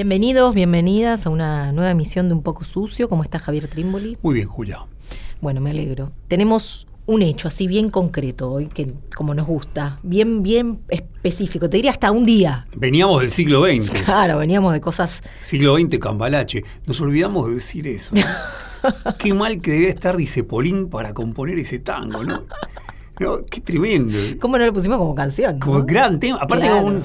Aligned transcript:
Bienvenidos, 0.00 0.54
bienvenidas 0.54 1.26
a 1.26 1.28
una 1.28 1.72
nueva 1.72 1.90
emisión 1.90 2.28
de 2.30 2.34
Un 2.34 2.42
poco 2.42 2.64
sucio. 2.64 3.06
¿Cómo 3.10 3.22
está 3.22 3.38
Javier 3.38 3.68
Trimboli? 3.68 4.16
Muy 4.22 4.32
bien, 4.32 4.48
Julia. 4.48 4.86
Bueno, 5.42 5.60
me 5.60 5.72
alegro. 5.72 6.10
Tenemos 6.26 6.86
un 7.04 7.20
hecho 7.20 7.48
así 7.48 7.66
bien 7.66 7.90
concreto 7.90 8.50
hoy, 8.50 8.68
que 8.68 8.94
como 9.14 9.34
nos 9.34 9.46
gusta, 9.46 9.98
bien, 10.02 10.42
bien 10.42 10.80
específico. 10.88 11.68
Te 11.68 11.76
diría 11.76 11.90
hasta 11.90 12.12
un 12.12 12.24
día. 12.24 12.66
Veníamos 12.74 13.20
del 13.20 13.30
siglo 13.30 13.66
XX. 13.66 13.90
Claro, 14.06 14.38
veníamos 14.38 14.72
de 14.72 14.80
cosas. 14.80 15.22
Siglo 15.42 15.76
XX, 15.76 15.98
Cambalache. 15.98 16.64
Nos 16.86 16.98
olvidamos 17.02 17.48
de 17.50 17.56
decir 17.56 17.86
eso. 17.86 18.14
¿no? 18.14 19.14
Qué 19.18 19.34
mal 19.34 19.60
que 19.60 19.72
debía 19.72 19.90
estar 19.90 20.16
Dicepolín 20.16 20.88
para 20.88 21.12
componer 21.12 21.58
ese 21.58 21.78
tango, 21.78 22.24
¿no? 22.24 22.44
No, 23.20 23.44
qué 23.44 23.60
tremendo. 23.60 24.16
¿Cómo 24.40 24.56
no 24.56 24.64
lo 24.64 24.72
pusimos 24.72 24.96
como 24.96 25.14
canción? 25.14 25.58
no? 25.58 25.66
Como 25.66 25.82
gran 25.82 26.18
tema. 26.18 26.38
Aparte, 26.38 26.64
Claro. 26.64 26.80
como 26.84 26.94
un 26.96 27.02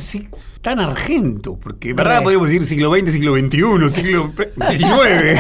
tan 0.66 0.80
argento. 0.80 1.60
Porque, 1.62 1.94
verdad, 1.94 2.24
podríamos 2.24 2.48
decir 2.48 2.64
siglo 2.64 2.92
XX, 2.92 3.12
siglo 3.12 3.38
XXI, 3.38 3.90
siglo 3.92 4.32
XIX. 4.68 5.40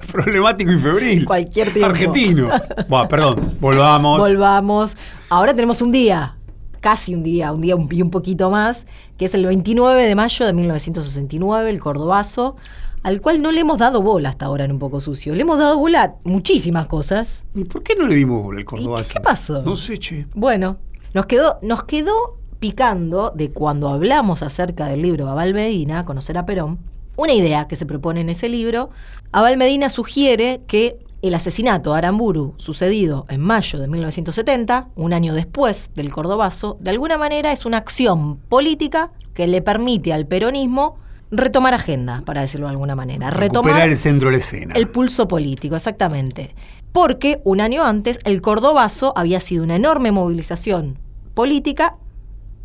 Problemático 0.10 0.72
y 0.72 0.78
febril. 0.78 1.26
Cualquier 1.26 1.70
tiempo. 1.70 1.90
Argentino. 1.90 2.48
Bueno, 2.88 3.08
perdón, 3.08 3.56
volvamos. 3.60 4.18
Volvamos. 4.18 4.96
Ahora 5.28 5.52
tenemos 5.52 5.82
un 5.82 5.92
día, 5.92 6.38
casi 6.80 7.14
un 7.14 7.22
día, 7.22 7.52
un 7.52 7.60
día 7.60 7.76
y 7.90 8.00
un 8.00 8.10
poquito 8.10 8.50
más, 8.50 8.86
que 9.18 9.26
es 9.26 9.34
el 9.34 9.44
29 9.44 10.06
de 10.06 10.14
mayo 10.14 10.46
de 10.46 10.54
1969, 10.54 11.68
el 11.68 11.78
Cordobazo, 11.78 12.56
al 13.02 13.20
cual 13.20 13.42
no 13.42 13.52
le 13.52 13.60
hemos 13.60 13.76
dado 13.76 14.00
bola 14.00 14.30
hasta 14.30 14.46
ahora 14.46 14.64
en 14.64 14.72
un 14.72 14.78
poco 14.78 15.00
sucio. 15.00 15.34
Le 15.34 15.42
hemos 15.42 15.58
dado 15.58 15.78
bola 15.78 16.04
a 16.04 16.14
muchísimas 16.24 16.86
cosas. 16.86 17.44
¿Y 17.54 17.64
por 17.64 17.82
qué 17.82 17.96
no 17.96 18.06
le 18.06 18.14
dimos 18.14 18.44
por 18.44 18.58
el 18.58 18.64
Cordobazo? 18.64 19.12
qué 19.12 19.20
pasó? 19.20 19.62
No 19.62 19.76
sé, 19.76 19.98
che. 19.98 20.26
Bueno, 20.34 20.78
nos 21.12 21.26
quedó, 21.26 21.58
nos 21.60 21.84
quedó 21.84 22.37
picando 22.58 23.32
de 23.34 23.50
cuando 23.50 23.88
hablamos 23.88 24.42
acerca 24.42 24.86
del 24.86 25.02
libro 25.02 25.28
Abel 25.28 25.54
Medina, 25.54 26.04
Conocer 26.04 26.38
a 26.38 26.46
Perón, 26.46 26.78
una 27.16 27.32
idea 27.32 27.66
que 27.68 27.76
se 27.76 27.86
propone 27.86 28.20
en 28.20 28.28
ese 28.28 28.48
libro. 28.48 28.90
Abel 29.32 29.56
Medina 29.56 29.90
sugiere 29.90 30.62
que 30.66 30.98
el 31.20 31.34
asesinato 31.34 31.94
a 31.94 31.98
Aramburu, 31.98 32.54
sucedido 32.58 33.26
en 33.28 33.40
mayo 33.40 33.80
de 33.80 33.88
1970, 33.88 34.88
un 34.94 35.12
año 35.12 35.34
después 35.34 35.90
del 35.94 36.12
Cordobazo, 36.12 36.78
de 36.80 36.90
alguna 36.90 37.18
manera 37.18 37.52
es 37.52 37.66
una 37.66 37.78
acción 37.78 38.38
política 38.48 39.10
que 39.34 39.48
le 39.48 39.60
permite 39.60 40.12
al 40.12 40.26
peronismo 40.26 40.96
retomar 41.30 41.74
agenda, 41.74 42.22
para 42.24 42.40
decirlo 42.40 42.66
de 42.68 42.72
alguna 42.72 42.94
manera. 42.94 43.30
Retomar 43.30 43.64
Recuperar 43.64 43.88
el 43.88 43.96
centro 43.96 44.28
de 44.28 44.32
la 44.32 44.38
escena. 44.38 44.74
el 44.74 44.88
pulso 44.88 45.28
político, 45.28 45.76
exactamente. 45.76 46.54
Porque 46.92 47.40
un 47.44 47.60
año 47.60 47.84
antes 47.84 48.18
el 48.24 48.40
Cordobazo 48.40 49.12
había 49.16 49.40
sido 49.40 49.64
una 49.64 49.76
enorme 49.76 50.12
movilización 50.12 50.98
política 51.34 51.96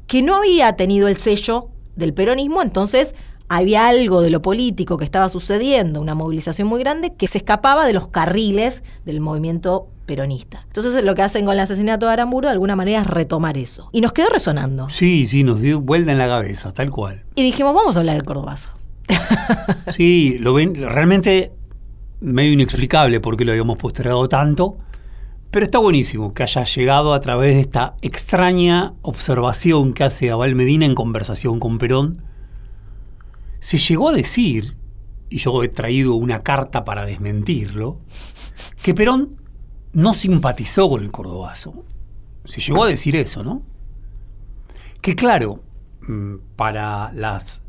que 0.07 0.21
no 0.21 0.35
había 0.37 0.73
tenido 0.73 1.07
el 1.07 1.17
sello 1.17 1.69
del 1.95 2.13
peronismo, 2.13 2.61
entonces 2.61 3.15
había 3.49 3.87
algo 3.87 4.21
de 4.21 4.29
lo 4.29 4.41
político 4.41 4.97
que 4.97 5.05
estaba 5.05 5.29
sucediendo, 5.29 6.01
una 6.01 6.15
movilización 6.15 6.67
muy 6.67 6.79
grande 6.79 7.13
que 7.15 7.27
se 7.27 7.37
escapaba 7.37 7.85
de 7.85 7.93
los 7.93 8.07
carriles 8.07 8.83
del 9.05 9.19
movimiento 9.19 9.87
peronista. 10.05 10.63
Entonces 10.67 11.03
lo 11.03 11.15
que 11.15 11.21
hacen 11.21 11.45
con 11.45 11.53
el 11.53 11.59
asesinato 11.59 12.07
de 12.07 12.13
Aramburu 12.13 12.47
de 12.47 12.53
alguna 12.53 12.75
manera 12.75 13.01
es 13.01 13.07
retomar 13.07 13.57
eso. 13.57 13.89
Y 13.91 14.01
nos 14.01 14.11
quedó 14.13 14.29
resonando. 14.29 14.89
Sí, 14.89 15.27
sí, 15.27 15.43
nos 15.43 15.61
dio 15.61 15.81
vuelta 15.81 16.11
en 16.11 16.17
la 16.17 16.27
cabeza, 16.27 16.73
tal 16.73 16.89
cual. 16.89 17.23
Y 17.35 17.43
dijimos, 17.43 17.73
vamos 17.73 17.95
a 17.95 17.99
hablar 17.99 18.15
del 18.15 18.25
Cordobazo. 18.25 18.69
Sí, 19.87 20.37
lo 20.39 20.53
ven 20.53 20.75
realmente 20.75 21.51
medio 22.21 22.53
inexplicable 22.53 23.19
por 23.19 23.37
qué 23.37 23.45
lo 23.45 23.51
habíamos 23.51 23.77
postergado 23.77 24.27
tanto, 24.29 24.77
pero 25.53 25.67
está 25.67 25.77
buenísimo 25.77 26.33
que 26.33 26.41
haya 26.41 26.63
llegado 26.63 27.13
a 27.13 27.21
través 27.21 27.53
de 27.53 27.61
esta 27.61 27.95
extraña 28.01 28.95
observación 29.03 29.93
que 29.93 30.03
hace 30.03 30.31
Abel 30.31 30.55
Medina 30.55 30.87
en 30.87 30.95
conversación 30.95 31.59
con 31.59 31.77
Perón. 31.77 32.23
Se 33.59 33.77
llegó 33.77 34.09
a 34.09 34.13
decir, 34.13 34.75
y 35.29 35.37
yo 35.37 35.61
he 35.61 35.67
traído 35.67 36.15
una 36.15 36.41
carta 36.41 36.83
para 36.83 37.05
desmentirlo, 37.05 37.99
que 38.81 38.95
Perón 38.95 39.39
no 39.91 40.15
simpatizó 40.15 40.89
con 40.89 41.03
el 41.03 41.11
Cordobazo. 41.11 41.85
Se 42.45 42.59
llegó 42.59 42.85
a 42.85 42.87
decir 42.87 43.15
eso, 43.15 43.43
¿no? 43.43 43.61
Que 45.01 45.13
claro, 45.13 45.63
mm, 46.07 46.37
para 46.55 47.13
las 47.13 47.61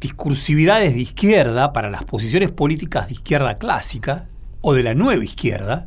discursividades 0.00 0.94
de 0.94 1.00
izquierda, 1.00 1.74
para 1.74 1.90
las 1.90 2.04
posiciones 2.04 2.50
políticas 2.50 3.08
de 3.08 3.12
izquierda 3.12 3.56
clásica 3.56 4.26
o 4.62 4.72
de 4.72 4.84
la 4.84 4.94
nueva 4.94 5.22
izquierda, 5.22 5.86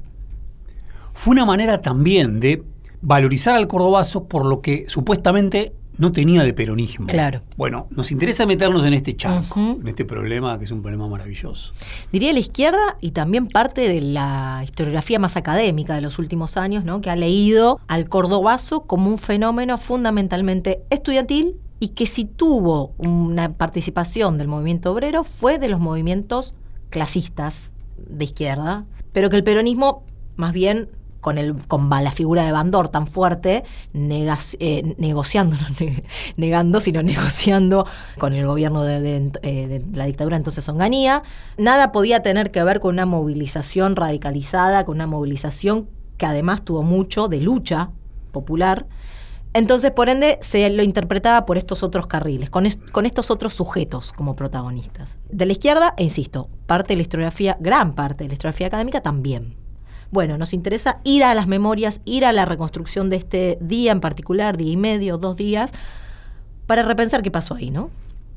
fue 1.14 1.32
una 1.32 1.46
manera 1.46 1.82
también 1.82 2.40
de 2.40 2.64
valorizar 3.02 3.56
al 3.56 3.68
cordobazo 3.68 4.26
por 4.28 4.46
lo 4.46 4.62
que 4.62 4.86
supuestamente 4.88 5.74
no 5.98 6.12
tenía 6.12 6.44
de 6.44 6.54
peronismo. 6.54 7.08
Claro. 7.08 7.42
Bueno, 7.56 7.88
nos 7.92 8.12
interesa 8.12 8.46
meternos 8.46 8.86
en 8.86 8.94
este 8.94 9.16
charco, 9.16 9.60
en 9.60 9.88
este 9.88 10.06
problema 10.06 10.58
que 10.58 10.66
es 10.66 10.72
un 10.72 10.82
problema 10.82 11.08
maravilloso. 11.08 11.74
Diría 12.12 12.34
la 12.34 12.40
izquierda 12.40 12.98
y 13.00 13.12
también 13.12 13.48
parte 13.48 13.88
de 13.88 14.02
la 14.02 14.62
historiografía 14.64 15.20
más 15.20 15.38
académica 15.38 15.94
de 15.96 16.02
los 16.02 16.18
últimos 16.18 16.58
años, 16.58 16.84
¿no? 16.84 17.02
que 17.02 17.10
ha 17.10 17.16
leído 17.16 17.80
al 17.88 18.10
cordobazo 18.10 18.82
como 18.82 19.10
un 19.10 19.20
fenómeno 19.20 19.78
fundamentalmente 19.78 20.82
estudiantil 20.90 21.58
y 21.80 21.90
que 21.90 22.08
si 22.08 22.26
tuvo 22.26 22.94
una 22.98 23.54
participación 23.54 24.38
del 24.38 24.48
movimiento 24.48 24.92
obrero 24.92 25.24
fue 25.24 25.60
de 25.60 25.70
los 25.70 25.80
movimientos 25.80 26.56
clasistas 26.90 27.72
de 27.98 28.26
izquierda, 28.26 28.86
pero 29.12 29.30
que 29.30 29.36
el 29.36 29.44
peronismo 29.44 30.04
más 30.36 30.54
bien 30.54 30.90
con, 31.24 31.40
el, 31.40 31.56
con 31.68 31.90
la 31.90 32.12
figura 32.12 32.46
de 32.46 32.52
Bandor 32.52 32.90
tan 32.90 33.08
fuerte, 33.08 33.64
eh, 33.96 34.96
negociando, 34.98 35.56
no 35.62 35.68
ne- 35.80 36.04
negando, 36.38 36.80
sino 36.82 37.02
negociando 37.02 37.88
con 38.20 38.34
el 38.34 38.46
gobierno 38.46 38.88
eh, 38.88 39.32
de 39.42 39.84
la 39.94 40.06
dictadura 40.06 40.38
entonces 40.38 40.68
Onganía, 40.70 41.24
nada 41.58 41.92
podía 41.92 42.22
tener 42.22 42.52
que 42.52 42.62
ver 42.64 42.80
con 42.80 42.94
una 42.94 43.06
movilización 43.06 43.96
radicalizada, 43.96 44.86
con 44.86 44.96
una 44.98 45.08
movilización 45.08 45.88
que 46.18 46.26
además 46.26 46.64
tuvo 46.64 46.84
mucho 46.84 47.30
de 47.30 47.40
lucha 47.40 47.90
popular. 48.32 48.86
Entonces, 49.54 49.92
por 49.92 50.10
ende, 50.10 50.40
se 50.42 50.70
lo 50.72 50.84
interpretaba 50.84 51.46
por 51.46 51.58
estos 51.58 51.84
otros 51.84 52.08
carriles, 52.08 52.50
con, 52.50 52.68
con 52.92 53.06
estos 53.06 53.32
otros 53.32 53.54
sujetos 53.54 54.12
como 54.12 54.36
protagonistas. 54.36 55.18
De 55.30 55.46
la 55.46 55.54
izquierda, 55.54 55.94
e 55.96 56.04
insisto, 56.04 56.50
parte 56.66 56.94
de 56.94 56.98
la 56.98 57.04
historiografía, 57.04 57.56
gran 57.62 57.94
parte 57.94 58.26
de 58.26 58.30
la 58.30 58.34
historiografía 58.34 58.68
académica 58.68 59.02
también. 59.02 59.63
Bueno, 60.14 60.38
nos 60.38 60.54
interesa 60.54 61.00
ir 61.04 61.24
a 61.24 61.34
las 61.34 61.48
memorias, 61.48 62.00
ir 62.06 62.24
a 62.24 62.32
la 62.32 62.46
reconstrucción 62.46 63.10
de 63.10 63.16
este 63.16 63.58
día 63.62 63.92
en 63.92 64.00
particular, 64.00 64.58
día 64.58 64.72
y 64.72 64.78
medio, 64.78 65.18
dos 65.18 65.36
días, 65.36 65.72
para 66.68 66.84
repensar 66.84 67.24
qué 67.24 67.32
pasó 67.32 67.56
ahí, 67.56 67.72
¿no? 67.72 67.90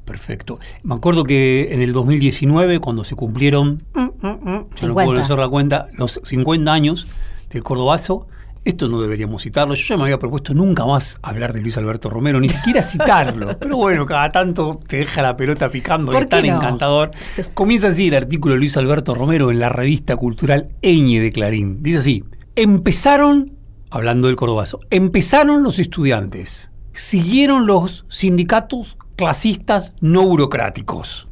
Perfecto. 0.07 0.59
Me 0.83 0.95
acuerdo 0.95 1.25
que 1.25 1.75
en 1.75 1.83
el 1.83 1.93
2019, 1.93 2.81
cuando 2.81 3.05
se 3.05 3.15
cumplieron, 3.15 3.83
yo 3.95 4.01
no 4.23 4.69
50. 4.75 5.05
puedo 5.05 5.21
hacer 5.21 5.39
la 5.39 5.51
cuenta, 5.51 5.89
los 5.99 6.19
50 6.25 6.73
años 6.73 7.09
del 7.51 7.63
Cordobazo, 7.63 8.27
esto 8.67 8.89
no 8.89 9.01
deberíamos 9.01 9.43
citarlo. 9.43 9.75
Yo 9.75 9.85
ya 9.87 9.97
me 9.97 10.03
había 10.05 10.19
propuesto 10.19 10.53
nunca 10.53 10.85
más 10.85 11.19
hablar 11.23 11.53
de 11.53 11.61
Luis 11.61 11.79
Alberto 11.79 12.11
Romero, 12.11 12.41
ni 12.41 12.49
siquiera 12.49 12.83
citarlo. 12.83 13.57
Pero 13.61 13.77
bueno, 13.77 14.05
cada 14.05 14.33
tanto 14.33 14.81
te 14.87 14.99
deja 14.99 15.23
la 15.23 15.37
pelota 15.37 15.69
picando, 15.71 16.13
¿Por 16.13 16.25
es 16.25 16.29
tan 16.29 16.45
no? 16.47 16.57
encantador. 16.57 17.13
Comienza 17.55 17.89
así 17.89 18.09
el 18.09 18.15
artículo 18.15 18.55
de 18.55 18.59
Luis 18.59 18.77
Alberto 18.77 19.15
Romero 19.15 19.51
en 19.51 19.61
la 19.61 19.69
revista 19.69 20.17
cultural 20.17 20.69
Eñe 20.83 21.21
de 21.21 21.31
Clarín. 21.31 21.83
Dice 21.83 21.99
así, 21.99 22.25
empezaron, 22.57 23.53
hablando 23.91 24.27
del 24.27 24.37
Cordobazo, 24.37 24.81
empezaron 24.91 25.63
los 25.63 25.79
estudiantes, 25.79 26.71
siguieron 26.93 27.67
los 27.67 28.05
sindicatos 28.09 28.97
clasistas 29.15 29.95
no 30.01 30.27
burocráticos. 30.27 31.29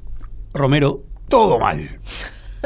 Romero, 0.53 1.03
todo 1.29 1.59
mal. 1.59 1.99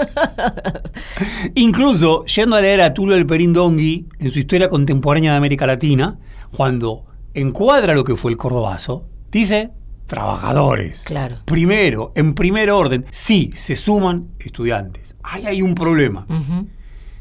Incluso, 1.55 2.25
yendo 2.25 2.56
a 2.56 2.61
leer 2.61 2.81
a 2.81 2.95
Tulio 2.95 3.15
Alperín 3.15 3.53
Dongui 3.53 4.06
en 4.19 4.31
su 4.31 4.39
historia 4.39 4.69
contemporánea 4.69 5.33
de 5.33 5.37
América 5.39 5.67
Latina, 5.67 6.19
cuando 6.55 7.05
encuadra 7.35 7.95
lo 7.95 8.05
que 8.05 8.17
fue 8.17 8.31
el 8.31 8.37
Cordobazo, 8.37 9.06
dice 9.31 9.73
trabajadores. 10.06 11.05
Claro. 11.05 11.37
Primero, 11.45 12.12
en 12.17 12.35
primer 12.35 12.71
orden, 12.71 13.05
sí, 13.11 13.53
se 13.55 13.77
suman 13.77 14.31
estudiantes. 14.39 15.15
Ahí 15.23 15.47
hay 15.47 15.62
un 15.62 15.75
problema. 15.75 16.27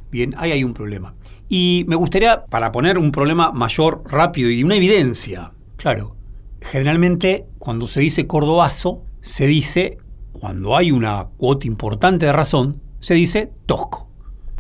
Bien, 0.10 0.34
ahí 0.38 0.52
hay 0.52 0.64
un 0.64 0.74
problema. 0.74 1.14
Y 1.50 1.86
me 1.88 1.96
gustaría, 1.96 2.46
para 2.46 2.72
poner 2.72 2.98
un 2.98 3.12
problema 3.12 3.52
mayor, 3.52 4.04
rápido 4.06 4.50
y 4.50 4.64
una 4.64 4.76
evidencia, 4.76 5.52
claro, 5.76 6.16
generalmente 6.62 7.46
cuando 7.60 7.88
se 7.88 8.00
dice 8.00 8.26
cordobazo, 8.26 9.04
se 9.22 9.48
dice, 9.48 9.98
cuando 10.40 10.76
hay 10.76 10.92
una 10.92 11.28
cuota 11.38 11.68
importante 11.68 12.28
de 12.28 12.34
razón, 12.34 12.82
se 13.00 13.14
dice 13.14 13.52
tosco. 13.66 14.10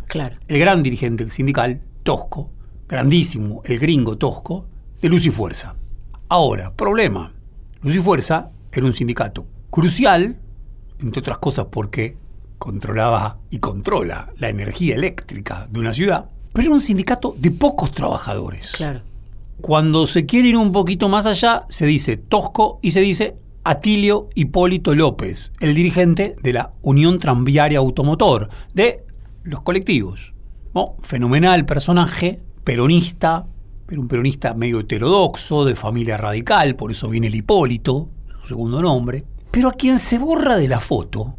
Claro. 0.08 0.38
El 0.48 0.60
gran 0.60 0.84
dirigente 0.84 1.30
sindical, 1.30 1.82
tosco, 2.04 2.52
grandísimo, 2.88 3.62
el 3.66 3.80
gringo 3.80 4.18
tosco, 4.18 4.68
de 5.02 5.10
Luz 5.10 5.26
y 5.26 5.30
Fuerza. 5.30 5.76
Ahora, 6.30 6.74
problema. 6.74 7.34
Luz 7.82 7.96
y 7.96 8.00
Fuerza 8.00 8.52
era 8.72 8.86
un 8.86 8.94
sindicato 8.94 9.48
crucial, 9.70 10.40
entre 11.00 11.20
otras 11.20 11.38
cosas 11.38 11.66
porque 11.72 12.18
controlaba 12.58 13.40
y 13.50 13.60
controla 13.60 14.34
la 14.38 14.50
energía 14.50 14.96
eléctrica 14.96 15.68
de 15.70 15.80
una 15.80 15.94
ciudad, 15.94 16.30
pero 16.54 16.66
era 16.66 16.74
un 16.74 16.82
sindicato 16.82 17.36
de 17.38 17.52
pocos 17.52 17.92
trabajadores. 17.92 18.72
Claro. 18.72 19.02
Cuando 19.62 20.08
se 20.08 20.26
quiere 20.26 20.50
ir 20.50 20.58
un 20.58 20.72
poquito 20.72 21.10
más 21.10 21.26
allá, 21.26 21.66
se 21.70 21.86
dice 21.86 22.18
Tosco 22.18 22.80
y 22.82 22.92
se 22.92 23.02
dice 23.02 23.38
Atilio 23.70 24.30
Hipólito 24.34 24.96
López, 24.96 25.52
el 25.60 25.76
dirigente 25.76 26.38
de 26.42 26.54
la 26.54 26.72
Unión 26.84 27.20
Tranviaria 27.20 27.80
Automotor, 27.80 28.48
de 28.74 29.04
los 29.44 29.62
colectivos. 29.62 30.34
¿no? 30.74 30.96
Fenomenal 31.02 31.66
personaje, 31.66 32.42
peronista, 32.64 33.46
pero 33.86 34.00
un 34.00 34.08
peronista 34.08 34.54
medio 34.54 34.80
heterodoxo, 34.80 35.66
de 35.66 35.76
familia 35.76 36.16
radical, 36.16 36.78
por 36.78 36.92
eso 36.92 37.10
viene 37.10 37.28
el 37.28 37.36
Hipólito, 37.36 38.08
su 38.42 38.48
segundo 38.48 38.82
nombre. 38.82 39.26
Pero 39.52 39.68
a 39.68 39.74
quien 39.74 40.00
se 40.00 40.18
borra 40.18 40.56
de 40.56 40.70
la 40.70 40.80
foto, 40.80 41.36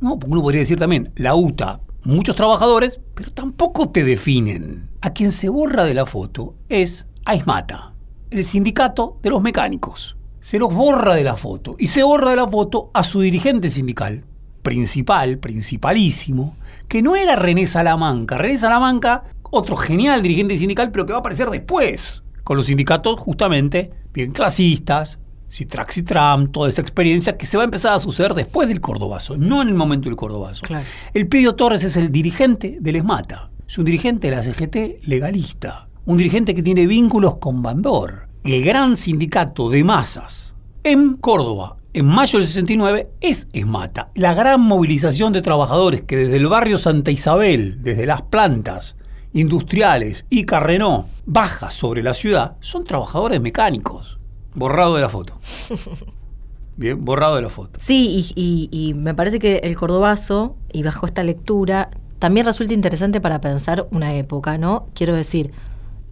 ¿no? 0.00 0.18
uno 0.26 0.40
podría 0.40 0.60
decir 0.60 0.78
también, 0.78 1.12
la 1.16 1.34
UTA, 1.34 1.82
muchos 2.04 2.36
trabajadores, 2.36 3.02
pero 3.14 3.32
tampoco 3.32 3.90
te 3.90 4.02
definen. 4.02 4.88
A 5.02 5.10
quien 5.10 5.30
se 5.30 5.50
borra 5.50 5.84
de 5.84 5.92
la 5.92 6.06
foto 6.06 6.54
es 6.70 7.06
AISMATA, 7.26 7.92
el 8.30 8.44
sindicato 8.44 9.18
de 9.22 9.28
los 9.28 9.42
mecánicos. 9.42 10.15
Se 10.46 10.60
los 10.60 10.72
borra 10.72 11.16
de 11.16 11.24
la 11.24 11.34
foto 11.34 11.74
y 11.76 11.88
se 11.88 12.04
borra 12.04 12.30
de 12.30 12.36
la 12.36 12.46
foto 12.46 12.92
a 12.94 13.02
su 13.02 13.20
dirigente 13.20 13.68
sindical, 13.68 14.22
principal, 14.62 15.38
principalísimo, 15.38 16.54
que 16.86 17.02
no 17.02 17.16
era 17.16 17.34
René 17.34 17.66
Salamanca. 17.66 18.38
René 18.38 18.56
Salamanca, 18.56 19.24
otro 19.42 19.76
genial 19.76 20.22
dirigente 20.22 20.56
sindical, 20.56 20.92
pero 20.92 21.04
que 21.04 21.10
va 21.10 21.16
a 21.16 21.18
aparecer 21.18 21.50
después, 21.50 22.22
con 22.44 22.56
los 22.56 22.66
sindicatos 22.66 23.18
justamente 23.18 23.90
bien 24.12 24.30
clasistas, 24.30 25.18
Citrax 25.50 25.98
y 25.98 26.02
Tram, 26.04 26.52
toda 26.52 26.68
esa 26.68 26.80
experiencia 26.80 27.36
que 27.36 27.44
se 27.44 27.56
va 27.56 27.64
a 27.64 27.70
empezar 27.70 27.94
a 27.94 27.98
suceder 27.98 28.34
después 28.34 28.68
del 28.68 28.80
Cordobazo, 28.80 29.36
no 29.36 29.62
en 29.62 29.66
el 29.66 29.74
momento 29.74 30.08
del 30.08 30.14
Cordobazo. 30.14 30.62
Claro. 30.62 30.86
El 31.12 31.26
Pidio 31.26 31.56
Torres 31.56 31.82
es 31.82 31.96
el 31.96 32.12
dirigente 32.12 32.78
del 32.80 32.94
ESMATA, 32.94 33.50
es 33.66 33.76
un 33.78 33.84
dirigente 33.84 34.30
de 34.30 34.36
la 34.36 34.44
CGT 34.44 35.08
legalista, 35.08 35.88
un 36.04 36.16
dirigente 36.16 36.54
que 36.54 36.62
tiene 36.62 36.86
vínculos 36.86 37.38
con 37.38 37.62
Bandor, 37.62 38.25
el 38.54 38.64
gran 38.64 38.96
sindicato 38.96 39.68
de 39.70 39.84
masas 39.84 40.54
en 40.84 41.16
Córdoba. 41.16 41.76
En 41.92 42.04
mayo 42.06 42.38
del 42.38 42.46
69 42.46 43.08
es 43.22 43.48
ESMATA, 43.54 44.10
la 44.14 44.34
gran 44.34 44.60
movilización 44.60 45.32
de 45.32 45.40
trabajadores 45.40 46.02
que 46.02 46.16
desde 46.16 46.36
el 46.36 46.46
barrio 46.46 46.76
Santa 46.76 47.10
Isabel, 47.10 47.78
desde 47.82 48.04
las 48.04 48.20
plantas 48.22 48.96
industriales 49.32 50.26
y 50.28 50.44
Carrenó, 50.44 51.06
baja 51.24 51.70
sobre 51.70 52.02
la 52.02 52.12
ciudad, 52.12 52.56
son 52.60 52.84
trabajadores 52.84 53.40
mecánicos. 53.40 54.18
Borrado 54.54 54.94
de 54.96 55.00
la 55.02 55.08
foto. 55.08 55.38
Bien, 56.76 57.02
borrado 57.02 57.36
de 57.36 57.42
la 57.42 57.48
foto. 57.48 57.80
Sí, 57.82 58.30
y, 58.36 58.68
y- 58.70 58.88
y 58.90 58.94
me 58.94 59.14
parece 59.14 59.38
que 59.38 59.56
el 59.64 59.76
cordobazo, 59.76 60.56
y 60.72 60.82
bajo 60.82 61.06
esta 61.06 61.22
lectura, 61.22 61.88
también 62.18 62.44
resulta 62.44 62.74
interesante 62.74 63.20
para 63.22 63.40
pensar 63.40 63.86
una 63.90 64.14
época, 64.14 64.58
¿no? 64.58 64.86
Quiero 64.94 65.14
decir, 65.14 65.52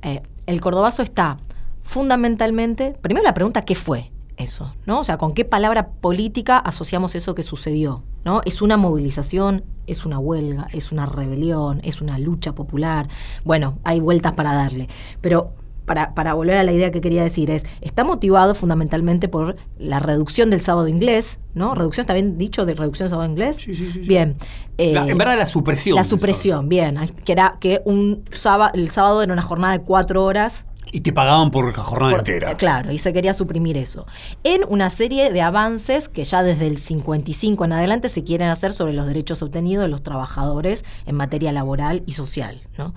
eh, 0.02 0.22
el 0.46 0.60
cordobazo 0.62 1.02
está 1.02 1.36
fundamentalmente, 1.84 2.96
primero 3.00 3.24
la 3.24 3.34
pregunta, 3.34 3.62
¿qué 3.62 3.74
fue 3.74 4.10
eso? 4.36 4.74
¿No? 4.84 5.00
O 5.00 5.04
sea, 5.04 5.16
¿con 5.16 5.32
qué 5.32 5.44
palabra 5.44 5.88
política 6.00 6.58
asociamos 6.58 7.14
eso 7.14 7.34
que 7.34 7.42
sucedió? 7.42 8.02
¿No? 8.24 8.40
¿Es 8.44 8.62
una 8.62 8.76
movilización? 8.76 9.64
¿Es 9.86 10.04
una 10.06 10.18
huelga? 10.18 10.66
¿Es 10.72 10.92
una 10.92 11.06
rebelión? 11.06 11.80
¿Es 11.84 12.00
una 12.00 12.18
lucha 12.18 12.52
popular? 12.54 13.06
Bueno, 13.44 13.78
hay 13.84 14.00
vueltas 14.00 14.32
para 14.32 14.54
darle. 14.54 14.88
Pero 15.20 15.52
para, 15.84 16.14
para 16.14 16.32
volver 16.32 16.56
a 16.56 16.62
la 16.64 16.72
idea 16.72 16.90
que 16.90 17.02
quería 17.02 17.22
decir, 17.22 17.50
es, 17.50 17.64
está 17.82 18.02
motivado 18.04 18.54
fundamentalmente 18.54 19.28
por 19.28 19.56
la 19.78 20.00
reducción 20.00 20.48
del 20.48 20.62
sábado 20.62 20.88
inglés, 20.88 21.38
¿no? 21.52 21.74
Reducción, 21.74 22.04
¿está 22.04 22.14
bien 22.14 22.38
dicho 22.38 22.64
de 22.64 22.74
reducción 22.74 23.04
del 23.06 23.10
sábado 23.10 23.28
inglés? 23.30 23.58
Sí, 23.58 23.74
sí, 23.74 23.90
sí, 23.90 24.00
sí. 24.02 24.08
Bien. 24.08 24.36
La- 24.78 25.06
Eh, 25.06 25.10
en 25.10 25.18
verdad 25.18 25.36
la 25.36 25.44
supresión. 25.46 25.96
La 25.96 26.04
supresión, 26.04 26.68
bien. 26.70 26.96
Que 27.26 27.32
era 27.32 27.58
que 27.60 27.82
un 27.84 28.24
sábado, 28.32 28.72
el 28.74 28.88
sábado 28.88 29.22
era 29.22 29.32
una 29.34 29.42
jornada 29.42 29.74
de 29.78 29.84
cuatro 29.84 30.24
horas. 30.24 30.64
Y 30.92 31.00
te 31.00 31.12
pagaban 31.12 31.50
por 31.50 31.76
la 31.76 31.82
jornada 31.82 32.12
por- 32.12 32.20
entera. 32.20 32.56
Claro, 32.56 32.92
y 32.92 32.98
se 32.98 33.12
quería 33.12 33.34
suprimir 33.34 33.76
eso. 33.76 34.06
En 34.44 34.62
una 34.68 34.90
serie 34.90 35.32
de 35.32 35.42
avances 35.42 36.08
que 36.08 36.24
ya 36.24 36.42
desde 36.42 36.66
el 36.68 36.78
55 36.78 37.64
en 37.64 37.72
adelante 37.72 38.08
se 38.08 38.22
quieren 38.22 38.48
hacer 38.48 38.72
sobre 38.72 38.92
los 38.92 39.06
derechos 39.06 39.42
obtenidos 39.42 39.82
de 39.84 39.88
los 39.88 40.02
trabajadores 40.02 40.84
en 41.06 41.16
materia 41.16 41.50
laboral 41.52 42.02
y 42.06 42.12
social, 42.12 42.62
¿no? 42.78 42.94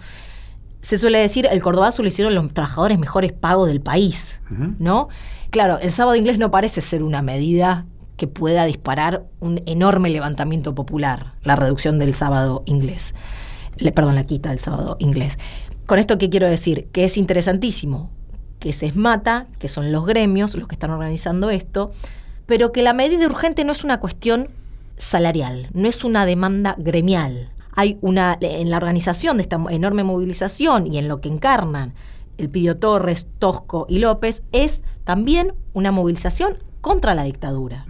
se 0.80 1.00
suele 1.00 1.18
decir, 1.18 1.48
el 1.52 1.62
cordobazo 1.62 2.04
lo 2.04 2.08
hicieron 2.08 2.36
los 2.36 2.54
trabajadores 2.54 3.00
mejores 3.00 3.34
pagos 3.34 3.68
del 3.68 3.82
país, 3.82 4.42
¿no? 4.78 5.10
Claro, 5.50 5.80
el 5.80 5.92
sábado 5.92 6.16
inglés 6.16 6.38
no 6.38 6.52
parece 6.52 6.82
ser 6.82 7.02
una 7.02 7.24
medida 7.24 7.88
que 8.16 8.28
pueda 8.28 8.64
disparar 8.64 9.26
un 9.40 9.62
enorme 9.66 10.10
levantamiento 10.12 10.76
popular, 10.76 11.34
la 11.42 11.56
reducción 11.56 11.98
del 11.98 12.14
sábado 12.14 12.62
inglés. 12.68 13.16
Le, 13.78 13.92
perdón, 13.92 14.16
la 14.16 14.24
quita 14.26 14.50
del 14.50 14.60
sábado 14.60 14.98
inglés. 15.00 15.38
Con 15.88 16.00
esto, 16.00 16.18
¿qué 16.18 16.30
quiero 16.30 16.50
decir? 16.50 16.90
Que 16.92 17.06
es 17.06 17.16
interesantísimo 17.16 18.12
que 18.60 18.74
se 18.74 18.88
esmata, 18.88 19.48
que 19.58 19.70
son 19.70 19.94
los 19.94 20.06
gremios 20.06 20.56
los 20.56 20.68
que 20.68 20.76
están 20.76 20.92
organizando 20.92 21.50
esto, 21.50 21.92
pero 22.46 22.74
que 22.74 22.82
la 22.82 22.92
medida 22.92 23.26
urgente 23.26 23.64
no 23.64 23.72
es 23.72 23.86
una 23.86 24.02
cuestión 24.02 24.50
salarial, 24.98 25.70
no 25.74 25.88
es 25.88 26.04
una 26.04 26.26
demanda 26.26 26.76
gremial. 26.78 27.54
Hay 27.72 27.98
una, 28.02 28.38
en 28.42 28.70
la 28.70 28.76
organización 28.76 29.38
de 29.38 29.44
esta 29.44 29.64
enorme 29.70 30.04
movilización 30.04 30.92
y 30.92 30.98
en 30.98 31.08
lo 31.08 31.22
que 31.22 31.30
encarnan 31.30 31.94
el 32.38 32.50
Pidio 32.50 32.76
Torres, 32.78 33.28
Tosco 33.40 33.86
y 33.88 34.00
López, 34.00 34.42
es 34.52 34.82
también 35.06 35.54
una 35.72 35.94
movilización 35.94 36.58
contra 36.88 37.14
la 37.16 37.24
dictadura. 37.24 37.86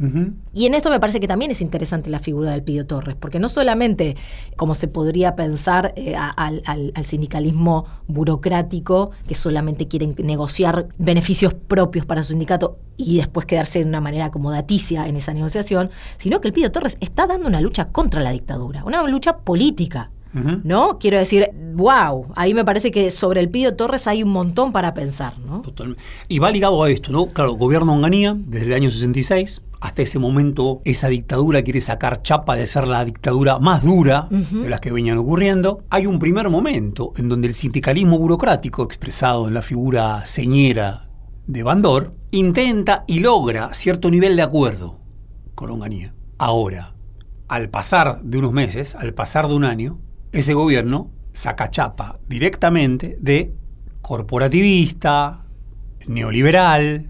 Y 0.54 0.66
en 0.66 0.74
esto 0.74 0.90
me 0.90 1.00
parece 1.00 1.20
que 1.20 1.28
también 1.28 1.52
es 1.52 1.62
interesante 1.62 2.10
la 2.10 2.20
figura 2.20 2.52
del 2.52 2.64
Pidio 2.64 2.86
Torres, 2.88 3.16
porque 3.20 3.40
no 3.40 3.48
solamente, 3.50 4.16
como 4.56 4.76
se 4.76 4.88
podría 4.88 5.36
pensar, 5.36 5.94
eh, 5.96 6.16
a- 6.16 6.30
al, 6.30 6.62
al- 6.66 6.92
al 6.96 7.06
sindicalismo 7.06 7.86
burocrático, 8.08 9.12
que 9.28 9.36
solamente 9.36 9.88
quieren 9.88 10.16
negociar 10.24 10.88
beneficios 10.98 11.54
propios 11.54 12.06
para 12.06 12.24
su 12.24 12.30
sindicato 12.30 12.78
y 12.98 13.18
después 13.18 13.46
quedarse 13.46 13.80
de 13.80 13.86
una 13.86 14.02
manera 14.02 14.26
acomodaticia 14.26 15.08
en 15.08 15.16
esa 15.16 15.34
negociación, 15.34 15.90
sino 16.18 16.42
que 16.42 16.48
el 16.48 16.54
Pidio 16.54 16.72
Torres 16.72 16.98
está 17.00 17.28
dando 17.28 17.48
una 17.48 17.62
lucha 17.62 17.90
contra 17.90 18.22
la 18.22 18.32
dictadura, 18.32 18.84
una 18.84 19.02
lucha 19.08 19.38
política. 19.38 20.12
¿No? 20.34 21.00
Quiero 21.00 21.18
decir, 21.18 21.50
wow, 21.74 22.28
ahí 22.36 22.54
me 22.54 22.66
parece 22.66 22.92
que 22.92 23.12
sobre 23.12 23.40
el 23.40 23.50
Pidio 23.50 23.76
Torres 23.76 24.08
hay 24.08 24.24
un 24.24 24.30
montón 24.30 24.72
para 24.72 24.94
pensar, 24.94 25.38
¿no? 25.40 25.62
Totalmente. 25.62 26.04
Y 26.28 26.40
va 26.40 26.52
ligado 26.52 26.84
a 26.84 26.90
esto, 26.90 27.12
¿no? 27.12 27.28
Claro, 27.28 27.54
gobierno 27.54 27.94
Onganía 27.94 28.36
desde 28.38 28.68
el 28.68 28.74
año 28.74 28.92
66. 28.92 29.62
Hasta 29.80 30.02
ese 30.02 30.18
momento 30.18 30.82
esa 30.86 31.08
dictadura 31.08 31.62
quiere 31.62 31.82
sacar 31.82 32.24
chapa 32.24 32.56
de 32.56 32.66
ser 32.66 32.88
la 32.88 33.06
dictadura 33.06 33.60
más 33.60 33.84
dura 33.84 34.28
de 34.30 34.70
las 34.70 34.82
que 34.82 34.92
venían 34.92 35.20
ocurriendo. 35.20 35.84
Hay 35.90 36.08
un 36.08 36.18
primer 36.18 36.50
momento 36.50 37.14
en 37.18 37.30
donde 37.30 37.48
el 37.48 37.54
sindicalismo 37.54 38.18
burocrático, 38.18 38.84
expresado 38.84 39.48
en 39.48 39.54
la 39.54 39.62
figura 39.62 40.26
señera 40.26 41.10
de 41.46 41.62
Bandor, 41.62 42.16
intenta 42.32 43.04
y 43.08 43.20
logra 43.20 43.74
cierto 43.74 44.10
nivel 44.10 44.36
de 44.36 44.42
acuerdo 44.42 45.00
con 45.54 45.70
Onganía. 45.70 46.16
Ahora, 46.40 46.96
al 47.48 47.70
pasar 47.70 48.22
de 48.24 48.40
unos 48.40 48.54
meses, 48.54 48.96
al 48.96 49.14
pasar 49.14 49.48
de 49.48 49.54
un 49.54 49.64
año, 49.64 50.00
ese 50.40 50.54
gobierno 50.54 51.12
saca 51.34 51.70
chapa 51.70 52.20
directamente 52.28 53.18
de 53.20 53.54
corporativista, 54.02 55.46
neoliberal, 56.08 57.10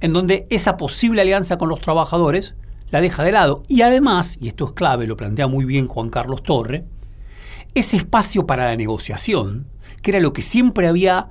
en 0.00 0.12
donde 0.12 0.46
esa 0.50 0.76
posible 0.76 1.22
alianza 1.22 1.58
con 1.58 1.68
los 1.68 1.80
trabajadores 1.80 2.54
la 2.90 3.00
deja 3.00 3.22
de 3.22 3.32
lado. 3.32 3.62
Y 3.68 3.82
además, 3.82 4.38
y 4.40 4.48
esto 4.48 4.66
es 4.66 4.72
clave, 4.72 5.06
lo 5.06 5.16
plantea 5.16 5.46
muy 5.46 5.64
bien 5.64 5.86
Juan 5.86 6.10
Carlos 6.10 6.42
Torre, 6.42 6.84
ese 7.74 7.96
espacio 7.96 8.46
para 8.46 8.64
la 8.64 8.76
negociación, 8.76 9.68
que 10.02 10.12
era 10.12 10.20
lo 10.20 10.32
que 10.32 10.42
siempre 10.42 10.86
había 10.88 11.30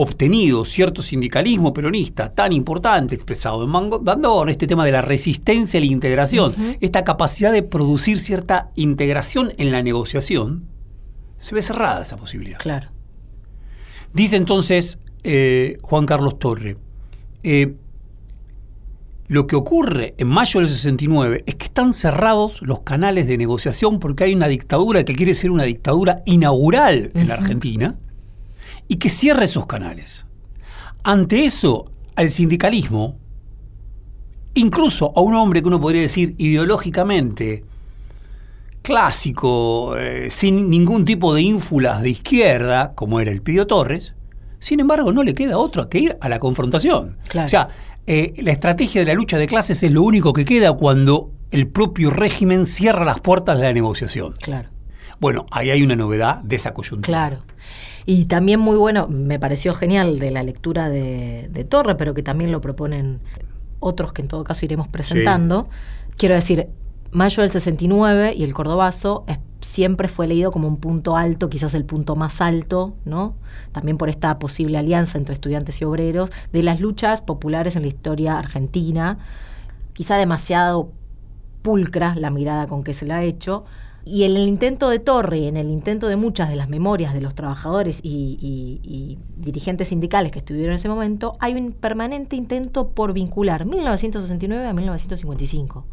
obtenido 0.00 0.64
cierto 0.64 1.02
sindicalismo 1.02 1.72
peronista 1.72 2.32
tan 2.32 2.52
importante 2.52 3.14
expresado 3.16 3.64
en 3.64 3.70
Mango- 3.70 4.00
Bandón, 4.00 4.48
este 4.48 4.66
tema 4.66 4.84
de 4.84 4.92
la 4.92 5.02
resistencia 5.02 5.78
y 5.78 5.86
la 5.86 5.92
integración, 5.92 6.54
esta 6.80 7.02
capacidad 7.04 7.52
de 7.52 7.62
producir 7.62 8.18
cierta 8.20 8.70
integración 8.76 9.52
en 9.58 9.72
la 9.72 9.82
negociación, 9.82 10.64
se 11.36 11.54
ve 11.54 11.62
cerrada 11.62 12.02
esa 12.02 12.16
posibilidad. 12.16 12.58
Claro. 12.58 12.88
Dice 14.14 14.36
entonces 14.36 14.98
eh, 15.24 15.78
Juan 15.82 16.06
Carlos 16.06 16.38
Torre, 16.38 16.76
eh, 17.42 17.74
lo 19.26 19.46
que 19.46 19.56
ocurre 19.56 20.14
en 20.16 20.28
mayo 20.28 20.60
del 20.60 20.68
69 20.68 21.42
es 21.46 21.54
que 21.56 21.64
están 21.66 21.92
cerrados 21.92 22.62
los 22.62 22.80
canales 22.80 23.26
de 23.26 23.36
negociación 23.36 23.98
porque 23.98 24.24
hay 24.24 24.34
una 24.34 24.48
dictadura 24.48 25.04
que 25.04 25.14
quiere 25.14 25.34
ser 25.34 25.50
una 25.50 25.64
dictadura 25.64 26.22
inaugural 26.24 27.10
en 27.14 27.28
la 27.28 27.34
Argentina 27.34 27.98
y 28.88 28.96
que 28.96 29.08
cierra 29.08 29.44
esos 29.44 29.66
canales. 29.66 30.26
Ante 31.04 31.44
eso, 31.44 31.84
al 32.16 32.30
sindicalismo, 32.30 33.18
incluso 34.54 35.12
a 35.14 35.20
un 35.20 35.34
hombre 35.34 35.62
que 35.62 35.68
uno 35.68 35.80
podría 35.80 36.02
decir 36.02 36.34
ideológicamente 36.38 37.64
clásico, 38.82 39.96
eh, 39.96 40.30
sin 40.30 40.70
ningún 40.70 41.04
tipo 41.04 41.34
de 41.34 41.42
ínfulas 41.42 42.02
de 42.02 42.10
izquierda, 42.10 42.94
como 42.94 43.20
era 43.20 43.30
el 43.30 43.42
Pidio 43.42 43.66
Torres, 43.66 44.14
sin 44.58 44.80
embargo 44.80 45.12
no 45.12 45.22
le 45.22 45.34
queda 45.34 45.58
otro 45.58 45.88
que 45.88 45.98
ir 45.98 46.18
a 46.20 46.28
la 46.28 46.38
confrontación. 46.38 47.18
Claro. 47.28 47.46
O 47.46 47.48
sea, 47.48 47.68
eh, 48.06 48.32
la 48.38 48.52
estrategia 48.52 49.02
de 49.02 49.06
la 49.06 49.14
lucha 49.14 49.36
de 49.36 49.46
clases 49.46 49.82
es 49.82 49.92
lo 49.92 50.02
único 50.02 50.32
que 50.32 50.44
queda 50.44 50.72
cuando 50.72 51.30
el 51.50 51.68
propio 51.68 52.10
régimen 52.10 52.66
cierra 52.66 53.04
las 53.04 53.20
puertas 53.20 53.58
de 53.58 53.64
la 53.64 53.72
negociación. 53.72 54.32
Claro. 54.40 54.70
Bueno, 55.20 55.46
ahí 55.50 55.70
hay 55.70 55.82
una 55.82 55.96
novedad 55.96 56.38
de 56.42 56.56
esa 56.56 56.72
coyuntura. 56.72 57.06
Claro. 57.06 57.42
Y 58.10 58.24
también 58.24 58.58
muy 58.58 58.78
bueno, 58.78 59.06
me 59.08 59.38
pareció 59.38 59.74
genial 59.74 60.18
de 60.18 60.30
la 60.30 60.42
lectura 60.42 60.88
de, 60.88 61.50
de 61.52 61.64
Torre, 61.64 61.94
pero 61.96 62.14
que 62.14 62.22
también 62.22 62.50
lo 62.50 62.62
proponen 62.62 63.20
otros 63.80 64.14
que 64.14 64.22
en 64.22 64.28
todo 64.28 64.44
caso 64.44 64.64
iremos 64.64 64.88
presentando. 64.88 65.68
Quiero 66.16 66.34
decir, 66.34 66.68
Mayo 67.12 67.42
del 67.42 67.50
69 67.50 68.32
y 68.34 68.44
el 68.44 68.54
Cordobazo 68.54 69.24
es- 69.26 69.38
siempre 69.60 70.08
fue 70.08 70.26
leído 70.26 70.50
como 70.52 70.68
un 70.68 70.78
punto 70.78 71.18
alto, 71.18 71.50
quizás 71.50 71.74
el 71.74 71.84
punto 71.84 72.16
más 72.16 72.40
alto, 72.40 72.94
¿no? 73.04 73.34
También 73.72 73.98
por 73.98 74.08
esta 74.08 74.38
posible 74.38 74.78
alianza 74.78 75.18
entre 75.18 75.34
estudiantes 75.34 75.78
y 75.82 75.84
obreros 75.84 76.30
de 76.50 76.62
las 76.62 76.80
luchas 76.80 77.20
populares 77.20 77.76
en 77.76 77.82
la 77.82 77.88
historia 77.88 78.38
argentina, 78.38 79.18
quizá 79.92 80.16
demasiado 80.16 80.92
pulcra 81.60 82.14
la 82.14 82.30
mirada 82.30 82.68
con 82.68 82.84
que 82.84 82.94
se 82.94 83.04
la 83.06 83.16
ha 83.16 83.22
hecho. 83.24 83.64
Y 84.04 84.24
en 84.24 84.36
el 84.36 84.48
intento 84.48 84.88
de 84.88 84.98
Torre, 85.00 85.48
en 85.48 85.56
el 85.56 85.68
intento 85.70 86.08
de 86.08 86.16
muchas 86.16 86.48
de 86.48 86.56
las 86.56 86.68
memorias 86.68 87.12
de 87.12 87.20
los 87.20 87.34
trabajadores 87.34 88.00
y, 88.02 88.38
y- 88.40 89.18
dirigentes 89.36 89.88
sindicales 89.88 90.32
que 90.32 90.38
estuvieron 90.38 90.70
en 90.70 90.76
ese 90.76 90.88
momento, 90.88 91.36
hay 91.40 91.54
un 91.54 91.72
permanente 91.72 92.34
intento 92.36 92.88
por 92.88 93.12
vincular 93.12 93.66
1969 93.66 94.66
a 94.66 94.72
1955. 94.72 95.84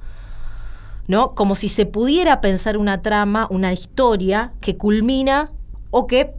¿No? 1.08 1.36
Como 1.36 1.56
si 1.56 1.70
se 1.70 1.86
pudiera 1.86 2.42
pensar 2.42 2.78
una 2.78 3.02
trama, 3.02 3.48
una 3.52 3.72
historia 3.74 4.54
que 4.62 4.76
culmina 4.78 5.52
o 5.92 6.08
que 6.08 6.34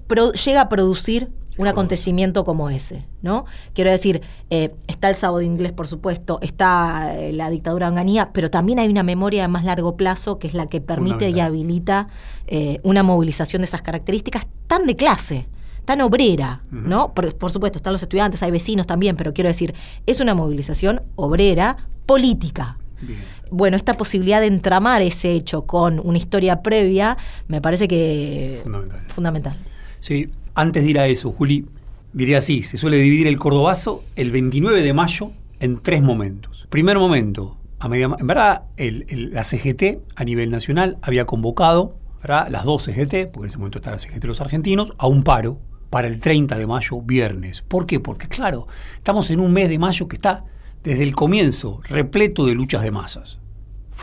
llega 0.45 0.61
a 0.63 0.69
producir 0.69 1.31
un 1.57 1.67
acontecimiento 1.69 2.45
como 2.45 2.71
ese, 2.71 3.07
¿no? 3.23 3.47
Quiero 3.75 3.91
decir, 3.91 4.21
eh, 4.51 4.75
está 4.87 5.09
el 5.09 5.15
sábado 5.15 5.43
inglés, 5.43 5.73
por 5.73 5.89
supuesto, 5.89 6.39
está 6.43 7.17
eh, 7.17 7.33
la 7.33 7.51
dictadura 7.51 7.87
anganía, 7.87 8.31
pero 8.33 8.51
también 8.51 8.79
hay 8.79 8.89
una 8.89 9.03
memoria 9.03 9.43
de 9.43 9.49
más 9.49 9.65
largo 9.65 9.97
plazo 9.97 10.39
que 10.39 10.47
es 10.47 10.55
la 10.55 10.67
que 10.67 10.81
permite 10.81 11.31
y 11.31 11.41
habilita 11.41 12.09
eh, 12.47 12.81
una 12.83 13.03
movilización 13.03 13.63
de 13.63 13.67
esas 13.67 13.83
características 13.83 14.47
tan 14.67 14.87
de 14.87 14.97
clase, 14.97 15.49
tan 15.85 16.01
obrera, 16.01 16.63
¿no? 16.71 17.15
Por, 17.15 17.35
por 17.37 17.53
supuesto, 17.53 17.79
están 17.79 17.93
los 17.93 18.03
estudiantes, 18.03 18.43
hay 18.43 18.51
vecinos 18.51 18.87
también, 18.87 19.17
pero 19.17 19.33
quiero 19.33 19.49
decir, 19.49 19.75
es 20.05 20.21
una 20.21 20.35
movilización 20.35 21.03
obrera 21.15 21.89
política. 22.07 22.79
Bien. 23.01 23.19
Bueno, 23.51 23.77
esta 23.77 23.95
posibilidad 23.95 24.41
de 24.41 24.47
entramar 24.49 25.03
ese 25.03 25.33
hecho 25.33 25.67
con 25.67 26.01
una 26.03 26.19
historia 26.19 26.63
previa 26.63 27.17
me 27.47 27.61
parece 27.61 27.87
que 27.87 28.59
Fundamental. 28.63 29.01
fundamental. 29.09 29.59
Sí, 30.01 30.31
antes 30.57 30.83
de 30.85 30.91
ir 30.91 30.99
a 30.99 31.07
eso, 31.07 31.31
Juli, 31.31 31.67
diría 32.13 32.39
así, 32.39 32.63
se 32.63 32.77
suele 32.79 32.97
dividir 32.99 33.27
el 33.29 33.39
Cordobazo 33.39 34.03
el 34.17 34.31
29 34.33 34.83
de 34.83 34.93
mayo 34.93 35.31
en 35.61 35.79
tres 35.81 36.03
momentos. 36.03 36.67
Primer 36.71 36.99
momento, 36.99 37.59
a 37.79 37.89
media, 37.89 38.11
en 38.19 38.27
verdad, 38.27 38.63
el- 38.77 39.05
el- 39.09 39.33
la 39.35 39.45
CGT 39.45 40.01
a 40.17 40.25
nivel 40.25 40.51
nacional 40.51 40.99
había 41.03 41.27
convocado, 41.27 41.97
¿verdad? 42.23 42.49
las 42.51 42.65
dos 42.65 42.83
CGT, 42.85 43.27
porque 43.31 43.47
en 43.47 43.51
ese 43.51 43.59
momento 43.59 43.79
está 43.79 43.91
la 43.91 43.99
CGT 43.99 44.21
de 44.23 44.29
los 44.29 44.41
argentinos, 44.41 44.93
a 44.99 45.07
un 45.07 45.23
paro 45.23 45.61
para 45.91 46.09
el 46.09 46.19
30 46.19 46.59
de 46.59 46.67
mayo, 46.67 47.01
viernes. 47.03 47.63
¿Por 47.63 47.87
qué? 47.87 48.01
Porque 48.01 48.27
claro, 48.29 48.67
estamos 48.97 49.31
en 49.31 49.39
un 49.41 49.53
mes 49.53 49.69
de 49.69 49.79
mayo 49.79 50.09
que 50.09 50.17
está 50.17 50.45
desde 50.83 51.03
el 51.05 51.15
comienzo 51.15 51.81
repleto 51.89 52.45
de 52.47 52.55
luchas 52.55 52.83
de 52.83 52.91
masas. 52.91 53.39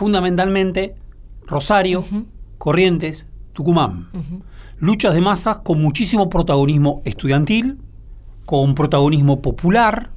Fundamentalmente, 0.03 0.95
Rosario, 1.45 2.03
Corrientes, 2.57 3.27
Tucumán. 3.53 4.09
Luchas 4.83 5.13
de 5.13 5.21
masas 5.21 5.59
con 5.59 5.81
muchísimo 5.81 6.27
protagonismo 6.27 7.01
estudiantil, 7.05 7.77
con 8.43 8.75
protagonismo 8.75 9.41
popular 9.41 10.11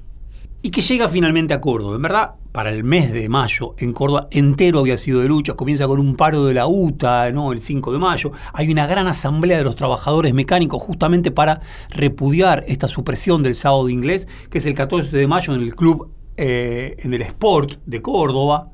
y 0.61 0.71
que 0.71 0.81
llega 0.81 1.09
finalmente 1.09 1.55
a 1.55 1.61
Córdoba. 1.61 1.95
En 1.95 2.03
verdad, 2.03 2.35
para 2.51 2.73
el 2.73 2.83
mes 2.83 3.13
de 3.13 3.29
mayo 3.29 3.77
en 3.79 3.93
Córdoba 3.93 4.27
entero 4.33 4.81
había 4.81 4.99
sido 4.99 5.21
de 5.21 5.29
luchas. 5.29 5.55
Comienza 5.55 5.87
con 5.87 6.01
un 6.01 6.17
paro 6.17 6.47
de 6.47 6.55
la 6.55 6.67
UTA, 6.67 7.29
el 7.29 7.61
5 7.61 7.93
de 7.93 7.99
mayo. 8.01 8.33
Hay 8.55 8.69
una 8.69 8.89
gran 8.89 9.07
asamblea 9.07 9.57
de 9.57 9.63
los 9.63 9.77
trabajadores 9.77 10.35
mecánicos 10.35 10.83
justamente 10.83 11.31
para 11.31 11.61
repudiar 11.91 12.65
esta 12.67 12.89
supresión 12.89 13.45
del 13.45 13.55
sábado 13.55 13.89
inglés, 13.89 14.27
que 14.51 14.59
es 14.59 14.67
el 14.67 14.75
14 14.75 15.17
de 15.17 15.29
mayo 15.29 15.55
en 15.55 15.61
el 15.61 15.77
club, 15.77 16.11
eh, 16.37 16.97
en 16.99 17.15
el 17.15 17.23
Sport 17.23 17.79
de 17.87 18.03
Córdoba, 18.03 18.73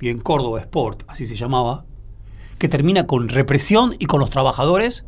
bien 0.00 0.18
Córdoba 0.18 0.58
Sport, 0.58 1.04
así 1.06 1.28
se 1.28 1.36
llamaba, 1.36 1.84
que 2.58 2.68
termina 2.68 3.06
con 3.06 3.28
represión 3.28 3.94
y 3.98 4.06
con 4.06 4.20
los 4.20 4.30
trabajadores, 4.30 5.04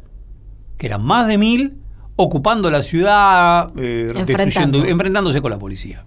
que 0.76 0.86
eran 0.86 1.02
más 1.04 1.26
de 1.26 1.38
mil, 1.38 1.78
ocupando 2.16 2.70
la 2.70 2.82
ciudad, 2.82 3.70
eh, 3.78 4.12
Enfrentando. 4.14 4.84
enfrentándose 4.84 5.40
con 5.40 5.50
la 5.50 5.58
policía. 5.58 6.04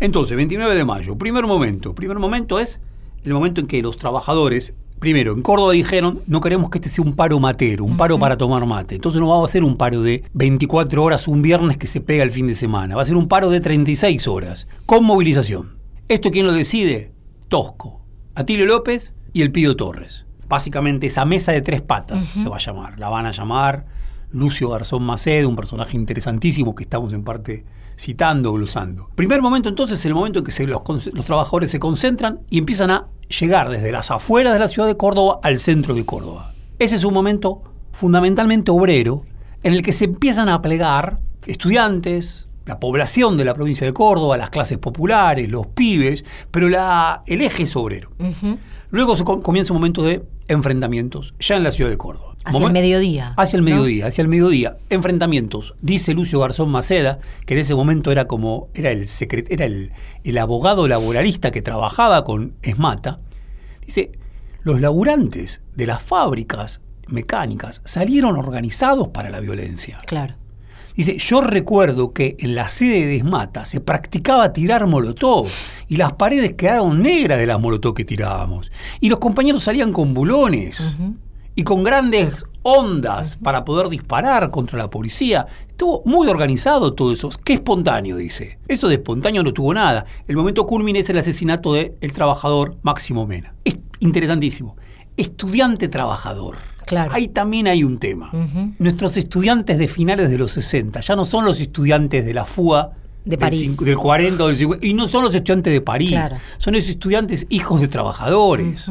Entonces, 0.00 0.36
29 0.36 0.74
de 0.74 0.84
mayo, 0.84 1.16
primer 1.16 1.46
momento. 1.46 1.94
Primer 1.94 2.18
momento 2.18 2.58
es 2.58 2.80
el 3.24 3.32
momento 3.32 3.60
en 3.60 3.66
que 3.66 3.80
los 3.80 3.96
trabajadores, 3.96 4.74
primero, 4.98 5.32
en 5.32 5.42
Córdoba 5.42 5.72
dijeron, 5.72 6.20
no 6.26 6.40
queremos 6.40 6.68
que 6.70 6.78
este 6.78 6.90
sea 6.90 7.04
un 7.04 7.14
paro 7.14 7.40
matero, 7.40 7.84
un 7.84 7.96
paro 7.96 8.18
para 8.18 8.36
tomar 8.36 8.66
mate. 8.66 8.96
Entonces 8.96 9.20
no 9.20 9.28
va 9.28 9.44
a 9.44 9.48
ser 9.48 9.64
un 9.64 9.76
paro 9.76 10.02
de 10.02 10.24
24 10.34 11.02
horas 11.02 11.28
un 11.28 11.40
viernes 11.42 11.78
que 11.78 11.86
se 11.86 12.00
pega 12.00 12.22
el 12.22 12.30
fin 12.30 12.46
de 12.46 12.54
semana. 12.54 12.96
Va 12.96 13.02
a 13.02 13.06
ser 13.06 13.16
un 13.16 13.28
paro 13.28 13.48
de 13.50 13.60
36 13.60 14.28
horas, 14.28 14.68
con 14.84 15.04
movilización. 15.04 15.78
¿Esto 16.08 16.30
quién 16.30 16.44
lo 16.44 16.52
decide? 16.52 17.12
Tosco, 17.48 18.02
Atilio 18.34 18.66
López 18.66 19.14
y 19.32 19.40
el 19.40 19.52
Pío 19.52 19.76
Torres. 19.76 20.26
Básicamente 20.54 21.08
esa 21.08 21.24
mesa 21.24 21.50
de 21.50 21.62
tres 21.62 21.82
patas 21.82 22.22
se 22.24 22.48
va 22.48 22.56
a 22.56 22.60
llamar. 22.60 22.98
La 23.00 23.08
van 23.08 23.26
a 23.26 23.32
llamar 23.32 23.86
Lucio 24.30 24.68
Garzón 24.68 25.02
Macedo, 25.02 25.48
un 25.48 25.56
personaje 25.56 25.96
interesantísimo 25.96 26.76
que 26.76 26.84
estamos 26.84 27.12
en 27.12 27.24
parte 27.24 27.64
citando 27.98 28.50
o 28.50 28.54
glosando. 28.54 29.08
Primer 29.16 29.42
momento 29.42 29.68
entonces 29.68 29.98
es 29.98 30.06
el 30.06 30.14
momento 30.14 30.38
en 30.38 30.44
que 30.44 30.52
se- 30.52 30.66
los, 30.68 30.80
los 31.12 31.24
trabajadores 31.24 31.72
se 31.72 31.80
concentran 31.80 32.40
y 32.50 32.58
empiezan 32.58 32.90
a 32.92 33.06
llegar 33.40 33.68
desde 33.68 33.90
las 33.90 34.12
afueras 34.12 34.52
de 34.52 34.60
la 34.60 34.68
ciudad 34.68 34.86
de 34.86 34.96
Córdoba 34.96 35.40
al 35.42 35.58
centro 35.58 35.92
de 35.92 36.06
Córdoba. 36.06 36.52
Ese 36.78 36.94
es 36.94 37.02
un 37.04 37.14
momento 37.14 37.62
fundamentalmente 37.90 38.70
obrero 38.70 39.22
en 39.64 39.72
el 39.72 39.82
que 39.82 39.90
se 39.92 40.04
empiezan 40.04 40.48
a 40.48 40.62
plegar 40.62 41.18
estudiantes, 41.46 42.48
la 42.66 42.78
población 42.80 43.36
de 43.36 43.44
la 43.44 43.54
provincia 43.54 43.86
de 43.86 43.92
Córdoba, 43.92 44.36
las 44.36 44.50
clases 44.50 44.78
populares, 44.78 45.48
los 45.50 45.66
pibes, 45.66 46.24
pero 46.50 46.68
la, 46.68 47.22
el 47.26 47.42
eje 47.42 47.64
es 47.64 47.76
obrero. 47.76 48.10
Luego 48.94 49.16
comienza 49.42 49.72
un 49.72 49.80
momento 49.80 50.04
de 50.04 50.24
enfrentamientos, 50.46 51.34
ya 51.40 51.56
en 51.56 51.64
la 51.64 51.72
ciudad 51.72 51.90
de 51.90 51.98
Córdoba. 51.98 52.36
Hacia 52.44 52.64
el 52.64 52.72
mediodía. 52.72 53.34
Hacia 53.36 53.56
el 53.56 53.64
¿no? 53.64 53.70
mediodía, 53.72 54.06
hacia 54.06 54.22
el 54.22 54.28
mediodía. 54.28 54.76
Enfrentamientos. 54.88 55.74
Dice 55.80 56.14
Lucio 56.14 56.38
Garzón 56.38 56.70
Maceda, 56.70 57.18
que 57.44 57.54
en 57.54 57.60
ese 57.60 57.74
momento 57.74 58.12
era 58.12 58.28
como, 58.28 58.68
era 58.72 58.92
el 58.92 59.08
secret, 59.08 59.50
era 59.50 59.64
el, 59.64 59.90
el 60.22 60.38
abogado 60.38 60.86
laboralista 60.86 61.50
que 61.50 61.60
trabajaba 61.60 62.22
con 62.22 62.54
Esmata. 62.62 63.18
Dice, 63.84 64.12
los 64.62 64.80
laburantes 64.80 65.62
de 65.74 65.88
las 65.88 66.00
fábricas 66.00 66.80
mecánicas 67.08 67.80
salieron 67.84 68.36
organizados 68.36 69.08
para 69.08 69.28
la 69.28 69.40
violencia. 69.40 69.98
Claro. 70.06 70.36
Dice, 70.94 71.18
yo 71.18 71.40
recuerdo 71.40 72.12
que 72.12 72.36
en 72.38 72.54
la 72.54 72.68
sede 72.68 73.06
de 73.06 73.16
Esmata 73.16 73.64
se 73.64 73.80
practicaba 73.80 74.52
tirar 74.52 74.86
molotov 74.86 75.46
y 75.88 75.96
las 75.96 76.12
paredes 76.12 76.54
quedaron 76.54 77.02
negras 77.02 77.38
de 77.38 77.46
las 77.46 77.60
molotov 77.60 77.94
que 77.94 78.04
tirábamos. 78.04 78.70
Y 79.00 79.08
los 79.08 79.18
compañeros 79.18 79.64
salían 79.64 79.92
con 79.92 80.14
bulones 80.14 80.96
y 81.56 81.64
con 81.64 81.82
grandes 81.82 82.44
ondas 82.62 83.36
para 83.42 83.64
poder 83.64 83.88
disparar 83.88 84.52
contra 84.52 84.78
la 84.78 84.88
policía. 84.88 85.46
Estuvo 85.68 86.02
muy 86.04 86.28
organizado 86.28 86.94
todo 86.94 87.12
eso. 87.12 87.28
Qué 87.44 87.54
espontáneo, 87.54 88.16
dice. 88.16 88.60
Eso 88.68 88.88
de 88.88 88.94
espontáneo 88.94 89.42
no 89.42 89.52
tuvo 89.52 89.74
nada. 89.74 90.06
El 90.28 90.36
momento 90.36 90.64
culmine 90.64 91.00
es 91.00 91.10
el 91.10 91.18
asesinato 91.18 91.72
del 91.72 92.12
trabajador 92.12 92.76
Máximo 92.82 93.26
Mena. 93.26 93.54
Es 93.64 93.78
interesantísimo. 93.98 94.76
Estudiante 95.16 95.88
trabajador. 95.88 96.56
Claro. 96.86 97.12
Ahí 97.14 97.28
también 97.28 97.66
hay 97.66 97.82
un 97.84 97.98
tema. 97.98 98.30
Nuestros 98.78 99.16
estudiantes 99.16 99.78
de 99.78 99.88
finales 99.88 100.30
de 100.30 100.38
los 100.38 100.52
60 100.52 101.00
ya 101.00 101.16
no 101.16 101.24
son 101.24 101.44
los 101.44 101.60
estudiantes 101.60 102.24
de 102.24 102.34
la 102.34 102.44
FUA 102.44 102.92
De 103.24 103.30
del 103.30 103.38
París. 103.38 103.76
del 103.78 103.96
40 103.96 104.44
o 104.44 104.46
del 104.48 104.56
50, 104.56 104.86
y 104.86 104.94
no 104.94 105.06
son 105.06 105.24
los 105.24 105.34
estudiantes 105.34 105.72
de 105.72 105.80
París, 105.80 106.10
Claro. 106.10 106.36
son 106.58 106.74
esos 106.74 106.90
estudiantes 106.90 107.46
hijos 107.48 107.80
de 107.80 107.88
trabajadores. 107.88 108.90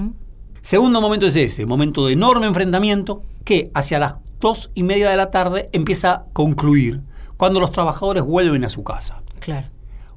Segundo 0.61 1.01
momento 1.01 1.27
es 1.27 1.35
ese, 1.35 1.65
momento 1.65 2.07
de 2.07 2.13
enorme 2.13 2.47
enfrentamiento 2.47 3.23
que 3.43 3.69
hacia 3.73 3.99
las 3.99 4.15
dos 4.39 4.71
y 4.73 4.83
media 4.83 5.09
de 5.09 5.17
la 5.17 5.29
tarde 5.29 5.69
empieza 5.73 6.11
a 6.13 6.25
concluir 6.33 7.01
cuando 7.37 7.59
los 7.59 7.71
trabajadores 7.71 8.23
vuelven 8.23 8.63
a 8.63 8.69
su 8.69 8.83
casa. 8.83 9.21
Claro. 9.39 9.67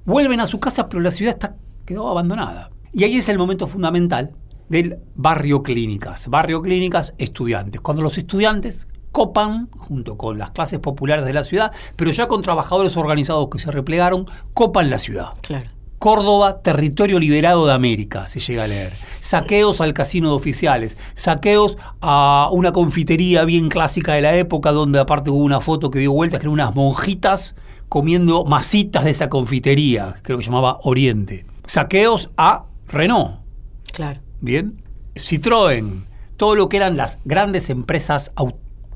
Vuelven 0.04 0.40
a 0.40 0.46
su 0.46 0.60
casa, 0.60 0.88
pero 0.88 1.00
la 1.02 1.10
ciudad 1.10 1.34
está 1.34 1.56
quedó 1.84 2.08
abandonada. 2.08 2.70
Y 2.92 3.04
ahí 3.04 3.16
es 3.16 3.28
el 3.28 3.38
momento 3.38 3.66
fundamental 3.66 4.32
del 4.68 4.98
barrio 5.14 5.62
clínicas. 5.62 6.28
Barrio 6.28 6.62
clínicas, 6.62 7.14
estudiantes. 7.18 7.80
Cuando 7.80 8.02
los 8.02 8.18
estudiantes 8.18 8.88
copan, 9.12 9.70
junto 9.76 10.18
con 10.18 10.38
las 10.38 10.50
clases 10.50 10.78
populares 10.78 11.24
de 11.24 11.32
la 11.32 11.44
ciudad, 11.44 11.72
pero 11.96 12.10
ya 12.10 12.28
con 12.28 12.42
trabajadores 12.42 12.96
organizados 12.96 13.48
que 13.50 13.58
se 13.58 13.70
replegaron, 13.70 14.26
copan 14.52 14.90
la 14.90 14.98
ciudad. 14.98 15.28
Claro. 15.40 15.70
Córdoba, 15.98 16.60
territorio 16.60 17.18
liberado 17.18 17.66
de 17.66 17.72
América, 17.72 18.26
se 18.26 18.40
llega 18.40 18.64
a 18.64 18.66
leer. 18.66 18.92
Saqueos 19.20 19.80
al 19.80 19.94
casino 19.94 20.28
de 20.28 20.36
oficiales, 20.36 20.98
saqueos 21.14 21.78
a 22.02 22.50
una 22.52 22.72
confitería 22.72 23.46
bien 23.46 23.70
clásica 23.70 24.12
de 24.12 24.20
la 24.20 24.36
época, 24.36 24.72
donde 24.72 24.98
aparte 24.98 25.30
hubo 25.30 25.42
una 25.42 25.62
foto 25.62 25.90
que 25.90 25.98
dio 25.98 26.12
vueltas, 26.12 26.38
que 26.38 26.44
eran 26.44 26.52
unas 26.52 26.74
monjitas 26.74 27.56
comiendo 27.88 28.44
masitas 28.44 29.04
de 29.04 29.12
esa 29.12 29.30
confitería, 29.30 30.16
creo 30.22 30.36
que 30.36 30.44
se 30.44 30.50
llamaba 30.50 30.78
Oriente. 30.82 31.46
Saqueos 31.64 32.30
a 32.36 32.66
Renault, 32.88 33.46
Claro. 33.92 34.20
¿Bien? 34.46 34.82
Citroën, 35.14 36.06
todo 36.38 36.54
lo 36.54 36.68
que 36.70 36.78
eran 36.78 36.96
las 36.96 37.18
grandes 37.26 37.68
empresas, 37.68 38.32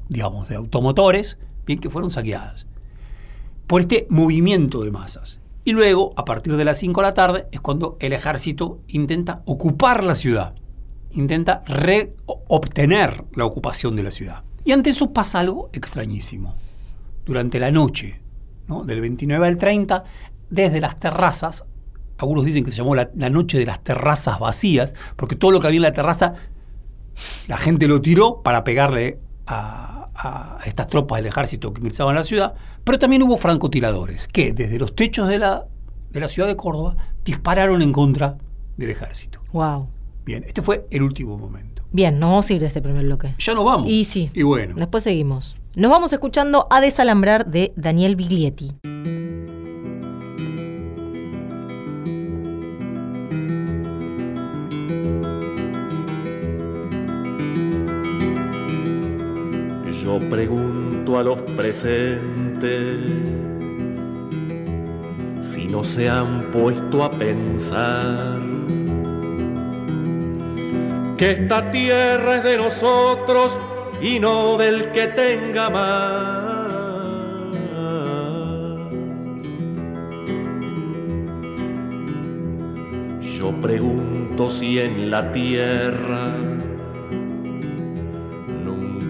digamos, 0.09 0.49
de 0.49 0.57
automotores, 0.57 1.39
bien, 1.67 1.79
que 1.81 1.91
fueron 1.91 2.09
saqueadas 2.11 2.67
por 3.67 3.83
este 3.83 4.07
movimiento 4.11 4.83
de 4.83 4.91
masas. 4.91 5.41
Y 5.65 5.73
luego, 5.73 6.13
a 6.17 6.25
partir 6.25 6.57
de 6.57 6.65
las 6.65 6.79
5 6.79 7.01
de 7.03 7.07
la 7.07 7.15
tarde, 7.15 7.47
es 7.53 7.61
cuando 7.61 7.97
el 8.01 8.13
ejército 8.13 8.81
intenta 8.89 9.43
ocupar 9.45 10.03
la 10.03 10.15
ciudad, 10.17 10.55
intenta 11.13 11.63
re- 11.67 12.15
obtener 12.49 13.25
la 13.35 13.45
ocupación 13.45 13.95
de 13.95 14.03
la 14.03 14.11
ciudad. 14.11 14.43
Y 14.65 14.73
ante 14.73 14.91
eso 14.91 15.13
pasa 15.13 15.39
algo 15.41 15.71
extrañísimo. 15.73 16.57
Durante 17.25 17.61
la 17.61 17.71
noche, 17.71 18.21
¿no? 18.67 18.83
del 18.85 19.01
29 19.01 19.47
al 19.47 19.59
30, 19.59 20.05
desde 20.49 20.81
las 20.81 20.99
terrazas, 20.99 21.65
algunos 22.21 22.45
dicen 22.45 22.65
que 22.65 22.71
se 22.71 22.79
llamó 22.79 22.95
la, 22.95 23.11
la 23.17 23.31
noche 23.31 23.59
de 23.59 23.67
las 23.67 23.83
terrazas 23.83 24.39
vacías, 24.39 24.95
porque 25.17 25.37
todo 25.37 25.51
lo 25.51 25.61
que 25.61 25.67
había 25.67 25.79
en 25.79 25.83
la 25.83 25.93
terraza, 25.93 26.35
la 27.49 27.57
gente 27.59 27.89
lo 27.89 28.01
tiró 28.01 28.43
para 28.43 28.65
pegarle 28.65 29.19
a, 29.47 30.09
a 30.15 30.59
estas 30.67 30.89
tropas 30.89 31.19
del 31.19 31.27
ejército 31.27 31.73
que 31.73 31.81
ingresaban 31.81 32.17
a 32.17 32.21
la 32.21 32.25
ciudad, 32.25 32.55
pero 32.85 32.99
también 32.99 33.23
hubo 33.23 33.37
francotiradores 33.37 34.29
que 34.29 34.53
desde 34.53 34.79
los 34.79 34.95
techos 34.95 35.29
de 35.29 35.39
la, 35.39 35.67
de 36.11 36.21
la 36.21 36.29
ciudad 36.29 36.49
de 36.49 36.57
Córdoba 36.57 36.97
dispararon 37.25 37.83
en 37.83 37.93
contra 37.93 38.37
del 38.77 38.91
ejército. 38.91 39.41
Wow. 39.53 39.89
Bien, 40.25 40.45
este 40.45 40.63
fue 40.63 40.87
el 40.91 41.03
último 41.03 41.37
momento. 41.39 41.83
Bien, 41.93 42.19
nos 42.19 42.31
vamos 42.31 42.51
a 42.51 42.53
ir 42.53 42.61
de 42.61 42.67
este 42.67 42.81
primer 42.81 43.05
bloque. 43.05 43.35
Ya 43.39 43.55
nos 43.55 43.65
vamos. 43.65 43.89
Y 43.89 44.05
sí. 44.05 44.31
Y 44.33 44.43
bueno. 44.43 44.75
Después 44.77 45.03
seguimos. 45.03 45.57
Nos 45.75 45.91
vamos 45.91 46.13
escuchando 46.13 46.67
a 46.71 46.81
Desalambrar 46.81 47.47
de 47.47 47.73
Daniel 47.77 48.17
Biglietti. 48.17 48.73
Yo 60.11 60.19
pregunto 60.29 61.19
a 61.19 61.23
los 61.23 61.41
presentes 61.57 62.99
si 65.41 65.69
no 65.69 65.85
se 65.85 66.09
han 66.09 66.51
puesto 66.51 67.05
a 67.05 67.13
pensar 67.13 68.41
que 71.17 71.31
esta 71.31 71.71
tierra 71.71 72.39
es 72.39 72.43
de 72.43 72.57
nosotros 72.57 73.57
y 74.03 74.19
no 74.19 74.57
del 74.57 74.91
que 74.91 75.07
tenga 75.07 75.71
más. 75.71 76.51
Yo 83.21 83.53
pregunto 83.61 84.51
si 84.51 84.81
en 84.81 85.09
la 85.09 85.31
tierra 85.31 86.50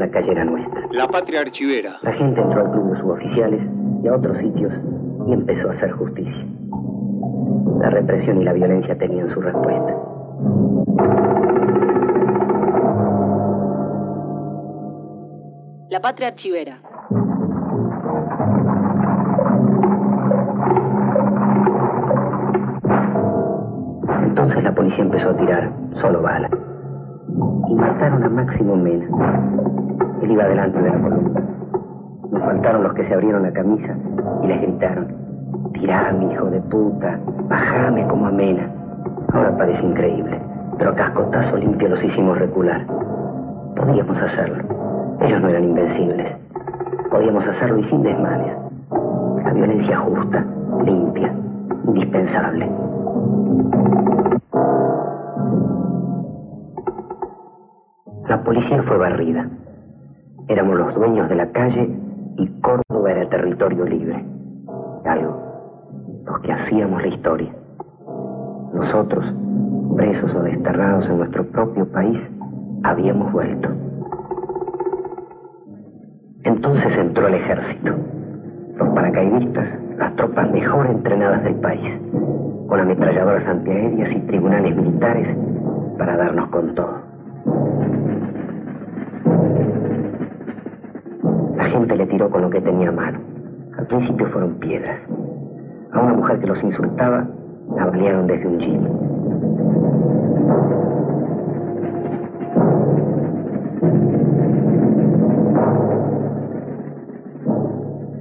La 0.00 0.10
calle 0.10 0.32
era 0.32 0.44
nuestra. 0.44 0.88
La 0.92 1.06
patria 1.06 1.42
archivera. 1.42 1.98
La 2.02 2.12
gente 2.14 2.40
entró 2.40 2.62
al 2.62 2.72
club 2.72 2.92
de 2.92 3.00
suboficiales 3.00 3.60
y 4.02 4.08
a 4.08 4.14
otros 4.14 4.38
sitios 4.38 4.72
y 5.26 5.32
empezó 5.32 5.68
a 5.68 5.72
hacer 5.74 5.90
justicia. 5.92 6.46
La 7.80 7.90
represión 7.90 8.40
y 8.40 8.44
la 8.44 8.54
violencia 8.54 8.96
tenían 8.96 9.28
su 9.28 9.40
respuesta. 9.40 9.94
La 15.90 16.00
Patria 16.00 16.28
Archivera. 16.28 16.80
Entonces 24.24 24.62
la 24.62 24.74
policía 24.74 25.04
empezó 25.04 25.30
a 25.30 25.36
tirar 25.36 25.72
solo 26.00 26.22
balas. 26.22 26.69
Y 27.68 27.74
mataron 27.74 28.24
a 28.24 28.28
Máximo 28.28 28.76
Mena. 28.76 29.06
Él 30.22 30.30
iba 30.30 30.44
delante 30.44 30.82
de 30.82 30.90
la 30.90 31.00
columna. 31.00 31.40
Nos 32.30 32.42
faltaron 32.42 32.82
los 32.82 32.94
que 32.94 33.06
se 33.06 33.14
abrieron 33.14 33.42
la 33.42 33.52
camisa 33.52 33.94
y 34.42 34.46
les 34.46 34.60
gritaron, 34.62 35.06
tirame, 35.72 36.32
hijo 36.32 36.46
de 36.46 36.60
puta, 36.60 37.18
bajame 37.48 38.06
como 38.06 38.26
a 38.26 38.30
Mena. 38.30 38.68
Ahora 39.32 39.56
parece 39.56 39.84
increíble, 39.84 40.40
pero 40.78 40.94
cascotazo 40.94 41.56
limpio 41.56 41.88
los 41.88 42.04
hicimos 42.04 42.38
recular. 42.38 42.86
Podíamos 43.76 44.20
hacerlo. 44.20 44.64
Ellos 45.20 45.40
no 45.40 45.48
eran 45.48 45.64
invencibles. 45.64 46.36
Podíamos 47.10 47.46
hacerlo 47.46 47.78
y 47.78 47.84
sin 47.84 48.02
desmanes. 48.02 48.56
La 49.44 49.52
violencia 49.52 49.98
justa, 49.98 50.44
limpia, 50.84 51.32
indispensable. 51.86 52.70
La 58.30 58.44
policía 58.44 58.80
fue 58.84 58.96
barrida. 58.96 59.48
Éramos 60.46 60.78
los 60.78 60.94
dueños 60.94 61.28
de 61.28 61.34
la 61.34 61.50
calle 61.50 61.90
y 62.36 62.46
Córdoba 62.60 63.10
era 63.10 63.28
territorio 63.28 63.84
libre. 63.84 64.24
Algo, 65.04 66.22
los 66.26 66.38
que 66.38 66.52
hacíamos 66.52 67.02
la 67.02 67.08
historia. 67.08 67.52
Nosotros, 68.72 69.24
presos 69.96 70.32
o 70.32 70.42
desterrados 70.44 71.06
en 71.06 71.18
nuestro 71.18 71.44
propio 71.46 71.90
país, 71.90 72.20
habíamos 72.84 73.32
vuelto. 73.32 73.68
Entonces 76.44 76.96
entró 76.98 77.26
el 77.26 77.34
ejército, 77.34 77.96
los 78.76 78.88
paracaidistas, 78.90 79.68
las 79.98 80.14
tropas 80.14 80.52
mejor 80.52 80.86
entrenadas 80.86 81.42
del 81.42 81.56
país, 81.56 82.00
con 82.68 82.78
ametralladoras 82.78 83.48
antiaéreas 83.48 84.12
y 84.12 84.20
tribunales 84.20 84.76
militares 84.76 85.36
para 85.98 86.16
darnos 86.16 86.48
con 86.50 86.72
todo. 86.76 87.09
Gente 91.80 91.96
le 91.96 92.06
tiró 92.08 92.28
con 92.28 92.42
lo 92.42 92.50
que 92.50 92.60
tenía 92.60 92.90
a 92.90 92.92
mano. 92.92 93.20
Al 93.78 93.86
principio 93.86 94.26
fueron 94.26 94.56
piedras. 94.56 95.00
A 95.92 96.02
una 96.02 96.12
mujer 96.12 96.38
que 96.38 96.46
los 96.46 96.62
insultaba 96.62 97.26
la 97.74 97.86
balearon 97.86 98.26
desde 98.26 98.46
un 98.46 98.58
jeep. 98.58 98.82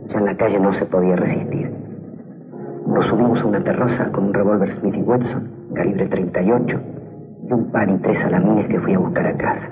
Ya 0.07 0.19
en 0.19 0.25
la 0.25 0.37
calle 0.37 0.59
no 0.61 0.73
se 0.75 0.85
podía 0.85 1.17
resistir. 1.17 1.69
Nos 2.87 3.05
subimos 3.07 3.41
a 3.41 3.45
una 3.45 3.61
terraza 3.61 4.09
con 4.13 4.27
un 4.27 4.33
revólver 4.33 4.73
Smith 4.79 4.95
y 4.95 5.01
Wesson, 5.01 5.49
calibre 5.75 6.07
38, 6.07 6.79
y 7.45 7.51
un 7.51 7.69
par 7.73 7.89
y 7.89 7.97
tres 7.97 8.23
alamines 8.23 8.67
que 8.67 8.79
fui 8.79 8.93
a 8.93 8.99
buscar 8.99 9.27
a 9.27 9.33
casa. 9.33 9.69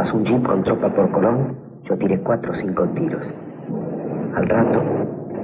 Pasó 0.00 0.16
un 0.16 0.24
jeep 0.24 0.42
con 0.46 0.62
tropa 0.62 0.88
por 0.88 1.10
Colón, 1.10 1.54
yo 1.84 1.94
tiré 1.98 2.18
cuatro 2.20 2.52
o 2.52 2.54
cinco 2.54 2.88
tiros. 2.94 3.20
Al 4.34 4.48
rato 4.48 4.80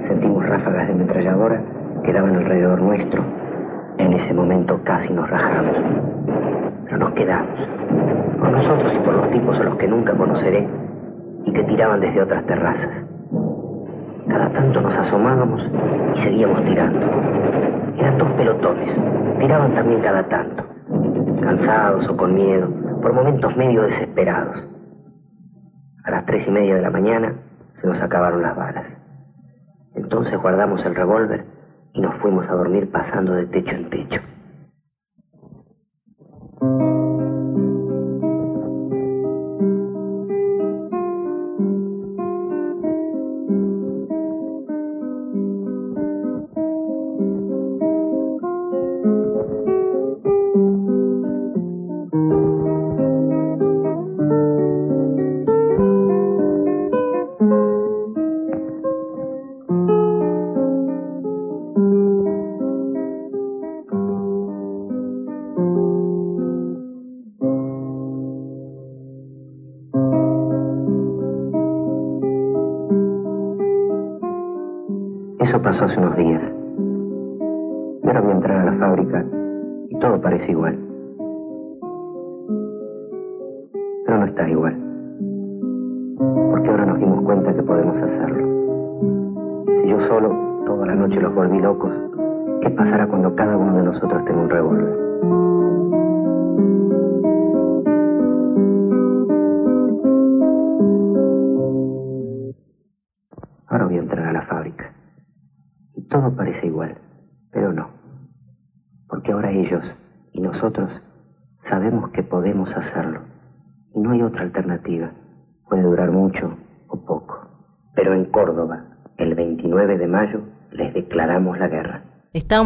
sentimos 0.07 0.43
ráfagas 0.47 0.87
de 0.87 0.93
ametralladora 0.93 1.61
que 2.03 2.11
daban 2.11 2.35
alrededor 2.37 2.81
nuestro. 2.81 3.21
En 3.99 4.13
ese 4.13 4.33
momento 4.33 4.79
casi 4.83 5.13
nos 5.13 5.29
rajamos. 5.29 5.77
Pero 6.85 6.97
nos 6.97 7.11
quedamos. 7.11 7.59
Por 8.39 8.49
nosotros 8.49 8.93
y 8.95 8.99
por 9.05 9.13
los 9.13 9.29
tipos 9.29 9.59
a 9.59 9.63
los 9.63 9.75
que 9.75 9.87
nunca 9.87 10.13
conoceré 10.13 10.67
y 11.45 11.53
que 11.53 11.63
tiraban 11.65 11.99
desde 11.99 12.23
otras 12.23 12.43
terrazas. 12.47 12.89
Cada 14.27 14.49
tanto 14.49 14.81
nos 14.81 14.95
asomábamos 14.95 15.61
y 16.15 16.21
seguíamos 16.23 16.63
tirando. 16.63 17.05
Eran 17.95 18.17
dos 18.17 18.29
pelotones. 18.31 18.89
Tiraban 19.37 19.75
también 19.75 20.01
cada 20.01 20.23
tanto. 20.23 20.63
Cansados 21.43 22.09
o 22.09 22.17
con 22.17 22.33
miedo, 22.33 22.67
por 23.01 23.13
momentos 23.13 23.55
medio 23.55 23.83
desesperados. 23.83 24.63
A 26.03 26.11
las 26.11 26.25
tres 26.25 26.47
y 26.47 26.51
media 26.51 26.75
de 26.75 26.81
la 26.81 26.89
mañana 26.89 27.33
se 27.81 27.87
nos 27.87 28.01
acabaron 28.01 28.41
las 28.41 28.55
balas. 28.55 28.85
Entonces 29.95 30.39
guardamos 30.41 30.85
el 30.85 30.95
revólver 30.95 31.45
y 31.93 32.01
nos 32.01 32.15
fuimos 32.21 32.47
a 32.47 32.53
dormir 32.53 32.89
pasando 32.91 33.33
de 33.33 33.47
techo 33.47 33.75
en 33.75 33.89
techo. 33.89 34.21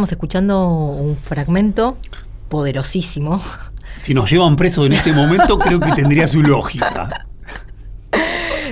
Estábamos 0.01 0.13
escuchando 0.13 0.67
un 0.67 1.15
fragmento 1.15 1.95
poderosísimo 2.49 3.39
Si 3.97 4.15
nos 4.15 4.31
llevan 4.31 4.55
presos 4.55 4.87
en 4.87 4.93
este 4.93 5.13
momento, 5.13 5.59
creo 5.59 5.79
que 5.79 5.91
tendría 5.91 6.27
su 6.27 6.41
lógica. 6.41 7.27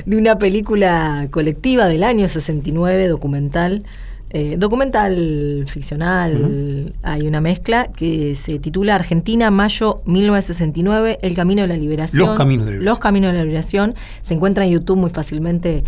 de 0.07 0.17
una 0.17 0.39
película 0.39 1.27
colectiva 1.29 1.85
del 1.85 2.03
año 2.03 2.27
69, 2.27 3.07
documental. 3.07 3.83
eh, 4.31 4.55
documental 4.57 5.65
ficcional, 5.67 6.95
hay 7.03 7.27
una 7.27 7.41
mezcla 7.41 7.91
que 7.95 8.35
se 8.35 8.57
titula 8.57 8.95
Argentina, 8.95 9.51
mayo 9.51 10.01
1969, 10.05 11.19
El 11.21 11.35
Camino 11.35 11.61
de 11.61 11.67
la 11.67 11.77
Liberación. 11.77 12.25
Los 12.25 12.35
Caminos 12.37 12.65
de 12.65 12.71
la 12.71 12.77
Liberación. 12.79 12.85
Los 12.85 12.99
Caminos 12.99 13.31
de 13.33 13.37
la 13.37 13.43
Liberación. 13.43 13.95
Se 14.23 14.33
encuentra 14.33 14.65
en 14.65 14.71
YouTube 14.71 14.97
muy 14.97 15.11
fácilmente. 15.11 15.83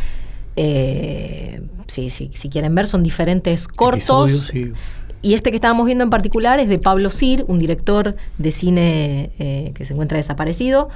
eh, 0.56 1.62
sí, 1.88 2.10
sí, 2.10 2.30
si 2.34 2.50
quieren 2.50 2.76
ver, 2.76 2.86
son 2.88 3.02
diferentes 3.04 3.68
cortos. 3.68 4.30
Episodios, 4.30 4.46
sí. 4.46 4.74
Y 5.22 5.36
este 5.36 5.52
que 5.52 5.58
estábamos 5.58 5.86
viendo 5.86 6.04
en 6.04 6.10
particular 6.10 6.60
es 6.60 6.68
de 6.68 6.80
Pablo 6.80 7.10
Sir, 7.10 7.46
un 7.48 7.60
director 7.60 8.16
de 8.38 8.52
cine 8.52 9.32
eh, 9.40 9.72
que 9.76 9.86
se 9.86 9.94
encuentra 9.94 10.18
desaparecido, 10.18 10.90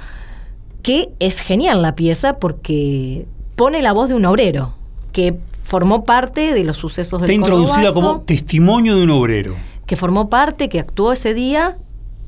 que 0.82 1.10
es 1.20 1.38
genial 1.38 1.82
la 1.82 1.94
pieza 1.94 2.38
porque 2.38 3.26
pone 3.54 3.82
la 3.82 3.92
voz 3.92 4.08
de 4.08 4.14
un 4.14 4.24
obrero 4.24 4.74
que 5.12 5.36
formó 5.62 6.04
parte 6.04 6.54
de 6.54 6.64
los 6.64 6.76
sucesos 6.76 7.20
del 7.20 7.30
Está 7.30 7.40
introducida 7.40 7.92
como 7.92 8.20
testimonio 8.20 8.96
de 8.96 9.04
un 9.04 9.10
obrero. 9.10 9.54
que 9.86 9.96
formó 9.96 10.28
parte, 10.28 10.68
que 10.68 10.78
actuó 10.80 11.12
ese 11.12 11.32
día, 11.32 11.76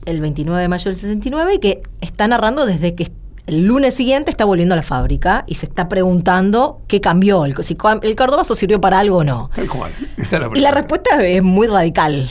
el 0.06 0.20
29 0.20 0.62
de 0.62 0.68
mayo 0.68 0.84
del 0.84 0.94
69, 0.94 1.54
y 1.54 1.58
que 1.58 1.82
está 2.00 2.26
narrando 2.28 2.66
desde 2.66 2.94
que 2.94 3.10
el 3.48 3.64
lunes 3.66 3.94
siguiente 3.94 4.30
está 4.30 4.44
volviendo 4.44 4.74
a 4.74 4.76
la 4.76 4.82
fábrica 4.82 5.44
y 5.46 5.54
se 5.54 5.64
está 5.64 5.88
preguntando 5.88 6.82
qué 6.86 7.00
cambió, 7.00 7.46
el, 7.46 7.56
si 7.64 7.78
el 8.02 8.16
Cordobazo 8.16 8.54
sirvió 8.54 8.78
para 8.78 8.98
algo 8.98 9.18
o 9.18 9.24
no. 9.24 9.50
Tal 9.54 9.68
cual. 9.68 9.90
Esa 10.18 10.36
es 10.36 10.42
la 10.42 10.50
Y 10.54 10.60
la 10.60 10.70
respuesta 10.70 11.24
es 11.24 11.42
muy 11.42 11.66
radical. 11.66 12.28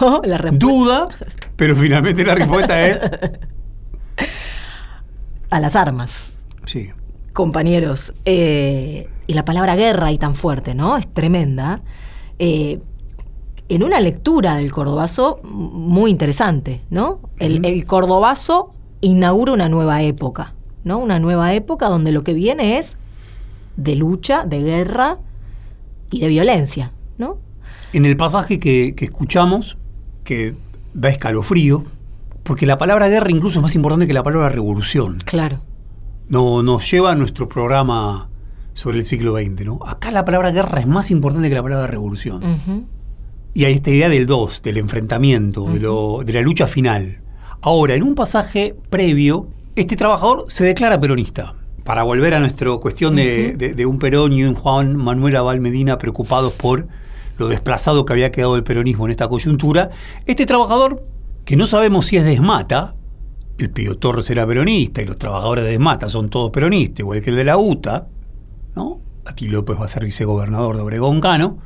¿no? 0.00 0.22
La 0.24 0.38
respuesta 0.38 0.66
Duda, 0.66 1.08
pero 1.56 1.76
finalmente 1.76 2.24
la 2.24 2.34
respuesta 2.34 2.86
es 2.86 3.02
a 5.50 5.60
las 5.60 5.76
armas, 5.76 6.38
sí. 6.64 6.90
compañeros. 7.32 8.14
Eh, 8.24 9.08
y 9.26 9.34
la 9.34 9.44
palabra 9.44 9.76
guerra 9.76 10.10
y 10.10 10.18
tan 10.18 10.34
fuerte, 10.34 10.74
¿no? 10.74 10.96
Es 10.96 11.06
tremenda. 11.12 11.82
Eh, 12.38 12.80
en 13.68 13.82
una 13.82 14.00
lectura 14.00 14.56
del 14.56 14.72
Cordobazo 14.72 15.40
muy 15.42 16.10
interesante, 16.10 16.82
¿no? 16.88 17.20
El, 17.38 17.64
el 17.66 17.84
Cordobazo 17.84 18.75
inaugura 19.00 19.52
una 19.52 19.68
nueva 19.68 20.02
época, 20.02 20.54
¿no? 20.84 20.98
Una 20.98 21.18
nueva 21.18 21.52
época 21.54 21.88
donde 21.88 22.12
lo 22.12 22.22
que 22.24 22.34
viene 22.34 22.78
es 22.78 22.96
de 23.76 23.94
lucha, 23.96 24.44
de 24.46 24.62
guerra 24.62 25.18
y 26.10 26.20
de 26.20 26.28
violencia, 26.28 26.92
¿no? 27.18 27.38
En 27.92 28.04
el 28.06 28.16
pasaje 28.16 28.58
que, 28.58 28.94
que 28.96 29.04
escuchamos, 29.06 29.76
que 30.24 30.54
da 30.94 31.08
escalofrío, 31.10 31.84
porque 32.42 32.66
la 32.66 32.76
palabra 32.78 33.08
guerra 33.08 33.30
incluso 33.30 33.58
es 33.58 33.62
más 33.62 33.74
importante 33.74 34.06
que 34.06 34.12
la 34.14 34.22
palabra 34.22 34.48
revolución. 34.48 35.18
Claro. 35.24 35.60
No, 36.28 36.62
nos 36.62 36.90
lleva 36.90 37.12
a 37.12 37.14
nuestro 37.14 37.48
programa 37.48 38.28
sobre 38.74 38.98
el 38.98 39.04
siglo 39.04 39.34
XX, 39.36 39.64
¿no? 39.64 39.78
Acá 39.86 40.10
la 40.10 40.24
palabra 40.24 40.50
guerra 40.52 40.80
es 40.80 40.86
más 40.86 41.10
importante 41.10 41.48
que 41.48 41.54
la 41.54 41.62
palabra 41.62 41.86
revolución. 41.86 42.86
Y 43.54 43.64
hay 43.64 43.74
esta 43.74 43.90
idea 43.90 44.08
del 44.08 44.26
dos, 44.26 44.60
del 44.62 44.76
enfrentamiento, 44.76 45.64
de, 45.70 45.80
lo- 45.80 46.22
de 46.24 46.32
la 46.32 46.42
lucha 46.42 46.66
final. 46.66 47.20
Ahora, 47.62 47.94
en 47.94 48.02
un 48.02 48.14
pasaje 48.14 48.76
previo, 48.90 49.48
este 49.74 49.96
trabajador 49.96 50.44
se 50.48 50.64
declara 50.64 50.98
peronista. 50.98 51.54
Para 51.84 52.02
volver 52.02 52.34
a 52.34 52.40
nuestra 52.40 52.74
cuestión 52.76 53.16
de, 53.16 53.56
de- 53.56 53.74
de 53.74 53.86
un 53.86 53.98
Perón 53.98 54.32
y 54.32 54.44
un 54.44 54.54
Juan 54.54 54.96
Manuel 54.96 55.36
Abal 55.36 55.60
Medina 55.60 55.98
preocupados 55.98 56.52
por 56.54 56.88
lo 57.38 57.48
desplazado 57.48 58.04
que 58.04 58.12
había 58.12 58.32
quedado 58.32 58.56
el 58.56 58.64
peronismo 58.64 59.04
en 59.04 59.10
esta 59.12 59.28
coyuntura, 59.28 59.90
este 60.26 60.46
trabajador 60.46 61.02
que 61.44 61.56
no 61.56 61.66
sabemos 61.66 62.06
si 62.06 62.16
es 62.16 62.24
de 62.24 62.32
Esmata, 62.32 62.94
el 63.58 63.70
Pío 63.70 63.96
Torres 63.98 64.28
era 64.30 64.46
peronista 64.46 65.00
y 65.00 65.04
los 65.04 65.16
trabajadores 65.16 65.64
de 65.64 65.74
Esmata 65.74 66.08
son 66.08 66.28
todos 66.28 66.50
peronistas, 66.50 67.00
igual 67.00 67.20
que 67.20 67.30
el 67.30 67.36
de 67.36 67.44
la 67.44 67.56
UTA, 67.56 68.08
¿no? 68.74 69.00
Aquí 69.24 69.48
López 69.48 69.78
va 69.80 69.84
a 69.84 69.88
ser 69.88 70.04
vicegobernador 70.04 70.76
de 70.76 70.82
Obregón 70.82 71.20
Cano. 71.20 71.58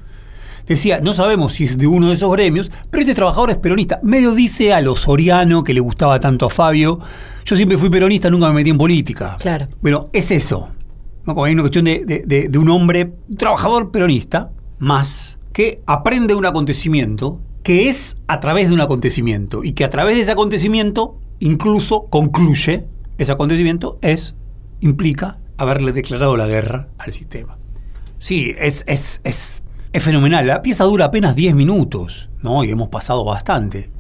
Decía, 0.67 1.01
no 1.01 1.15
sabemos 1.15 1.55
si 1.55 1.65
es 1.65 1.77
de 1.79 1.87
uno 1.87 2.09
de 2.09 2.15
esos 2.15 2.31
gremios, 2.33 2.71
pero 2.91 3.01
este 3.03 3.15
trabajador 3.15 3.51
es 3.51 3.57
peronista. 3.57 4.01
Medio 4.03 4.35
dice 4.35 4.73
a 4.73 4.81
lo 4.81 4.95
Soriano, 4.97 5.65
que 5.65 5.75
le 5.75 5.81
gustaba 5.81 6.21
tanto 6.21 6.47
a 6.47 6.51
Fabio, 6.51 7.01
yo 7.45 7.57
siempre 7.57 7.77
fui 7.79 7.91
peronista, 7.91 8.31
nunca 8.31 8.49
me 8.49 8.55
metí 8.55 8.71
en 8.71 8.79
política. 8.79 9.37
Claro. 9.41 9.67
Bueno, 9.83 10.09
es 10.13 10.31
eso. 10.31 10.69
¿no? 11.27 11.35
Como 11.35 11.45
hay 11.45 11.53
una 11.55 11.63
cuestión 11.63 11.85
de, 11.85 12.05
de- 12.05 12.23
de- 12.27 12.49
de 12.49 12.59
un 12.59 12.69
hombre, 12.71 13.13
un 13.29 13.37
trabajador 13.37 13.91
peronista, 13.91 14.51
más, 14.79 15.39
que 15.53 15.83
aprende 15.87 16.35
un 16.35 16.47
acontecimiento, 16.47 17.41
que 17.63 17.89
es 17.89 18.17
a 18.29 18.41
través 18.41 18.69
de 18.69 18.75
un 18.75 18.81
acontecimiento, 18.81 19.65
y 19.65 19.73
que 19.73 19.85
a 19.85 19.91
través 19.91 20.17
de 20.17 20.23
ese 20.23 20.31
acontecimiento 20.33 21.19
incluso 21.41 22.07
concluye, 22.11 22.87
ese 23.19 23.33
acontecimiento 23.33 23.99
es, 24.03 24.35
implica 24.81 25.39
haberle 25.59 25.93
declarado 25.93 26.37
la 26.37 26.47
guerra 26.47 26.89
al 26.99 27.13
sistema. 27.13 27.59
Sí, 28.19 28.55
es, 28.59 28.85
es, 28.87 29.21
es, 29.25 29.63
es 29.93 30.03
fenomenal. 30.03 30.47
La 30.47 30.63
pieza 30.63 30.85
dura 30.85 31.07
apenas 31.07 31.35
10 31.35 31.55
minutos, 31.55 32.29
¿no? 32.43 32.65
Y 32.65 32.71
hemos 32.71 32.89
pasado 32.89 33.25
bastante. 33.25 33.91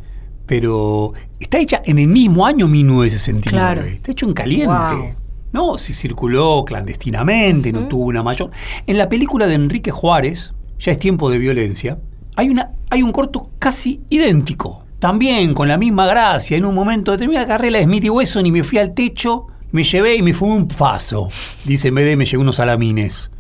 Pero 0.46 1.12
está 1.38 1.58
hecha 1.58 1.80
en 1.84 1.98
el 1.98 2.08
mismo 2.08 2.46
año 2.46 2.68
1969. 2.68 3.50
Claro. 3.50 3.86
Está 3.86 4.12
hecho 4.12 4.26
en 4.26 4.32
caliente. 4.32 4.66
Wow. 4.68 5.14
No, 5.52 5.78
si 5.78 5.94
circuló 5.94 6.64
clandestinamente, 6.64 7.72
no 7.72 7.88
tuvo 7.88 8.06
una 8.06 8.22
mayor. 8.22 8.50
En 8.86 8.98
la 8.98 9.08
película 9.08 9.46
de 9.46 9.54
Enrique 9.54 9.90
Juárez, 9.90 10.54
Ya 10.78 10.92
es 10.92 10.98
tiempo 10.98 11.30
de 11.30 11.38
violencia, 11.38 11.98
hay, 12.36 12.48
una, 12.48 12.72
hay 12.88 13.02
un 13.02 13.12
corto 13.12 13.50
casi 13.58 14.00
idéntico. 14.10 14.84
También 14.98 15.54
con 15.54 15.66
la 15.66 15.76
misma 15.76 16.06
gracia. 16.06 16.56
En 16.56 16.64
un 16.64 16.74
momento 16.74 17.12
determinado 17.12 17.46
agarré 17.46 17.70
la 17.70 17.82
Smith 17.82 18.04
y 18.04 18.10
Wesson 18.10 18.46
y 18.46 18.52
me 18.52 18.62
fui 18.62 18.78
al 18.78 18.94
techo, 18.94 19.46
me 19.72 19.82
llevé 19.82 20.14
y 20.14 20.22
me 20.22 20.34
fumé 20.34 20.54
un 20.54 20.68
paso. 20.68 21.28
Dice 21.64 21.88
en 21.88 21.96
vez 21.96 22.06
de 22.06 22.16
me 22.16 22.26
llevé 22.26 22.38
unos 22.38 22.56
salamines. 22.56 23.30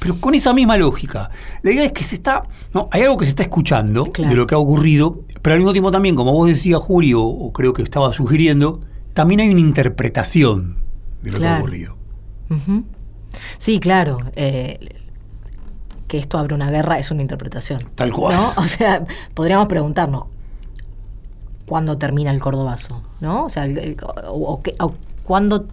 Pero 0.00 0.18
con 0.20 0.34
esa 0.34 0.52
misma 0.54 0.76
lógica. 0.76 1.30
La 1.62 1.70
idea 1.72 1.84
es 1.84 1.92
que 1.92 2.02
se 2.04 2.16
está. 2.16 2.42
No, 2.74 2.88
hay 2.90 3.02
algo 3.02 3.16
que 3.18 3.26
se 3.26 3.30
está 3.30 3.42
escuchando 3.42 4.04
Claro. 4.04 4.30
de 4.30 4.36
lo 4.36 4.46
que 4.46 4.54
ha 4.54 4.58
ocurrido, 4.58 5.20
pero 5.42 5.54
al 5.54 5.60
mismo 5.60 5.72
tiempo 5.72 5.90
también, 5.92 6.14
como 6.16 6.32
vos 6.32 6.48
decías, 6.48 6.80
Julio, 6.80 7.22
o 7.22 7.52
creo 7.52 7.72
que 7.74 7.82
estaba 7.82 8.12
sugiriendo, 8.12 8.80
también 9.12 9.40
hay 9.40 9.50
una 9.50 9.60
interpretación 9.60 10.78
de 11.22 11.32
lo 11.32 11.38
que 11.38 11.46
ha 11.46 11.58
ocurrido. 11.58 11.96
Sí, 13.58 13.78
claro. 13.80 14.18
eh, 14.36 14.78
que 16.08 16.18
esto 16.18 16.38
abre 16.38 16.54
una 16.56 16.70
guerra 16.72 16.98
es 16.98 17.12
una 17.12 17.22
interpretación. 17.22 17.82
Tal 17.94 18.12
cual. 18.12 18.34
¿no? 18.36 18.52
O 18.56 18.62
sea, 18.66 19.04
podríamos 19.34 19.68
preguntarnos 19.68 20.24
cuándo 21.66 21.98
termina 21.98 22.32
el 22.32 22.40
cordobazo, 22.40 23.02
¿no? 23.20 23.44
O 23.44 23.48
sea, 23.50 23.64
el- 23.64 23.78
el- 23.78 23.96
o, 24.26 24.54
o 24.54 24.62
o 24.80 24.94
cuándo, 25.22 25.66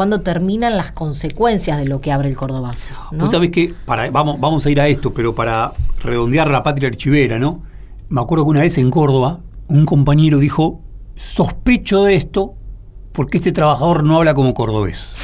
cuándo 0.00 0.22
terminan 0.22 0.78
las 0.78 0.92
consecuencias 0.92 1.76
de 1.76 1.84
lo 1.86 2.00
que 2.00 2.10
abre 2.10 2.30
el 2.30 2.34
cordobazo. 2.34 2.94
¿no? 3.12 3.24
Vos 3.24 3.32
sabés 3.32 3.50
que, 3.50 3.74
para, 3.84 4.10
vamos, 4.10 4.40
vamos 4.40 4.64
a 4.64 4.70
ir 4.70 4.80
a 4.80 4.88
esto, 4.88 5.12
pero 5.12 5.34
para 5.34 5.74
redondear 6.02 6.50
la 6.50 6.62
patria 6.62 6.88
archivera, 6.88 7.38
¿no? 7.38 7.60
Me 8.08 8.22
acuerdo 8.22 8.44
que 8.44 8.50
una 8.50 8.60
vez 8.62 8.78
en 8.78 8.90
Córdoba, 8.90 9.40
un 9.68 9.84
compañero 9.84 10.38
dijo, 10.38 10.80
sospecho 11.16 12.04
de 12.04 12.14
esto 12.14 12.54
porque 13.12 13.36
este 13.36 13.52
trabajador 13.52 14.02
no 14.02 14.16
habla 14.16 14.32
como 14.32 14.54
cordobés. 14.54 15.16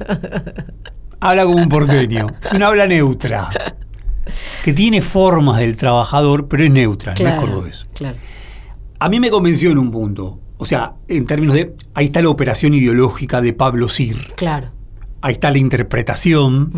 habla 1.20 1.44
como 1.44 1.58
un 1.58 1.68
porteño. 1.68 2.28
Es 2.42 2.52
una 2.52 2.68
habla 2.68 2.86
neutra. 2.86 3.50
Que 4.64 4.72
tiene 4.72 5.02
formas 5.02 5.58
del 5.58 5.76
trabajador, 5.76 6.48
pero 6.48 6.64
es 6.64 6.70
neutra, 6.70 7.14
no 7.14 7.28
es 7.28 7.34
cordobés. 7.34 7.86
claro. 7.92 8.16
A 9.00 9.10
mí 9.10 9.20
me 9.20 9.28
convenció 9.28 9.70
en 9.70 9.76
un 9.76 9.90
punto. 9.90 10.40
O 10.62 10.64
sea, 10.64 10.94
en 11.08 11.26
términos 11.26 11.56
de. 11.56 11.74
Ahí 11.92 12.04
está 12.04 12.22
la 12.22 12.28
operación 12.28 12.72
ideológica 12.72 13.40
de 13.40 13.52
Pablo 13.52 13.88
Sir. 13.88 14.16
Claro. 14.36 14.70
Ahí 15.20 15.32
está 15.32 15.50
la 15.50 15.58
interpretación 15.58 16.72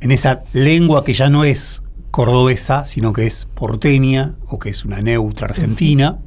en 0.00 0.10
esa 0.10 0.42
lengua 0.52 1.04
que 1.04 1.14
ya 1.14 1.30
no 1.30 1.44
es 1.44 1.80
cordobesa, 2.10 2.86
sino 2.86 3.12
que 3.12 3.26
es 3.26 3.46
porteña 3.54 4.34
o 4.48 4.58
que 4.58 4.70
es 4.70 4.84
una 4.84 5.00
neutra 5.00 5.46
argentina. 5.46 6.18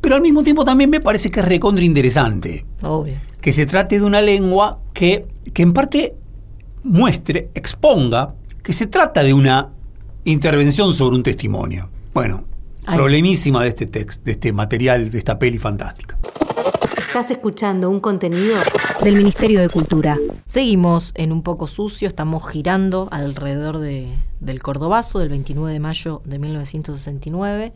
Pero 0.00 0.16
al 0.16 0.22
mismo 0.22 0.42
tiempo 0.42 0.64
también 0.64 0.90
me 0.90 0.98
parece 0.98 1.30
que 1.30 1.38
es 1.38 1.46
recontra 1.46 1.84
interesante 1.84 2.66
Obvio. 2.82 3.14
que 3.40 3.52
se 3.52 3.64
trate 3.66 4.00
de 4.00 4.04
una 4.04 4.20
lengua 4.20 4.80
que, 4.92 5.28
que 5.54 5.62
en 5.62 5.72
parte 5.72 6.16
muestre, 6.82 7.50
exponga 7.54 8.34
que 8.60 8.72
se 8.72 8.88
trata 8.88 9.22
de 9.22 9.34
una 9.34 9.70
intervención 10.24 10.92
sobre 10.92 11.14
un 11.14 11.22
testimonio. 11.22 11.88
Bueno, 12.12 12.44
Ay. 12.86 12.96
problemísima 12.96 13.62
de 13.62 13.68
este 13.68 13.86
texto, 13.86 14.22
de 14.24 14.32
este 14.32 14.52
material, 14.52 15.10
de 15.10 15.18
esta 15.18 15.38
peli 15.38 15.58
fantástica. 15.58 16.18
Estás 16.98 17.30
escuchando 17.30 17.90
un 17.90 18.00
contenido 18.00 18.56
del 19.04 19.16
Ministerio 19.16 19.60
de 19.60 19.68
Cultura. 19.68 20.18
Seguimos 20.46 21.12
en 21.14 21.30
un 21.30 21.42
poco 21.42 21.68
sucio, 21.68 22.08
estamos 22.08 22.48
girando 22.48 23.08
alrededor 23.10 23.78
de, 23.78 24.08
del 24.40 24.62
Cordobazo 24.62 25.18
del 25.18 25.28
29 25.28 25.72
de 25.74 25.80
mayo 25.80 26.22
de 26.24 26.38
1969. 26.38 27.72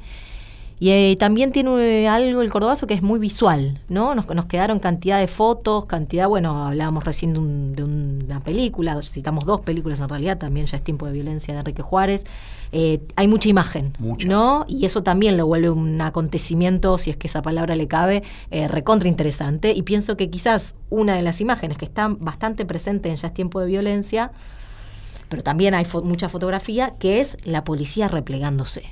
Y 0.78 0.90
eh, 0.90 1.16
también 1.18 1.52
tiene 1.52 2.02
eh, 2.02 2.08
algo 2.08 2.42
el 2.42 2.50
Cordobazo 2.50 2.86
que 2.86 2.92
es 2.92 3.02
muy 3.02 3.18
visual, 3.18 3.80
¿no? 3.88 4.14
Nos, 4.14 4.26
nos 4.34 4.44
quedaron 4.44 4.78
cantidad 4.78 5.18
de 5.18 5.26
fotos, 5.26 5.86
cantidad, 5.86 6.28
bueno, 6.28 6.64
hablábamos 6.66 7.04
recién 7.04 7.32
de, 7.32 7.38
un- 7.38 7.74
de 7.74 7.82
una 7.84 8.42
película, 8.42 9.00
citamos 9.02 9.46
dos 9.46 9.62
películas 9.62 10.00
en 10.00 10.08
realidad, 10.10 10.36
también 10.36 10.66
ya 10.66 10.76
es 10.76 10.82
tiempo 10.82 11.06
de 11.06 11.12
violencia 11.12 11.54
de 11.54 11.60
Enrique 11.60 11.80
Juárez. 11.80 12.24
Eh, 12.72 13.00
hay 13.16 13.28
mucha 13.28 13.48
imagen, 13.48 13.92
Mucha. 13.98 14.28
¿no? 14.28 14.64
Y 14.68 14.86
eso 14.86 15.02
también 15.02 15.36
lo 15.36 15.46
vuelve 15.46 15.70
un 15.70 16.00
acontecimiento, 16.00 16.98
si 16.98 17.10
es 17.10 17.16
que 17.16 17.26
esa 17.28 17.42
palabra 17.42 17.76
le 17.76 17.86
cabe, 17.88 18.22
eh, 18.50 18.68
recontra 18.68 19.08
interesante. 19.08 19.72
Y 19.72 19.82
pienso 19.82 20.16
que 20.16 20.30
quizás 20.30 20.74
una 20.90 21.14
de 21.14 21.22
las 21.22 21.40
imágenes 21.40 21.78
que 21.78 21.84
está 21.84 22.08
bastante 22.08 22.64
presente 22.66 23.08
en 23.08 23.16
Ya 23.16 23.28
es 23.28 23.34
tiempo 23.34 23.60
de 23.60 23.66
violencia, 23.66 24.32
pero 25.28 25.42
también 25.42 25.74
hay 25.74 25.84
fo- 25.84 26.02
mucha 26.02 26.28
fotografía, 26.28 26.92
que 26.98 27.20
es 27.20 27.36
la 27.44 27.64
policía 27.64 28.08
replegándose. 28.08 28.82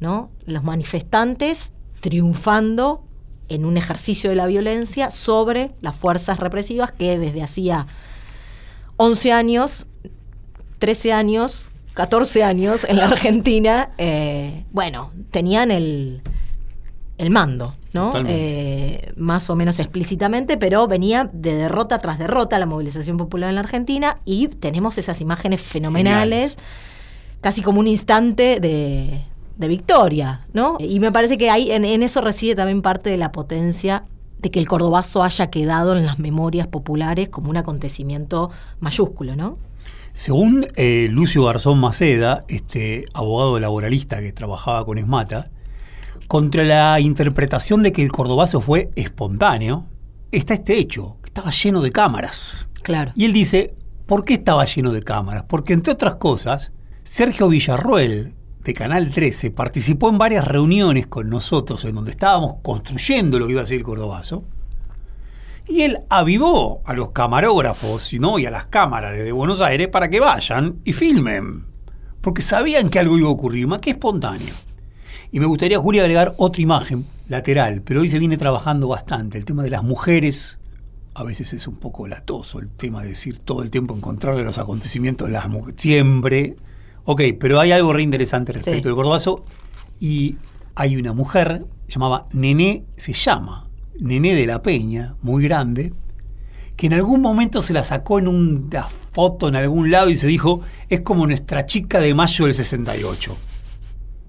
¿no? 0.00 0.30
Los 0.44 0.64
manifestantes 0.64 1.72
triunfando 2.00 3.02
en 3.48 3.64
un 3.64 3.76
ejercicio 3.76 4.28
de 4.30 4.36
la 4.36 4.46
violencia 4.46 5.10
sobre 5.10 5.72
las 5.80 5.96
fuerzas 5.96 6.38
represivas 6.40 6.92
que 6.92 7.18
desde 7.18 7.42
hacía 7.42 7.86
11 8.96 9.32
años, 9.32 9.86
13 10.78 11.12
años, 11.12 11.68
14 11.94 12.42
años 12.42 12.84
en 12.84 12.96
la 12.96 13.04
Argentina, 13.06 13.90
eh, 13.98 14.64
bueno, 14.72 15.12
tenían 15.30 15.70
el, 15.70 16.20
el 17.18 17.30
mando, 17.30 17.74
¿no? 17.92 18.12
Eh, 18.26 19.12
más 19.16 19.48
o 19.48 19.54
menos 19.54 19.78
explícitamente, 19.78 20.56
pero 20.56 20.88
venía 20.88 21.30
de 21.32 21.54
derrota 21.54 22.00
tras 22.00 22.18
derrota 22.18 22.58
la 22.58 22.66
movilización 22.66 23.16
popular 23.16 23.48
en 23.50 23.54
la 23.54 23.60
Argentina 23.60 24.18
y 24.24 24.48
tenemos 24.48 24.98
esas 24.98 25.20
imágenes 25.20 25.60
fenomenales, 25.60 26.56
casi 27.40 27.62
como 27.62 27.78
un 27.78 27.86
instante 27.86 28.58
de, 28.58 29.20
de 29.56 29.68
victoria, 29.68 30.46
¿no? 30.52 30.76
Y 30.80 30.98
me 30.98 31.12
parece 31.12 31.38
que 31.38 31.50
ahí 31.50 31.70
en, 31.70 31.84
en 31.84 32.02
eso 32.02 32.20
reside 32.20 32.56
también 32.56 32.82
parte 32.82 33.10
de 33.10 33.18
la 33.18 33.30
potencia 33.30 34.04
de 34.40 34.50
que 34.50 34.58
el 34.58 34.66
cordobazo 34.66 35.22
haya 35.22 35.48
quedado 35.48 35.96
en 35.96 36.04
las 36.04 36.18
memorias 36.18 36.66
populares 36.66 37.28
como 37.28 37.50
un 37.50 37.56
acontecimiento 37.56 38.50
mayúsculo, 38.80 39.36
¿no? 39.36 39.58
Según 40.14 40.68
eh, 40.76 41.08
Lucio 41.10 41.44
Garzón 41.44 41.80
Maceda, 41.80 42.44
este 42.46 43.06
abogado 43.14 43.58
laboralista 43.58 44.20
que 44.20 44.32
trabajaba 44.32 44.84
con 44.84 44.96
Esmata, 44.96 45.50
contra 46.28 46.62
la 46.62 47.00
interpretación 47.00 47.82
de 47.82 47.90
que 47.90 48.04
el 48.04 48.12
cordobazo 48.12 48.60
fue 48.60 48.90
espontáneo, 48.94 49.88
está 50.30 50.54
este 50.54 50.78
hecho, 50.78 51.18
que 51.20 51.30
estaba 51.30 51.50
lleno 51.50 51.82
de 51.82 51.90
cámaras. 51.90 52.68
Claro. 52.84 53.10
Y 53.16 53.24
él 53.24 53.32
dice, 53.32 53.74
¿por 54.06 54.24
qué 54.24 54.34
estaba 54.34 54.64
lleno 54.66 54.92
de 54.92 55.02
cámaras? 55.02 55.46
Porque 55.48 55.72
entre 55.72 55.92
otras 55.92 56.14
cosas, 56.14 56.70
Sergio 57.02 57.48
Villarroel, 57.48 58.34
de 58.62 58.72
Canal 58.72 59.10
13, 59.10 59.50
participó 59.50 60.10
en 60.10 60.18
varias 60.18 60.46
reuniones 60.46 61.08
con 61.08 61.28
nosotros 61.28 61.84
en 61.86 61.96
donde 61.96 62.12
estábamos 62.12 62.58
construyendo 62.62 63.40
lo 63.40 63.46
que 63.46 63.52
iba 63.54 63.62
a 63.62 63.66
ser 63.66 63.78
el 63.78 63.84
cordobazo. 63.84 64.44
Y 65.66 65.82
él 65.82 65.98
avivó 66.10 66.82
a 66.84 66.92
los 66.92 67.10
camarógrafos 67.12 68.12
¿no? 68.20 68.38
y 68.38 68.46
a 68.46 68.50
las 68.50 68.66
cámaras 68.66 69.16
desde 69.16 69.32
Buenos 69.32 69.60
Aires 69.60 69.88
para 69.88 70.08
que 70.08 70.20
vayan 70.20 70.80
y 70.84 70.92
filmen. 70.92 71.64
Porque 72.20 72.42
sabían 72.42 72.90
que 72.90 72.98
algo 72.98 73.18
iba 73.18 73.28
a 73.28 73.32
ocurrir, 73.32 73.66
más 73.66 73.80
que 73.80 73.90
espontáneo. 73.90 74.52
Y 75.32 75.40
me 75.40 75.46
gustaría, 75.46 75.78
Julia, 75.80 76.02
agregar 76.02 76.34
otra 76.36 76.62
imagen 76.62 77.06
lateral, 77.28 77.82
pero 77.82 78.02
hoy 78.02 78.10
se 78.10 78.18
viene 78.18 78.36
trabajando 78.36 78.88
bastante. 78.88 79.38
El 79.38 79.44
tema 79.44 79.62
de 79.62 79.70
las 79.70 79.82
mujeres, 79.82 80.58
a 81.14 81.22
veces 81.24 81.52
es 81.54 81.66
un 81.66 81.76
poco 81.76 82.06
latoso 82.06 82.58
el 82.60 82.70
tema 82.70 83.02
de 83.02 83.08
decir 83.08 83.38
todo 83.38 83.62
el 83.62 83.70
tiempo 83.70 83.94
encontrarle 83.96 84.44
los 84.44 84.58
acontecimientos 84.58 85.28
de 85.28 85.32
las 85.32 85.48
mujeres, 85.48 85.80
siempre. 85.80 86.56
Ok, 87.04 87.22
pero 87.40 87.58
hay 87.60 87.72
algo 87.72 87.92
re 87.92 88.02
interesante 88.02 88.52
respecto 88.52 88.78
Sí. 88.78 88.84
del 88.84 88.94
gordobazo. 88.94 89.42
Y 89.98 90.36
hay 90.74 90.96
una 90.96 91.12
mujer, 91.14 91.66
llamaba 91.88 92.26
Nené, 92.32 92.84
se 92.96 93.12
llama 93.12 93.68
Nené 94.00 94.34
de 94.34 94.46
la 94.46 94.62
Peña, 94.62 95.16
muy 95.22 95.44
grande, 95.44 95.92
que 96.76 96.86
en 96.86 96.94
algún 96.94 97.20
momento 97.20 97.62
se 97.62 97.72
la 97.72 97.84
sacó 97.84 98.18
en 98.18 98.28
una 98.28 98.84
foto 98.84 99.48
en 99.48 99.56
algún 99.56 99.90
lado 99.90 100.10
y 100.10 100.16
se 100.16 100.26
dijo, 100.26 100.62
es 100.88 101.00
como 101.00 101.26
nuestra 101.26 101.66
chica 101.66 102.00
de 102.00 102.14
mayo 102.14 102.44
del 102.46 102.54
68. 102.54 103.36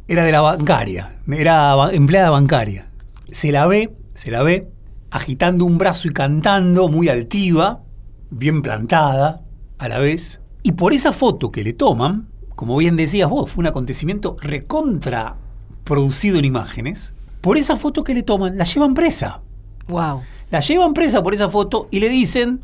era 0.08 0.24
de 0.24 0.32
la 0.32 0.42
bancaria, 0.42 1.18
era 1.28 1.76
empleada 1.92 2.30
bancaria. 2.30 2.88
Se 3.30 3.52
la 3.52 3.66
ve, 3.66 3.96
se 4.14 4.30
la 4.30 4.44
ve 4.44 4.70
agitando 5.10 5.66
un 5.66 5.78
brazo 5.78 6.08
y 6.08 6.12
cantando 6.12 6.90
muy 6.90 7.10
altiva, 7.10 7.82
bien 8.30 8.62
plantada 8.62 9.42
a 9.78 9.88
la 9.88 10.00
vez. 10.00 10.42
Y 10.62 10.74
por 10.74 10.94
esa 10.94 11.12
foto 11.14 11.52
que 11.52 11.64
le 11.64 11.74
toman, 11.74 12.28
como 12.56 12.78
bien 12.78 12.98
decías 12.98 13.30
vos, 13.30 13.50
fue 13.50 13.62
un 13.62 13.68
acontecimiento 13.68 14.38
recontra 14.42 15.38
producido 15.84 16.38
en 16.38 16.46
imágenes. 16.46 17.16
Por 17.42 17.58
esa 17.58 17.78
foto 17.78 18.04
que 18.04 18.14
le 18.14 18.24
toman, 18.24 18.58
la 18.58 18.66
llevan 18.66 18.94
presa. 18.94 19.42
Wow. 19.88 20.24
La 20.52 20.60
llevan 20.60 20.94
presa 20.94 21.22
por 21.22 21.34
esa 21.34 21.50
foto 21.50 21.88
y 21.92 22.00
le 22.00 22.10
dicen, 22.10 22.62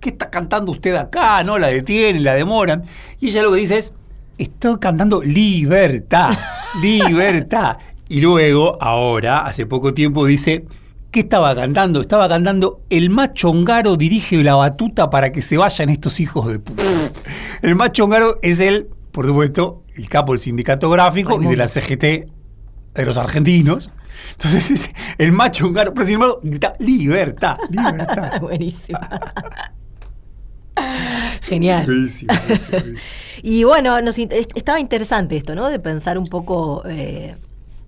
¿qué 0.00 0.10
está 0.10 0.30
cantando 0.30 0.72
usted 0.72 0.94
acá? 0.96 1.42
No, 1.42 1.58
la 1.58 1.68
detienen, 1.68 2.24
la 2.24 2.34
demoran. 2.34 2.82
Y 3.20 3.28
ella 3.28 3.42
lo 3.42 3.52
que 3.52 3.60
dice 3.60 3.78
es, 3.78 3.92
estoy 4.38 4.78
cantando 4.78 5.22
libertad, 5.22 6.36
libertad. 6.82 7.78
Y 8.08 8.20
luego, 8.20 8.76
ahora, 8.80 9.46
hace 9.46 9.66
poco 9.66 9.94
tiempo, 9.94 10.26
dice, 10.26 10.66
¿qué 11.10 11.20
estaba 11.20 11.54
cantando? 11.54 12.00
Estaba 12.00 12.28
cantando, 12.28 12.82
el 12.90 13.10
machongaro 13.10 13.96
dirige 13.96 14.42
la 14.42 14.54
batuta 14.54 15.10
para 15.10 15.32
que 15.32 15.42
se 15.42 15.56
vayan 15.56 15.90
estos 15.90 16.20
hijos 16.20 16.48
de 16.48 16.58
puta. 16.58 16.82
El 17.62 17.76
machongaro 17.76 18.38
es 18.42 18.60
el, 18.60 18.88
por 19.10 19.24
supuesto, 19.24 19.84
el 19.96 20.06
capo 20.06 20.32
del 20.32 20.40
sindicato 20.40 20.90
gráfico 20.90 21.40
y 21.40 21.46
de 21.46 21.56
la 21.56 21.66
CGT 21.66 22.30
de 22.94 23.04
los 23.06 23.18
argentinos. 23.18 23.90
Entonces, 24.32 24.70
es 24.70 24.90
el 25.18 25.32
macho 25.32 25.66
húngaro, 25.66 25.92
pero 25.94 26.06
sin 26.06 26.14
embargo, 26.14 26.40
grita 26.42 26.74
libertad, 26.78 27.58
libertad. 27.70 28.40
Buenísimo. 28.40 28.98
Genial. 31.42 31.86
Buenísimo, 31.86 32.32
buenísimo, 32.34 32.78
buenísimo. 32.78 33.00
Y 33.42 33.64
bueno, 33.64 34.00
nos 34.00 34.18
estaba 34.18 34.80
interesante 34.80 35.36
esto, 35.36 35.54
¿no? 35.54 35.68
De 35.68 35.78
pensar 35.78 36.18
un 36.18 36.26
poco, 36.26 36.82
eh, 36.86 37.36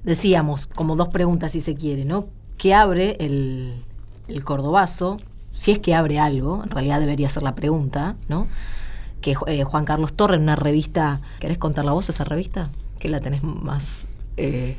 decíamos, 0.04 0.66
como 0.66 0.94
dos 0.96 1.08
preguntas 1.08 1.52
si 1.52 1.60
se 1.60 1.74
quiere, 1.74 2.04
¿no? 2.04 2.26
¿Qué 2.58 2.74
abre 2.74 3.16
el, 3.20 3.82
el 4.28 4.44
cordobazo? 4.44 5.18
Si 5.54 5.72
es 5.72 5.78
que 5.78 5.94
abre 5.94 6.18
algo, 6.18 6.62
en 6.62 6.70
realidad 6.70 7.00
debería 7.00 7.28
ser 7.28 7.42
la 7.42 7.54
pregunta, 7.54 8.16
¿no? 8.28 8.46
Que 9.22 9.34
eh, 9.46 9.64
Juan 9.64 9.84
Carlos 9.86 10.12
Torre 10.12 10.36
en 10.36 10.42
una 10.42 10.56
revista, 10.56 11.22
¿querés 11.40 11.58
contar 11.58 11.86
la 11.86 11.92
voz 11.92 12.08
esa 12.10 12.24
revista? 12.24 12.68
Que 12.98 13.08
la 13.08 13.20
tenés 13.20 13.42
más... 13.42 14.06
eh, 14.36 14.76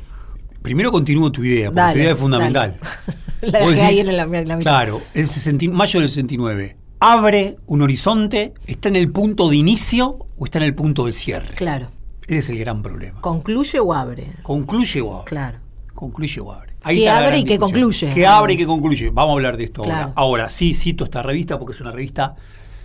Primero 0.62 0.90
continúo 0.92 1.30
tu 1.32 1.42
idea, 1.44 1.68
porque 1.68 1.80
Dale, 1.80 1.92
tu 1.94 1.98
idea 2.00 2.12
es 2.12 2.18
fundamental. 2.18 2.76
La 3.40 3.60
dejé 3.66 3.82
ahí 3.82 4.00
en 4.00 4.16
la- 4.16 4.22
en 4.24 4.48
la 4.48 4.56
mitad. 4.56 4.70
Claro, 4.70 5.00
el 5.14 5.26
60 5.28 5.66
mayo 5.70 6.00
del 6.00 6.08
69. 6.08 6.76
¿Abre 7.00 7.56
un 7.66 7.82
horizonte? 7.82 8.52
¿Está 8.66 8.88
en 8.88 8.96
el 8.96 9.12
punto 9.12 9.48
de 9.48 9.56
inicio 9.56 10.26
o 10.36 10.44
está 10.44 10.58
en 10.58 10.64
el 10.64 10.74
punto 10.74 11.06
de 11.06 11.12
cierre? 11.12 11.54
claro. 11.54 11.88
Ese 12.26 12.38
es 12.40 12.50
el 12.50 12.58
gran 12.58 12.82
problema. 12.82 13.22
¿Concluye 13.22 13.80
o 13.80 13.94
abre? 13.94 14.32
¿Concluye 14.42 15.00
o 15.00 15.14
abre? 15.14 15.24
Claro. 15.28 15.58
Concluye 15.94 16.40
o 16.42 16.52
abre. 16.52 16.74
¿Qué 16.84 16.98
está 16.98 17.20
la 17.20 17.26
abre 17.26 17.38
y 17.38 17.44
qué 17.44 17.52
discusión. 17.54 17.80
concluye? 17.80 18.14
¿Qué 18.14 18.26
abre 18.26 18.52
y 18.52 18.56
qué 18.58 18.66
concluye? 18.66 19.10
Vamos 19.10 19.30
a 19.30 19.32
hablar 19.34 19.56
de 19.56 19.64
esto 19.64 19.82
Claro. 19.82 19.98
ahora. 20.08 20.12
Ahora, 20.16 20.48
sí 20.50 20.74
cito 20.74 21.04
esta 21.04 21.22
revista 21.22 21.58
porque 21.58 21.74
es 21.74 21.80
una 21.80 21.90
revista, 21.90 22.36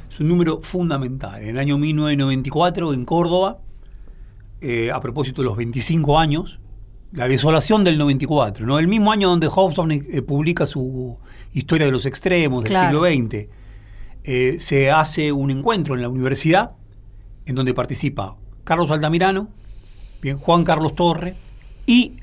es 0.10 0.18
un 0.22 0.30
número 0.30 0.62
fundamental. 0.62 1.42
En 1.42 1.50
el 1.50 1.58
año 1.60 1.78
1994, 1.78 2.94
en 2.94 3.04
Córdoba, 3.04 3.58
eh, 4.62 4.92
a 4.92 5.02
propósito 5.02 5.42
de 5.42 5.46
los 5.48 5.58
25 5.58 6.18
años, 6.20 6.60
la 7.14 7.28
desolación 7.28 7.84
del 7.84 7.98
94, 7.98 8.66
¿no? 8.66 8.80
El 8.80 8.88
mismo 8.88 9.12
año 9.12 9.30
donde 9.30 9.48
Hobson 9.48 9.92
eh, 9.92 10.22
publica 10.22 10.66
su 10.66 11.18
Historia 11.54 11.86
de 11.86 11.92
los 11.92 12.06
Extremos 12.08 12.64
del 12.64 12.72
Claro. 12.72 13.06
siglo 13.06 13.30
XX, 13.32 13.48
eh, 14.24 14.56
se 14.60 14.90
hace 14.90 15.32
un 15.32 15.52
encuentro 15.52 15.96
en 15.96 16.02
la 16.02 16.10
universidad 16.10 16.72
en 17.46 17.56
donde 17.56 17.74
participa 17.74 18.36
Carlos 18.64 18.90
Altamirano, 18.90 19.50
bien, 20.22 20.38
Juan 20.38 20.64
Carlos 20.64 20.96
Torre 20.96 21.36
y 21.86 22.14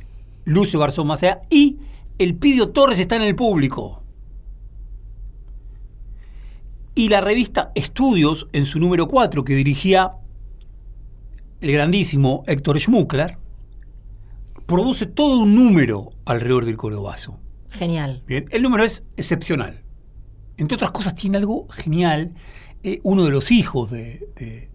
Lucio 0.44 0.80
Garzón 0.80 1.06
Macea 1.06 1.42
y 1.50 1.78
el 2.18 2.34
Pidio 2.34 2.70
Torres 2.70 2.98
está 2.98 3.16
en 3.16 3.22
el 3.22 3.36
público. 3.36 4.02
Y 6.94 7.08
la 7.08 7.20
revista 7.20 7.70
Estudios, 7.74 8.48
en 8.52 8.66
su 8.66 8.80
número 8.80 9.06
4, 9.06 9.44
que 9.44 9.54
dirigía 9.54 10.10
el 11.60 11.72
grandísimo 11.72 12.42
Héctor 12.46 12.80
Schmuckler, 12.80 13.38
produce 14.70 15.06
todo 15.06 15.40
un 15.42 15.54
número 15.56 16.12
alrededor 16.24 16.64
del 16.64 16.76
Cordobazo. 16.76 17.40
Genial. 17.70 18.22
Bien, 18.26 18.46
el 18.52 18.62
número 18.62 18.84
es 18.84 19.04
excepcional. 19.16 19.82
Entre 20.56 20.76
otras 20.76 20.92
cosas, 20.92 21.14
tiene 21.16 21.38
algo 21.38 21.66
genial. 21.70 22.34
Eh, 22.84 23.00
uno 23.02 23.24
de 23.24 23.30
los 23.30 23.50
hijos 23.50 23.90
de, 23.90 24.28
de- 24.36 24.70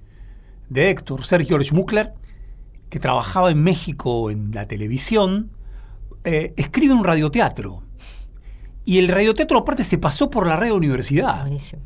de 0.69 0.89
Héctor, 0.89 1.23
Sergio 1.23 1.57
Schmuckler, 1.63 2.13
que 2.89 2.99
trabajaba 2.99 3.51
en 3.51 3.63
México 3.63 4.29
en 4.31 4.51
la 4.51 4.67
televisión, 4.67 5.51
eh, 6.23 6.53
escribe 6.57 6.93
un 6.93 7.03
radioteatro. 7.03 7.83
Y 8.83 8.97
el 8.99 9.07
radioteatro, 9.07 9.59
aparte, 9.59 9.83
se 9.83 9.97
pasó 9.97 10.29
por 10.29 10.45
la 10.47 10.55
radio 10.57 10.75
universidad 10.75 11.41
Buenísimo. 11.41 11.81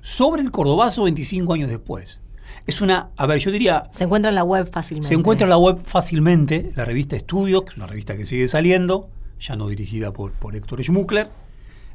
sobre 0.00 0.42
el 0.42 0.50
Cordobazo 0.50 1.04
25 1.04 1.52
años 1.54 1.68
después. 1.70 2.20
Es 2.68 2.82
una, 2.82 3.08
a 3.16 3.24
ver, 3.24 3.38
yo 3.38 3.50
diría, 3.50 3.88
Se 3.92 4.04
encuentra 4.04 4.28
en 4.28 4.34
la 4.34 4.44
web 4.44 4.70
fácilmente. 4.70 5.08
se 5.08 5.14
encuentra 5.14 5.46
en 5.46 5.48
la 5.48 5.56
web 5.56 5.78
fácilmente, 5.86 6.70
la 6.76 6.84
revista 6.84 7.16
Estudio, 7.16 7.64
que 7.64 7.70
es 7.70 7.76
una 7.78 7.86
revista 7.86 8.14
que 8.14 8.26
sigue 8.26 8.46
saliendo, 8.46 9.08
ya 9.40 9.56
no 9.56 9.68
dirigida 9.68 10.12
por, 10.12 10.32
por 10.32 10.54
Héctor 10.54 10.84
Schmuckler. 10.84 11.30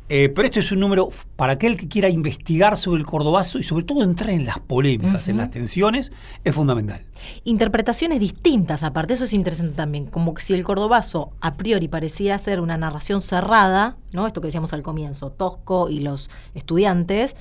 Eh, 0.09 0.29
pero 0.29 0.47
esto 0.47 0.59
es 0.59 0.71
un 0.71 0.79
número 0.79 1.09
para 1.35 1.53
aquel 1.53 1.77
que 1.77 1.87
quiera 1.87 2.09
investigar 2.09 2.75
sobre 2.75 2.99
el 2.99 3.05
cordobazo 3.05 3.59
y 3.59 3.63
sobre 3.63 3.85
todo 3.85 4.03
entrar 4.03 4.31
en 4.31 4.47
las 4.47 4.59
polémicas, 4.59 5.27
en 5.27 5.37
las 5.37 5.51
tensiones, 5.51 6.11
es 6.43 6.55
fundamental. 6.55 7.05
Interpretaciones 7.43 8.19
distintas, 8.19 8.81
aparte, 8.81 9.13
eso 9.13 9.25
es 9.25 9.33
interesante 9.33 9.75
también. 9.75 10.07
Como 10.07 10.33
que 10.33 10.41
si 10.41 10.55
el 10.55 10.63
cordobazo 10.63 11.33
a 11.39 11.53
priori 11.53 11.87
pareciera 11.87 12.39
ser 12.39 12.59
una 12.59 12.77
narración 12.77 13.21
cerrada, 13.21 13.97
¿no? 14.11 14.25
Esto 14.25 14.41
que 14.41 14.47
decíamos 14.47 14.73
al 14.73 14.81
comienzo, 14.81 15.29
Tosco 15.29 15.87
y 15.89 15.99
los 15.99 16.31
estudiantes. 16.55 17.35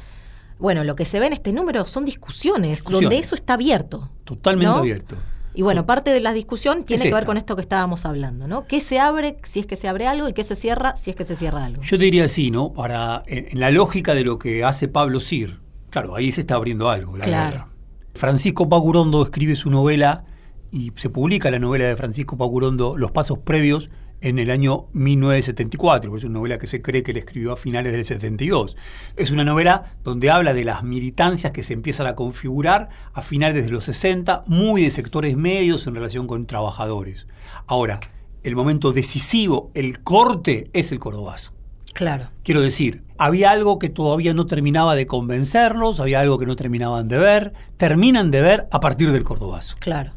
Bueno, 0.62 0.84
lo 0.84 0.96
que 0.96 1.04
se 1.04 1.20
ve 1.20 1.26
en 1.26 1.32
este 1.34 1.52
número 1.52 1.84
son 1.84 2.04
discusiones, 2.06 2.70
Discusiones. 2.78 3.02
donde 3.02 3.18
eso 3.18 3.34
está 3.34 3.54
abierto. 3.54 4.10
Totalmente 4.24 4.72
¿no? 4.72 4.78
abierto. 4.78 5.16
Y 5.54 5.60
bueno, 5.60 5.84
parte 5.84 6.10
de 6.12 6.20
la 6.20 6.32
discusión 6.32 6.84
tiene 6.84 7.02
Es 7.02 7.08
que 7.10 7.14
ver 7.14 7.26
con 7.26 7.36
esto 7.36 7.56
que 7.56 7.60
estábamos 7.62 8.06
hablando, 8.06 8.48
¿no? 8.48 8.64
¿Qué 8.66 8.80
se 8.80 8.98
abre 8.98 9.36
si 9.42 9.60
es 9.60 9.66
que 9.66 9.76
se 9.76 9.86
abre 9.88 10.06
algo 10.06 10.26
y 10.28 10.32
qué 10.32 10.44
se 10.44 10.56
cierra 10.56 10.96
si 10.96 11.10
es 11.10 11.16
que 11.16 11.24
se 11.26 11.34
cierra 11.36 11.66
algo? 11.66 11.82
Yo 11.82 11.98
diría 11.98 12.24
así, 12.24 12.50
¿no? 12.50 12.72
Para, 12.72 13.22
en, 13.26 13.48
en 13.50 13.60
la 13.60 13.70
lógica 13.70 14.14
de 14.14 14.24
lo 14.24 14.38
que 14.38 14.64
hace 14.64 14.88
Pablo 14.88 15.20
Sir, 15.20 15.60
claro, 15.90 16.14
ahí 16.14 16.32
se 16.32 16.40
está 16.40 16.54
abriendo 16.54 16.88
algo, 16.88 17.18
la 17.18 17.24
Claro. 17.26 17.50
guerra. 17.50 17.68
Francisco 18.14 18.68
Pagurondo 18.68 19.22
escribe 19.22 19.56
su 19.56 19.68
novela 19.68 20.24
y 20.70 20.92
se 20.96 21.10
publica 21.10 21.50
la 21.50 21.58
novela 21.58 21.84
de 21.86 21.96
Francisco 21.96 22.38
Pagurondo, 22.38 22.96
Los 22.96 23.10
Pasos 23.10 23.38
Previos, 23.38 23.90
en 24.22 24.38
el 24.38 24.50
año 24.50 24.86
1974, 24.92 26.10
porque 26.10 26.20
es 26.20 26.24
una 26.24 26.38
novela 26.38 26.58
que 26.58 26.66
se 26.66 26.80
cree 26.80 27.02
que 27.02 27.12
le 27.12 27.20
escribió 27.20 27.52
a 27.52 27.56
finales 27.56 27.92
del 27.92 28.04
72. 28.04 28.76
Es 29.16 29.30
una 29.30 29.44
novela 29.44 29.96
donde 30.04 30.30
habla 30.30 30.54
de 30.54 30.64
las 30.64 30.82
militancias 30.82 31.52
que 31.52 31.62
se 31.62 31.74
empiezan 31.74 32.06
a 32.06 32.14
configurar 32.14 32.88
a 33.12 33.22
finales 33.22 33.64
de 33.64 33.70
los 33.70 33.84
60, 33.84 34.44
muy 34.46 34.82
de 34.82 34.90
sectores 34.90 35.36
medios 35.36 35.86
en 35.86 35.94
relación 35.94 36.26
con 36.26 36.46
trabajadores. 36.46 37.26
Ahora, 37.66 38.00
el 38.42 38.56
momento 38.56 38.92
decisivo, 38.92 39.70
el 39.74 40.00
corte, 40.02 40.70
es 40.72 40.92
el 40.92 40.98
cordobazo. 40.98 41.52
Claro. 41.92 42.30
Quiero 42.42 42.62
decir, 42.62 43.02
había 43.18 43.50
algo 43.50 43.78
que 43.78 43.88
todavía 43.88 44.34
no 44.34 44.46
terminaba 44.46 44.94
de 44.94 45.06
convencerlos, 45.06 46.00
había 46.00 46.20
algo 46.20 46.38
que 46.38 46.46
no 46.46 46.56
terminaban 46.56 47.08
de 47.08 47.18
ver, 47.18 47.52
terminan 47.76 48.30
de 48.30 48.40
ver 48.40 48.68
a 48.70 48.80
partir 48.80 49.12
del 49.12 49.24
cordobazo. 49.24 49.76
Claro. 49.78 50.12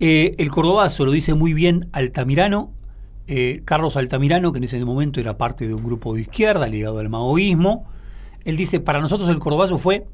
Eh, 0.00 0.36
el 0.38 0.50
cordobazo 0.50 1.04
lo 1.04 1.10
dice 1.10 1.34
muy 1.34 1.52
bien 1.54 1.88
Altamirano, 1.92 2.72
eh, 3.28 3.62
Carlos 3.64 3.96
Altamirano, 3.96 4.52
que 4.52 4.58
en 4.58 4.64
ese 4.64 4.84
momento 4.84 5.20
era 5.20 5.38
parte 5.38 5.68
de 5.68 5.74
un 5.74 5.84
grupo 5.84 6.14
de 6.14 6.22
izquierda 6.22 6.66
ligado 6.68 6.98
al 6.98 7.08
maoísmo. 7.08 7.86
Él 8.44 8.56
dice, 8.56 8.80
para 8.80 9.00
nosotros 9.00 9.28
el 9.28 9.38
cordobazo 9.38 9.78
fue 9.78 10.06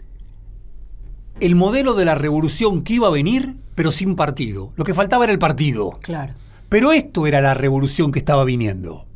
el 1.40 1.54
modelo 1.56 1.94
de 1.94 2.04
la 2.04 2.14
revolución 2.14 2.82
que 2.82 2.94
iba 2.94 3.08
a 3.08 3.10
venir, 3.10 3.56
pero 3.74 3.90
sin 3.90 4.16
partido. 4.16 4.72
Lo 4.76 4.84
que 4.84 4.94
faltaba 4.94 5.24
era 5.24 5.32
el 5.32 5.38
partido. 5.38 5.98
Claro. 6.02 6.34
Pero 6.68 6.92
esto 6.92 7.26
era 7.26 7.40
la 7.40 7.54
revolución 7.54 8.12
que 8.12 8.18
estaba 8.18 8.44
viniendo. 8.44 9.06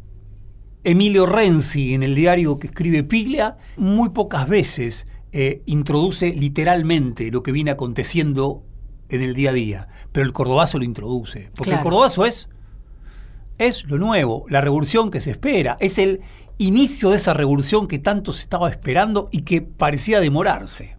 Emilio 0.84 1.26
Renzi, 1.26 1.94
en 1.94 2.02
el 2.02 2.14
diario 2.14 2.58
que 2.58 2.68
escribe 2.68 3.02
Piglia, 3.02 3.56
muy 3.76 4.10
pocas 4.10 4.48
veces 4.48 5.06
eh, 5.32 5.62
introduce 5.66 6.34
literalmente 6.34 7.30
lo 7.30 7.42
que 7.42 7.52
viene 7.52 7.70
aconteciendo 7.70 8.62
en 9.08 9.22
el 9.22 9.34
día 9.34 9.50
a 9.50 9.54
día, 9.54 9.88
pero 10.12 10.24
el 10.26 10.32
cordobazo 10.32 10.78
lo 10.78 10.84
introduce. 10.84 11.50
Porque 11.56 11.70
Claro. 11.70 11.78
el 11.78 11.82
cordobazo 11.84 12.24
es, 12.26 12.48
es 13.58 13.84
lo 13.84 13.98
nuevo, 13.98 14.44
la 14.48 14.60
revolución 14.60 15.10
que 15.10 15.20
se 15.20 15.30
espera, 15.30 15.76
es 15.80 15.98
el 15.98 16.20
inicio 16.58 17.10
de 17.10 17.16
esa 17.16 17.34
revolución 17.34 17.86
que 17.88 17.98
tanto 17.98 18.32
se 18.32 18.42
estaba 18.42 18.70
esperando 18.70 19.28
y 19.30 19.42
que 19.42 19.62
parecía 19.62 20.20
demorarse. 20.20 20.96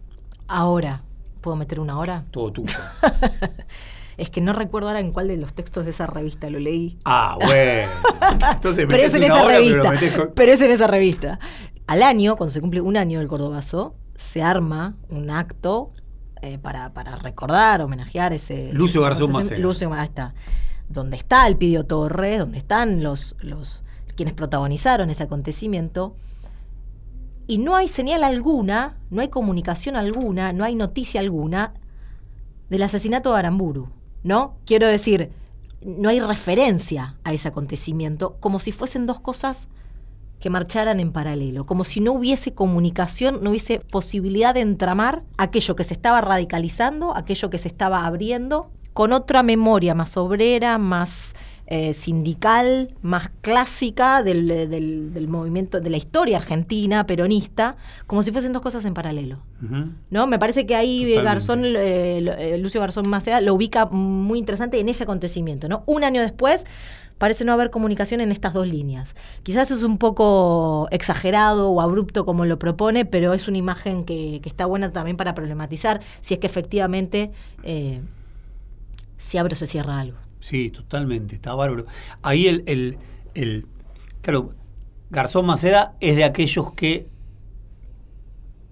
Ahora, 0.48 1.04
¿puedo 1.40 1.56
meter 1.56 1.80
una 1.80 1.98
hora? 1.98 2.24
Todo 2.30 2.52
tuyo. 2.52 2.76
Es 4.16 4.28
que 4.28 4.42
no 4.42 4.52
recuerdo 4.52 4.88
ahora 4.88 5.00
en 5.00 5.12
cuál 5.12 5.28
de 5.28 5.38
los 5.38 5.54
textos 5.54 5.84
de 5.86 5.92
esa 5.92 6.06
revista 6.06 6.50
lo 6.50 6.58
leí. 6.58 6.98
Ah, 7.06 7.38
bueno. 7.42 7.88
Entonces 8.52 8.84
pero 8.86 9.02
es 9.02 9.14
en 9.14 9.22
esa 9.22 9.42
hora, 9.42 9.56
revista. 9.56 9.94
con- 10.18 10.32
Pero 10.34 10.52
es 10.52 10.60
en 10.60 10.70
esa 10.70 10.86
revista. 10.86 11.38
Al 11.86 12.02
año, 12.02 12.36
cuando 12.36 12.52
se 12.52 12.60
cumple 12.60 12.82
un 12.82 12.98
año 12.98 13.18
del 13.20 13.28
Cordobazo, 13.28 13.94
se 14.16 14.42
arma 14.42 14.94
un 15.08 15.30
acto 15.30 15.92
eh, 16.42 16.58
para, 16.58 16.92
para 16.92 17.16
recordar, 17.16 17.80
homenajear 17.80 18.34
ese. 18.34 18.70
Lucio 18.74 19.00
Garzón. 19.00 19.32
Lucio, 19.58 19.90
ahí 19.94 20.04
está. 20.04 20.34
Donde 20.90 21.16
está 21.16 21.46
el 21.46 21.56
Pidio 21.56 21.86
Torres, 21.86 22.40
donde 22.40 22.58
están 22.58 23.02
los, 23.02 23.36
los 23.40 23.84
quienes 24.16 24.34
protagonizaron 24.34 25.08
ese 25.08 25.22
acontecimiento, 25.22 26.14
y 27.46 27.58
no 27.58 27.74
hay 27.74 27.88
señal 27.88 28.22
alguna, 28.22 28.98
no 29.10 29.22
hay 29.22 29.28
comunicación 29.28 29.96
alguna, 29.96 30.52
no 30.52 30.64
hay 30.64 30.74
noticia 30.74 31.20
alguna 31.20 31.74
del 32.68 32.82
asesinato 32.82 33.32
de 33.32 33.38
Aramburu, 33.38 33.88
¿no? 34.22 34.56
Quiero 34.66 34.86
decir, 34.86 35.30
no 35.80 36.10
hay 36.10 36.20
referencia 36.20 37.16
a 37.24 37.32
ese 37.32 37.48
acontecimiento, 37.48 38.36
como 38.40 38.58
si 38.58 38.70
fuesen 38.70 39.06
dos 39.06 39.20
cosas 39.20 39.68
que 40.38 40.50
marcharan 40.50 41.00
en 41.00 41.12
paralelo, 41.12 41.66
como 41.66 41.84
si 41.84 42.00
no 42.00 42.12
hubiese 42.12 42.54
comunicación, 42.54 43.42
no 43.42 43.50
hubiese 43.50 43.80
posibilidad 43.80 44.54
de 44.54 44.60
entramar 44.60 45.24
aquello 45.36 45.76
que 45.76 45.84
se 45.84 45.94
estaba 45.94 46.20
radicalizando, 46.20 47.16
aquello 47.16 47.50
que 47.50 47.58
se 47.58 47.68
estaba 47.68 48.06
abriendo, 48.06 48.70
con 49.00 49.14
otra 49.14 49.42
memoria 49.42 49.94
más 49.94 50.18
obrera, 50.18 50.76
más 50.76 51.32
eh, 51.66 51.94
sindical, 51.94 52.94
más 53.00 53.30
clásica 53.40 54.22
del, 54.22 54.46
del- 54.46 55.14
del 55.14 55.26
movimiento, 55.26 55.80
de 55.80 55.88
la 55.88 55.96
historia 55.96 56.36
argentina, 56.36 57.06
peronista, 57.06 57.76
como 58.06 58.22
si 58.22 58.30
fuesen 58.30 58.52
dos 58.52 58.60
cosas 58.60 58.84
en 58.84 58.92
paralelo. 58.92 59.38
¿No? 60.10 60.26
Me 60.26 60.38
parece 60.38 60.66
que 60.66 60.76
ahí 60.76 61.04
eh, 61.04 61.14
Totalmente. 61.16 61.24
Garzón, 61.24 61.64
eh, 61.64 62.18
eh, 62.54 62.58
Lucio 62.58 62.78
Garzón 62.78 63.08
Maceda 63.08 63.40
lo 63.40 63.54
ubica 63.54 63.86
muy 63.86 64.38
interesante 64.38 64.78
en 64.80 64.90
ese 64.90 65.04
acontecimiento, 65.04 65.66
¿no? 65.66 65.82
Un 65.86 66.04
año 66.04 66.20
después 66.20 66.66
parece 67.16 67.46
no 67.46 67.54
haber 67.54 67.70
comunicación 67.70 68.20
en 68.20 68.30
estas 68.32 68.52
dos 68.52 68.66
líneas. 68.68 69.14
Quizás 69.44 69.70
es 69.70 69.82
un 69.82 69.96
poco 69.96 70.88
exagerado 70.90 71.70
o 71.70 71.80
abrupto 71.80 72.26
como 72.26 72.44
lo 72.44 72.58
propone, 72.58 73.06
pero 73.06 73.32
es 73.32 73.48
una 73.48 73.56
imagen 73.56 74.04
que, 74.04 74.40
que 74.42 74.48
está 74.50 74.66
buena 74.66 74.92
también 74.92 75.16
para 75.16 75.34
problematizar 75.34 76.02
si 76.20 76.34
es 76.34 76.40
que 76.40 76.46
efectivamente 76.46 77.30
eh, 77.62 78.02
se 79.20 79.38
abre 79.38 79.54
o 79.54 79.56
se 79.56 79.66
cierra 79.66 80.00
algo. 80.00 80.18
Sí, 80.40 80.70
totalmente, 80.70 81.36
está 81.36 81.54
bárbaro. 81.54 81.84
Ahí 82.22 82.48
el, 82.48 82.98
el, 83.34 83.66
claro, 84.22 84.54
Garzón 85.10 85.46
Maceda 85.46 85.96
es 86.00 86.16
de 86.16 86.24
aquellos 86.24 86.72
que 86.72 87.06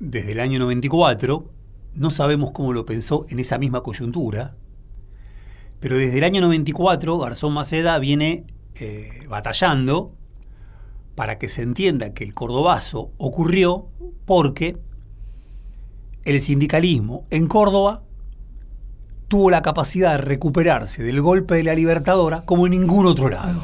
desde 0.01 0.33
el 0.33 0.41
año 0.41 0.59
94, 0.59 1.51
no 1.95 2.11
sabemos 2.11 2.53
cómo 2.53 2.73
lo 2.73 2.87
pensó 2.87 3.27
en 3.29 3.39
esa 3.39 3.59
misma 3.59 3.83
coyuntura, 3.83 4.57
pero 5.81 5.97
desde 5.97 6.19
el 6.19 6.25
año 6.25 6.41
94 6.41 7.19
Garzón 7.19 7.53
Maceda 7.53 7.99
viene 7.99 8.45
eh, 8.77 9.27
batallando 9.29 10.15
para 11.15 11.39
que 11.39 11.49
se 11.49 11.63
entienda 11.63 12.15
que 12.15 12.25
el 12.25 12.33
cordobazo 12.33 13.11
ocurrió 13.19 13.89
porque 14.25 14.79
el 16.25 16.41
sindicalismo 16.41 17.25
en 17.31 17.49
Córdoba 17.49 18.05
tuvo 19.29 19.51
la 19.51 19.63
capacidad 19.63 20.13
de 20.13 20.19
recuperarse 20.19 21.03
del 21.03 21.21
golpe 21.21 21.55
de 21.55 21.63
la 21.63 21.75
Libertadora 21.75 22.43
como 22.43 22.67
en 22.67 22.73
ningún 22.73 23.07
otro 23.07 23.29
lado. 23.29 23.63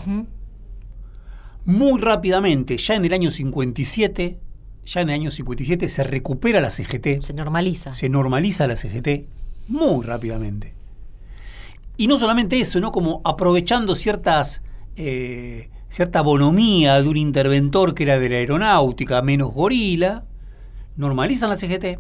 Muy 1.64 2.00
rápidamente, 2.00 2.76
ya 2.76 2.94
en 2.94 3.04
el 3.06 3.14
año 3.14 3.30
57, 3.30 4.38
ya 4.84 5.00
en 5.00 5.08
el 5.08 5.14
año 5.14 5.30
57 5.30 5.88
se 5.88 6.04
recupera 6.04 6.60
la 6.60 6.70
CGT, 6.70 7.22
Se 7.22 7.32
normaliza. 7.32 7.94
se 7.94 8.08
normaliza 8.10 8.66
la 8.66 8.76
CGT 8.76 9.26
muy 9.68 10.04
rápidamente. 10.04 10.74
Y 11.96 12.06
no 12.08 12.18
solamente 12.18 12.60
eso, 12.60 12.80
¿no? 12.80 12.92
Como 12.92 13.22
aprovechando 13.24 13.94
ciertas, 13.94 14.60
eh, 14.96 15.70
cierta 15.88 16.20
bonomía 16.20 17.00
de 17.00 17.08
un 17.08 17.16
interventor 17.16 17.94
que 17.94 18.02
era 18.02 18.18
de 18.18 18.28
la 18.28 18.36
aeronáutica, 18.36 19.22
menos 19.22 19.54
gorila, 19.54 20.24
normalizan 20.96 21.48
la 21.48 21.56
CGT, 21.56 21.98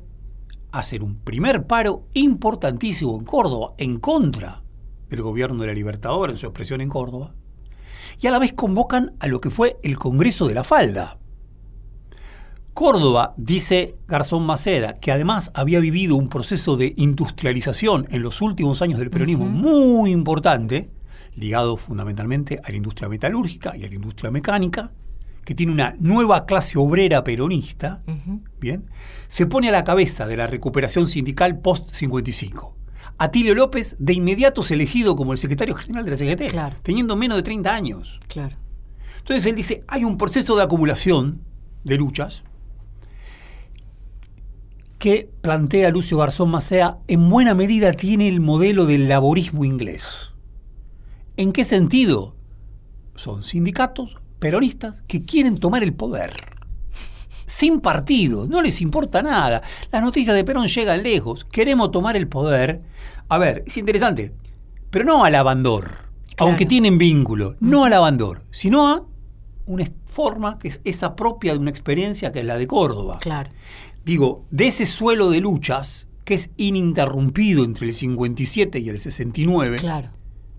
hacen 0.74 1.02
un 1.02 1.16
primer 1.16 1.66
paro 1.66 2.08
importantísimo 2.14 3.16
en 3.16 3.24
Córdoba, 3.24 3.74
en 3.78 4.00
contra 4.00 4.62
del 5.08 5.22
gobierno 5.22 5.60
de 5.60 5.68
la 5.68 5.72
Libertadora, 5.72 6.32
en 6.32 6.38
su 6.38 6.46
expresión 6.46 6.80
en 6.80 6.88
Córdoba, 6.88 7.34
y 8.20 8.26
a 8.26 8.32
la 8.32 8.40
vez 8.40 8.52
convocan 8.52 9.14
a 9.20 9.28
lo 9.28 9.40
que 9.40 9.50
fue 9.50 9.78
el 9.84 9.96
Congreso 9.96 10.48
de 10.48 10.54
la 10.54 10.64
Falda. 10.64 11.18
Córdoba, 12.74 13.34
dice 13.36 13.94
Garzón 14.08 14.44
Maceda, 14.44 14.94
que 14.94 15.12
además 15.12 15.52
había 15.54 15.78
vivido 15.78 16.16
un 16.16 16.28
proceso 16.28 16.76
de 16.76 16.92
industrialización 16.96 18.08
en 18.10 18.22
los 18.22 18.42
últimos 18.42 18.82
años 18.82 18.98
del 18.98 19.10
peronismo 19.10 19.46
muy 19.46 20.10
importante, 20.10 20.90
ligado 21.36 21.76
fundamentalmente 21.76 22.60
a 22.64 22.70
la 22.70 22.76
industria 22.76 23.08
metalúrgica 23.08 23.76
y 23.76 23.84
a 23.84 23.88
la 23.88 23.94
industria 23.94 24.32
mecánica, 24.32 24.90
que 25.44 25.54
tiene 25.54 25.72
una 25.72 25.94
nueva 26.00 26.46
clase 26.46 26.78
obrera 26.78 27.22
peronista, 27.24 28.02
bien, 28.60 28.84
se 29.28 29.46
pone 29.46 29.68
a 29.68 29.72
la 29.72 29.84
cabeza 29.84 30.26
de 30.26 30.36
la 30.36 30.46
recuperación 30.46 31.06
sindical 31.06 31.60
post-55. 31.60 32.72
Atilio 33.18 33.54
López 33.54 33.96
de 33.98 34.12
inmediato 34.14 34.62
es 34.62 34.70
elegido 34.70 35.14
como 35.16 35.32
el 35.32 35.38
secretario 35.38 35.74
general 35.74 36.04
de 36.04 36.10
la 36.10 36.16
CGT, 36.16 36.50
Claro. 36.50 36.76
teniendo 36.82 37.14
menos 37.16 37.36
de 37.36 37.42
30 37.42 37.74
años. 37.74 38.20
Claro. 38.28 38.56
Entonces 39.18 39.46
él 39.46 39.54
dice, 39.54 39.84
hay 39.86 40.04
un 40.04 40.18
proceso 40.18 40.56
de 40.56 40.62
acumulación 40.62 41.40
de 41.84 41.96
luchas 41.96 42.42
que 44.98 45.30
plantea 45.42 45.90
Lucio 45.90 46.18
Garzón 46.18 46.50
Macea, 46.50 46.98
en 47.08 47.28
buena 47.28 47.54
medida 47.54 47.92
tiene 47.92 48.26
el 48.28 48.40
modelo 48.40 48.86
del 48.86 49.08
laborismo 49.08 49.64
inglés. 49.64 50.32
¿En 51.36 51.52
qué 51.52 51.64
sentido? 51.64 52.34
Son 53.14 53.42
sindicatos 53.42 54.16
peronistas 54.48 55.00
que 55.08 55.24
quieren 55.24 55.58
tomar 55.58 55.82
el 55.82 55.94
poder. 55.94 56.34
Sin 57.46 57.80
partido, 57.80 58.46
no 58.46 58.60
les 58.60 58.82
importa 58.82 59.22
nada. 59.22 59.62
Las 59.90 60.02
noticias 60.02 60.36
de 60.36 60.44
Perón 60.44 60.66
llegan 60.68 61.02
lejos. 61.02 61.46
Queremos 61.46 61.90
tomar 61.90 62.14
el 62.14 62.28
poder. 62.28 62.82
A 63.30 63.38
ver, 63.38 63.64
es 63.66 63.78
interesante, 63.78 64.34
pero 64.90 65.06
no 65.06 65.24
al 65.24 65.34
abandor, 65.34 65.84
Claro. 66.36 66.50
aunque 66.50 66.66
tienen 66.66 66.98
vínculo, 66.98 67.56
no 67.60 67.86
al 67.86 67.94
abandor, 67.94 68.44
sino 68.50 68.86
a 68.88 69.06
una 69.64 69.86
forma 70.04 70.58
que 70.58 70.68
es 70.68 70.82
esa 70.84 71.16
propia 71.16 71.54
de 71.54 71.58
una 71.58 71.70
experiencia 71.70 72.30
que 72.30 72.40
es 72.40 72.44
la 72.44 72.58
de 72.58 72.66
Córdoba 72.66 73.16
Claro. 73.22 73.48
digo, 74.04 74.44
de 74.50 74.66
ese 74.66 74.84
suelo 74.84 75.30
de 75.30 75.40
luchas 75.40 76.06
que 76.26 76.34
es 76.34 76.50
ininterrumpido 76.58 77.64
entre 77.64 77.86
el 77.86 77.94
57 77.94 78.78
y 78.78 78.90
el 78.90 78.98
69, 78.98 79.78
Claro. 79.78 80.10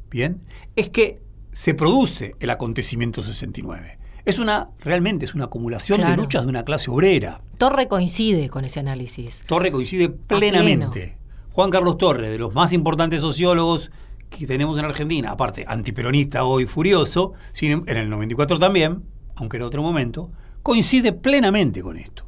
bien, 0.09 0.41
es 0.75 0.89
que 0.89 1.21
se 1.55 1.73
produce 1.73 2.35
el 2.41 2.49
acontecimiento 2.49 3.23
69. 3.23 3.97
Es 4.25 4.39
una, 4.39 4.71
realmente 4.79 5.23
es 5.25 5.35
una 5.35 5.45
acumulación 5.45 5.99
de 6.01 6.17
luchas 6.17 6.43
de 6.43 6.49
una 6.49 6.65
clase 6.65 6.91
obrera. 6.91 7.41
Torre 7.57 7.87
coincide 7.87 8.49
con 8.49 8.65
ese 8.65 8.81
análisis. 8.81 9.43
Torre 9.47 9.71
coincide 9.71 10.09
plenamente. 10.09 11.17
Juan 11.51 11.69
Carlos 11.69 11.97
Torre, 11.97 12.29
de 12.29 12.37
los 12.37 12.53
más 12.53 12.73
importantes 12.73 13.21
sociólogos 13.21 13.89
que 14.29 14.45
tenemos 14.45 14.77
en 14.77 14.83
Argentina, 14.83 15.31
aparte 15.31 15.63
antiperonista 15.65 16.43
hoy 16.43 16.65
furioso, 16.65 17.31
sin 17.53 17.71
em- 17.71 17.83
en 17.87 17.95
el 17.95 18.09
94 18.09 18.59
también, 18.59 19.03
aunque 19.35 19.55
era 19.55 19.65
otro 19.65 19.81
momento, 19.81 20.31
coincide 20.61 21.13
plenamente 21.13 21.81
con 21.81 21.95
esto. 21.95 22.27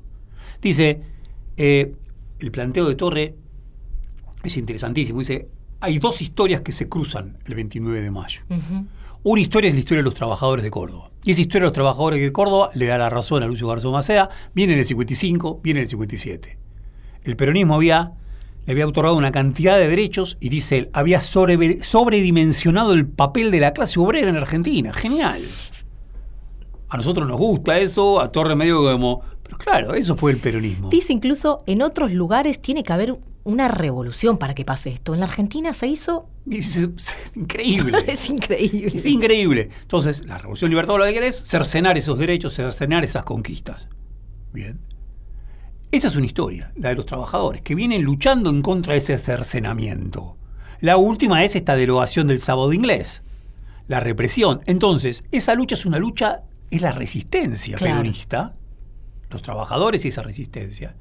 Dice, 0.61 1.01
eh, 1.57 1.93
el 2.39 2.51
planteo 2.51 2.87
de 2.87 2.95
Torre 2.95 3.35
es 4.43 4.55
interesantísimo. 4.55 5.19
Dice, 5.19 5.49
hay 5.81 5.99
dos 5.99 6.21
historias 6.21 6.61
que 6.61 6.71
se 6.71 6.87
cruzan 6.87 7.39
el 7.45 7.55
29 7.55 8.01
de 8.01 8.11
mayo. 8.11 8.41
Una 9.29 9.41
historia 9.41 9.67
es 9.67 9.73
la 9.73 9.81
historia 9.81 9.99
de 9.99 10.05
los 10.05 10.13
trabajadores 10.13 10.63
de 10.63 10.71
Córdoba. 10.71 11.11
Y 11.25 11.31
esa 11.31 11.41
historia 11.41 11.63
de 11.63 11.65
los 11.65 11.73
trabajadores 11.73 12.21
de 12.21 12.31
Córdoba 12.31 12.69
le 12.75 12.85
da 12.85 12.97
la 12.97 13.09
razón 13.09 13.43
a 13.43 13.47
Lucio 13.47 13.67
Garzón 13.67 13.91
Macea. 13.91 14.29
Viene 14.55 14.71
en 14.71 14.79
el 14.79 14.85
55, 14.85 15.59
viene 15.61 15.81
en 15.81 15.83
el 15.83 15.89
57. 15.89 16.57
El 17.25 17.35
peronismo 17.35 17.75
había, 17.75 18.13
le 18.65 18.71
había 18.71 18.87
otorgado 18.87 19.17
una 19.17 19.33
cantidad 19.33 19.77
de 19.77 19.89
derechos 19.89 20.37
y 20.39 20.47
dice 20.47 20.77
él, 20.77 20.89
había 20.93 21.19
sobre- 21.19 21.83
sobredimensionado 21.83 22.93
el 22.93 23.05
papel 23.05 23.51
de 23.51 23.59
la 23.59 23.73
clase 23.73 23.99
obrera 23.99 24.29
en 24.29 24.37
Argentina. 24.37 24.93
Genial. 24.93 25.41
A 26.87 26.95
nosotros 26.95 27.27
nos 27.27 27.37
gusta 27.37 27.79
eso, 27.79 28.21
a 28.21 28.31
Torre 28.31 28.55
medio 28.55 28.81
como... 28.81 29.23
Pero 29.43 29.57
claro, 29.57 29.93
eso 29.93 30.15
fue 30.15 30.31
el 30.31 30.37
peronismo. 30.37 30.89
Dice 30.89 31.11
incluso 31.11 31.63
en 31.65 31.81
otros 31.81 32.13
lugares 32.13 32.61
tiene 32.61 32.81
que 32.83 32.93
haber 32.93 33.17
una 33.47 33.69
revolución 33.69 34.37
para 34.37 34.53
que 34.53 34.65
pase 34.65 34.89
esto. 34.89 35.13
En 35.13 35.21
la 35.21 35.25
Argentina 35.25 35.73
se 35.73 35.87
hizo. 35.87 36.27
Es 36.51 36.77
increíble. 37.33 37.97
es 38.07 38.29
increíble. 38.29 38.91
Es 38.93 39.05
increíble. 39.05 39.69
Entonces, 39.83 40.25
la 40.25 40.37
Revolución 40.37 40.69
Libertadora 40.69 41.05
lo 41.05 41.07
que 41.07 41.13
quiere 41.13 41.27
es 41.27 41.37
cercenar 41.47 41.97
esos 41.97 42.17
derechos, 42.19 42.53
cercenar 42.53 43.05
esas 43.05 43.23
conquistas. 43.23 43.87
Bien. 44.51 44.81
Esa 45.93 46.07
es 46.09 46.17
una 46.17 46.25
historia, 46.25 46.73
la 46.75 46.89
de 46.89 46.95
los 46.95 47.05
trabajadores, 47.05 47.61
que 47.61 47.73
vienen 47.73 48.03
luchando 48.03 48.49
en 48.49 48.61
contra 48.61 48.93
de 48.93 48.99
ese 48.99 49.17
cercenamiento. 49.17 50.35
La 50.81 50.97
última 50.97 51.45
es 51.45 51.55
esta 51.55 51.77
derogación 51.77 52.27
del 52.27 52.41
sábado 52.41 52.73
inglés, 52.73 53.21
la 53.87 54.01
represión. 54.01 54.59
Entonces, 54.65 55.23
esa 55.31 55.55
lucha 55.55 55.75
es 55.75 55.85
una 55.85 55.99
lucha, 55.99 56.41
es 56.69 56.81
la 56.81 56.91
resistencia 56.91 57.77
Claro. 57.77 57.93
peronista, 57.95 58.55
los 59.29 59.41
trabajadores 59.41 60.05
y 60.05 60.07
esa 60.09 60.23
resistencia, 60.23 60.95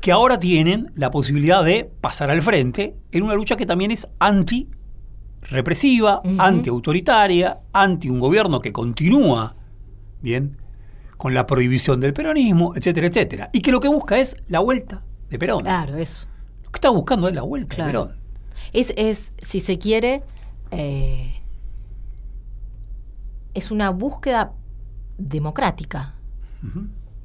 que 0.00 0.10
ahora 0.12 0.38
tienen 0.38 0.90
la 0.94 1.10
posibilidad 1.10 1.64
de 1.64 1.84
pasar 2.00 2.30
al 2.30 2.42
frente 2.42 2.96
en 3.12 3.22
una 3.22 3.34
lucha 3.34 3.56
que 3.56 3.66
también 3.66 3.90
es 3.90 4.08
anti 4.18 4.68
represiva, 5.42 6.20
Ujú. 6.24 6.40
antiautoritaria, 6.40 7.60
anti 7.72 8.08
un 8.10 8.18
gobierno 8.20 8.58
que 8.60 8.72
continúa, 8.72 9.54
bien, 10.20 10.56
con 11.16 11.34
la 11.34 11.46
prohibición 11.46 12.00
del 12.00 12.12
peronismo, 12.12 12.74
etcétera, 12.76 13.06
etcétera. 13.08 13.50
Y 13.52 13.60
que 13.60 13.70
lo 13.72 13.80
que 13.80 13.88
busca 13.88 14.18
es 14.18 14.36
la 14.48 14.58
vuelta 14.60 15.04
de 15.30 15.38
Perón. 15.38 15.60
Claro, 15.62 15.96
eso. 15.96 16.26
Lo 16.64 16.70
que 16.70 16.76
está 16.76 16.90
buscando 16.90 17.28
es 17.28 17.34
la 17.34 17.42
vuelta 17.42 17.74
Claro. 17.76 18.04
de 18.06 18.08
Perón. 18.10 18.20
Es, 18.72 18.92
es 18.96 19.32
si 19.40 19.60
se 19.60 19.78
quiere, 19.78 20.22
eh, 20.70 21.34
es 23.54 23.70
una 23.70 23.90
búsqueda 23.90 24.52
democrática. 25.16 26.14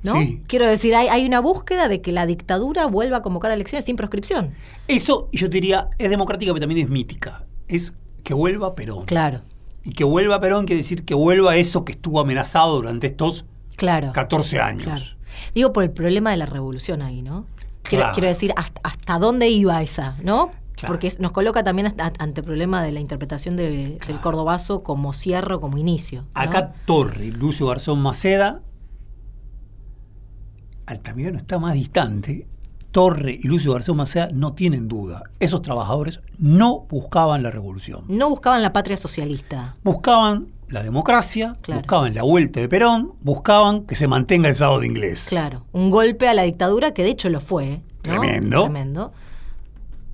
¿No? 0.03 0.13
Sí. 0.19 0.43
Quiero 0.47 0.67
decir, 0.67 0.93
hay, 0.95 1.07
hay 1.07 1.25
una 1.25 1.39
búsqueda 1.39 1.87
de 1.87 2.01
que 2.01 2.11
la 2.11 2.25
dictadura 2.25 2.85
vuelva 2.87 3.17
a 3.17 3.21
convocar 3.21 3.51
elecciones 3.51 3.85
sin 3.85 3.95
proscripción. 3.95 4.53
Eso, 4.87 5.29
yo 5.31 5.49
te 5.49 5.55
diría, 5.55 5.89
es 5.97 6.09
democrática, 6.09 6.51
pero 6.53 6.59
también 6.65 6.85
es 6.85 6.91
mítica. 6.91 7.45
Es 7.69 7.93
que 8.23 8.33
vuelva 8.33 8.75
Perón. 8.75 9.05
Claro, 9.05 9.41
Y 9.85 9.91
que 9.91 10.03
vuelva 10.03 10.39
Perón 10.39 10.65
quiere 10.65 10.77
decir 10.81 11.03
que 11.05 11.13
vuelva 11.13 11.55
eso 11.55 11.83
que 11.85 11.93
estuvo 11.93 12.19
amenazado 12.19 12.75
durante 12.75 13.07
estos 13.07 13.45
claro. 13.77 14.11
14 14.13 14.59
años. 14.59 14.83
Claro. 14.83 15.03
Digo 15.55 15.73
por 15.73 15.83
el 15.83 15.91
problema 15.91 16.31
de 16.31 16.37
la 16.37 16.45
revolución 16.45 17.01
ahí, 17.01 17.21
¿no? 17.21 17.45
Quiero, 17.81 18.03
Claro. 18.03 18.13
quiero 18.13 18.27
decir, 18.29 18.53
hasta, 18.55 18.79
hasta 18.83 19.19
dónde 19.19 19.49
iba 19.49 19.81
esa, 19.81 20.15
¿no? 20.23 20.51
Claro. 20.75 20.93
Porque 20.95 21.11
nos 21.19 21.31
coloca 21.31 21.63
también 21.63 21.85
hasta- 21.87 22.11
ante 22.19 22.41
el 22.41 22.45
problema 22.45 22.83
de 22.83 22.91
la 22.91 22.99
interpretación 22.99 23.55
de- 23.55 23.99
del 24.07 24.19
cordobazo 24.21 24.83
como 24.83 25.13
cierre 25.13 25.59
como 25.59 25.77
inicio. 25.77 26.21
¿no? 26.21 26.41
Acá 26.41 26.73
Torre 26.85 27.27
Lucio 27.27 27.67
Garzón 27.67 27.99
Maceda, 28.01 28.61
Altamirano 30.85 31.37
está 31.37 31.59
más 31.59 31.73
distante. 31.73 32.47
Torre 32.91 33.31
y 33.41 33.47
Lucio 33.47 33.73
Garzón 33.73 33.97
Maceda 33.97 34.29
no 34.33 34.53
tienen 34.53 34.87
duda. 34.87 35.23
Esos 35.39 35.61
trabajadores 35.63 36.19
no 36.37 36.85
buscaban 36.89 37.41
la 37.41 37.49
revolución. 37.49 38.03
no 38.07 38.29
buscaban 38.29 38.61
la 38.61 38.71
patria 38.71 38.97
socialista. 38.97 39.73
Buscaban 39.83 40.47
la 40.69 40.83
democracia, 40.83 41.57
Claro. 41.61 41.81
buscaban 41.81 42.13
la 42.13 42.21
vuelta 42.23 42.59
de 42.59 42.69
Perón, 42.69 43.13
buscaban 43.21 43.85
que 43.85 43.95
se 43.95 44.07
mantenga 44.07 44.47
el 44.49 44.55
sábado 44.55 44.83
inglés. 44.83 45.27
Claro, 45.29 45.65
un 45.71 45.89
golpe 45.89 46.27
a 46.27 46.33
la 46.35 46.43
dictadura 46.43 46.93
que 46.93 47.03
de 47.03 47.09
hecho 47.09 47.29
lo 47.29 47.41
fue. 47.41 47.77
¿no? 47.77 47.81
Tremendo. 48.03 48.61
Tremendo. 48.63 49.11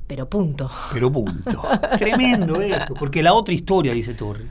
Pero 0.08 0.30
punto. 0.30 0.70
Pero 0.94 1.12
punto. 1.12 1.62
Tremendo 2.00 2.62
esto. 2.62 2.94
Porque 2.94 3.22
la 3.22 3.34
otra 3.34 3.54
historia, 3.54 3.94
dice 3.94 4.14
Torre, 4.14 4.46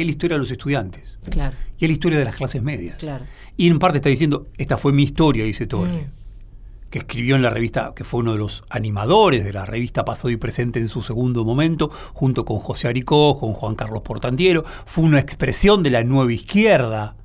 es 0.00 0.06
la 0.06 0.10
historia 0.12 0.36
de 0.36 0.40
los 0.40 0.50
estudiantes. 0.50 1.18
Claro, 1.30 1.54
Y 1.78 1.84
es 1.84 1.90
la 1.90 1.92
historia 1.92 2.18
de 2.18 2.24
las 2.24 2.36
clases 2.36 2.62
medias. 2.62 2.96
claro. 2.98 3.24
Y 3.56 3.68
en 3.68 3.78
parte 3.78 3.98
está 3.98 4.08
diciendo, 4.08 4.46
esta 4.56 4.76
fue 4.78 4.92
mi 4.92 5.02
historia, 5.02 5.44
dice 5.44 5.66
Torre, 5.66 6.06
Mm. 6.06 6.88
que 6.90 6.98
escribió 7.00 7.36
en 7.36 7.42
la 7.42 7.50
revista, 7.50 7.92
que 7.94 8.04
fue 8.04 8.20
uno 8.20 8.32
de 8.32 8.38
los 8.38 8.62
animadores 8.70 9.44
de 9.44 9.52
la 9.52 9.66
revista 9.66 10.04
Pasado 10.04 10.30
y 10.30 10.36
Presente 10.36 10.78
en 10.78 10.88
su 10.88 11.02
segundo 11.02 11.44
momento, 11.44 11.90
junto 12.14 12.44
con 12.44 12.58
José 12.60 12.88
Aricó, 12.88 13.38
con 13.38 13.52
Juan 13.52 13.74
Carlos 13.74 14.02
Portantiero. 14.02 14.64
Fue 14.86 15.04
una 15.04 15.18
expresión 15.18 15.82
de 15.82 15.90
la 15.90 16.02
nueva 16.04 16.32
izquierda 16.32 17.16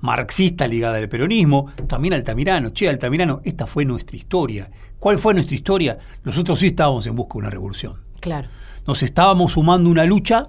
marxista 0.00 0.66
ligada 0.66 0.98
al 0.98 1.08
peronismo. 1.08 1.66
También 1.86 2.14
Altamirano, 2.14 2.70
che, 2.70 2.88
Altamirano, 2.88 3.40
esta 3.44 3.66
fue 3.66 3.84
nuestra 3.84 4.16
historia. 4.16 4.70
¿Cuál 4.98 5.18
fue 5.18 5.34
nuestra 5.34 5.54
historia? 5.54 5.98
Nosotros 6.24 6.58
sí 6.58 6.66
estábamos 6.68 7.06
en 7.06 7.14
busca 7.14 7.34
de 7.34 7.38
una 7.40 7.50
revolución. 7.50 7.96
Claro. 8.20 8.48
Nos 8.86 9.02
estábamos 9.02 9.52
sumando 9.52 9.90
una 9.90 10.04
lucha 10.04 10.48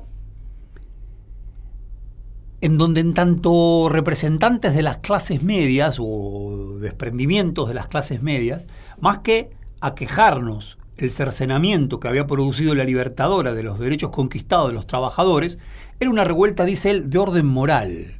en 2.65 2.79
donde 2.79 2.99
en 2.99 3.13
tanto 3.13 3.89
representantes 3.89 4.73
de 4.73 4.81
las 4.81 4.97
clases 4.97 5.43
medias 5.43 5.97
o 5.99 6.79
desprendimientos 6.79 7.67
de 7.67 7.75
las 7.75 7.87
clases 7.87 8.23
medias, 8.23 8.65
más 8.99 9.19
que 9.19 9.51
aquejarnos 9.81 10.79
el 10.97 11.11
cercenamiento 11.11 11.99
que 11.99 12.07
había 12.07 12.25
producido 12.25 12.73
la 12.73 12.83
libertadora 12.83 13.53
de 13.53 13.61
los 13.61 13.77
derechos 13.77 14.09
conquistados 14.09 14.69
de 14.69 14.73
los 14.73 14.87
trabajadores, 14.87 15.59
era 15.99 16.09
una 16.09 16.23
revuelta, 16.23 16.65
dice 16.65 16.89
él, 16.89 17.11
de 17.11 17.19
orden 17.19 17.45
moral. 17.45 18.15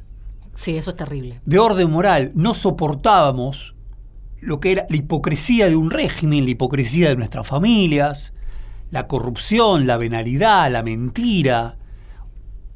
Sí, 0.54 0.76
eso 0.76 0.90
es 0.90 0.96
terrible. 0.96 1.40
De 1.44 1.58
orden 1.58 1.90
moral, 1.90 2.30
no 2.36 2.54
soportábamos 2.54 3.74
lo 4.40 4.60
que 4.60 4.70
era 4.70 4.86
la 4.88 4.96
hipocresía 4.96 5.68
de 5.68 5.74
un 5.74 5.90
régimen, 5.90 6.44
la 6.44 6.50
hipocresía 6.50 7.08
de 7.08 7.16
nuestras 7.16 7.48
familias, 7.48 8.32
la 8.92 9.08
corrupción, 9.08 9.88
la 9.88 9.96
venalidad, 9.96 10.70
la 10.70 10.84
mentira. 10.84 11.78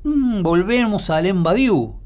Mm, 0.05 0.43
volvemos 0.43 1.11
al 1.11 1.27
Embadiou, 1.27 2.01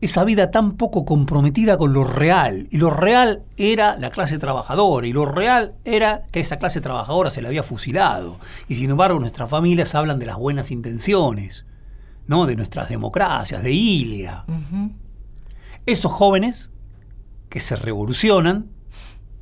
esa 0.00 0.24
vida 0.24 0.50
tan 0.50 0.76
poco 0.76 1.04
comprometida 1.04 1.76
con 1.76 1.92
lo 1.92 2.04
real. 2.04 2.68
Y 2.70 2.78
lo 2.78 2.90
real 2.90 3.42
era 3.56 3.96
la 3.96 4.10
clase 4.10 4.38
trabajadora, 4.38 5.06
y 5.06 5.12
lo 5.12 5.24
real 5.24 5.74
era 5.84 6.22
que 6.30 6.40
esa 6.40 6.58
clase 6.58 6.80
trabajadora 6.80 7.30
se 7.30 7.42
la 7.42 7.48
había 7.48 7.62
fusilado. 7.62 8.36
Y 8.68 8.76
sin 8.76 8.90
embargo 8.90 9.18
nuestras 9.18 9.50
familias 9.50 9.94
hablan 9.94 10.18
de 10.18 10.26
las 10.26 10.36
buenas 10.36 10.70
intenciones, 10.70 11.66
¿no? 12.26 12.46
de 12.46 12.56
nuestras 12.56 12.88
democracias, 12.88 13.62
de 13.62 13.72
Ilia. 13.72 14.44
Esos 15.86 16.12
jóvenes 16.12 16.70
que 17.48 17.60
se 17.60 17.76
revolucionan, 17.76 18.70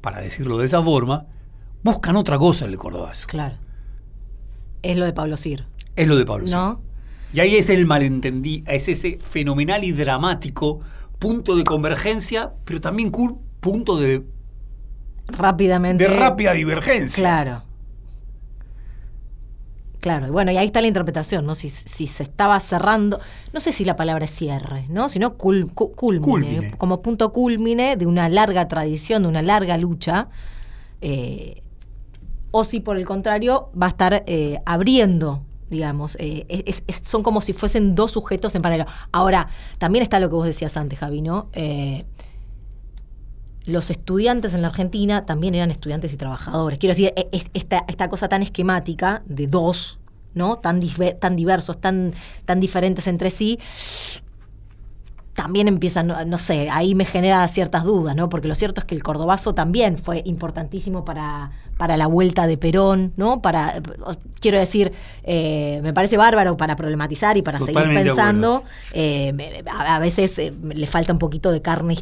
para 0.01 0.21
decirlo 0.21 0.59
de 0.59 0.67
esa 0.67 0.83
forma, 0.83 1.27
buscan 1.83 2.17
otra 2.17 2.39
cosa 2.39 2.65
en 2.65 2.71
el 2.71 2.79
Cordobazo. 2.79 3.27
Claro. 3.27 3.57
Es 4.83 4.97
lo 4.97 5.05
de 5.05 5.13
Pablo 5.13 5.37
Sir. 5.37 5.67
Es 5.97 6.07
lo 6.07 6.17
de 6.17 6.25
Pablo. 6.25 6.47
¿No? 6.49 6.86
Y 7.37 7.41
ahí 7.41 7.57
es 7.57 7.69
el 7.69 7.85
malentendí, 7.85 8.65
es 8.67 8.89
ese 8.89 9.19
fenomenal 9.21 9.85
y 9.85 9.93
dramático 9.93 10.81
punto 11.19 11.55
de 11.55 11.65
convergencia, 11.65 12.55
pero 12.65 12.81
también 12.81 13.13
punto 13.61 13.99
de, 13.99 14.25
Rápidamente. 15.29 16.05
de 16.09 16.17
rápida 16.17 16.53
divergencia. 16.55 17.21
Claro. 17.23 17.63
Claro, 20.01 20.29
y 20.29 20.31
bueno, 20.31 20.51
y 20.51 20.57
ahí 20.57 20.65
está 20.65 20.81
la 20.81 20.87
interpretación, 20.89 21.45
¿no? 21.45 21.55
Si, 21.55 21.69
si 21.69 22.07
se 22.07 22.23
estaba 22.23 22.59
cerrando, 22.61 23.21
no 23.53 23.61
sé 23.61 23.71
si 23.73 23.85
la 23.85 23.97
palabra 23.97 24.25
es 24.25 24.31
cierre, 24.31 24.87
¿no? 24.89 25.11
Sino 25.11 25.37
cul- 25.37 25.71
cu- 25.75 25.93
culmine, 25.93 26.25
Culmine. 26.25 26.71
como 26.79 27.03
punto 27.03 27.33
culmine 27.35 27.97
de 27.97 28.07
una 28.07 28.31
larga 28.31 28.67
tradición, 28.67 29.25
de 29.25 29.29
una 29.29 29.43
larga 29.43 29.77
lucha, 29.77 30.29
eh, 31.03 31.61
o 32.51 32.65
si 32.65 32.81
por 32.81 32.97
el 32.97 33.05
contrario 33.05 33.71
va 33.79 33.87
a 33.87 33.89
estar 33.91 34.25
eh, 34.27 34.61
abriendo, 34.65 35.43
digamos, 35.71 36.17
eh, 36.21 36.47
son 37.03 37.23
como 37.23 37.41
si 37.41 37.53
fuesen 37.53 37.95
dos 37.95 38.13
sujetos 38.13 38.55
en 38.55 38.63
paralelo. 38.63 38.89
Ahora, 39.13 39.49
también 39.79 40.03
está 40.03 40.21
lo 40.21 40.29
que 40.29 40.35
vos 40.37 40.47
decías 40.47 40.77
antes, 40.77 40.99
Javi, 40.99 41.23
¿no? 41.23 41.49
Eh, 41.53 42.05
los 43.65 43.91
estudiantes 43.91 44.55
en 44.55 44.63
la 44.63 44.69
Argentina 44.69 45.23
también 45.23 45.55
eran 45.57 45.71
estudiantes 45.73 46.13
y 46.13 46.17
trabajadores. 46.17 46.79
Quiero 46.79 46.93
decir, 46.95 47.13
e- 47.17 47.29
es- 47.33 47.47
esta, 47.53 47.85
esta 47.89 48.09
cosa 48.09 48.29
tan 48.29 48.43
esquemática 48.43 49.23
de 49.27 49.49
dos, 49.49 49.99
¿no? 50.35 50.57
Tan, 50.57 50.81
tan 51.19 51.35
diversos, 51.35 51.81
tan, 51.81 52.13
tan 52.45 52.61
diferentes 52.61 53.09
entre 53.09 53.31
sí, 53.31 53.59
también 55.47 55.69
empiezan, 55.69 56.09
no, 56.09 56.25
no 56.25 56.39
sé, 56.39 56.69
ahí 56.71 56.97
me 56.97 57.05
genera 57.05 57.47
ciertas 57.47 57.85
dudas, 57.85 58.17
¿no? 58.17 58.29
Porque 58.29 58.49
lo 58.49 58.57
cierto 58.57 58.81
es 58.81 58.85
que 58.85 58.97
el 58.97 59.05
cordobazo 59.05 59.55
también 59.55 59.97
fue 59.97 60.23
importantísimo 60.25 61.05
para, 61.05 61.53
para 61.77 61.97
la 61.97 62.09
vuelta 62.09 62.49
de 62.49 62.59
Perón, 62.59 63.13
¿no? 63.17 63.41
Para, 63.43 63.81
quiero 64.41 64.59
decir, 64.59 64.91
eh, 65.23 65.79
me 65.85 65.93
parece 65.93 66.17
bárbaro 66.17 66.57
para 66.57 66.75
problematizar 66.75 67.37
y 67.37 67.43
para 67.43 67.59
seguir 67.61 67.75
Totalmente 67.75 68.09
pensando. 68.09 68.65
Eh, 68.93 69.63
a, 69.71 69.95
a 69.95 69.99
veces 70.01 70.37
eh, 70.41 70.53
le 70.63 70.89
falta 70.89 71.13
un 71.13 71.21
poquito 71.21 71.53
de 71.53 71.63
carne, 71.63 71.97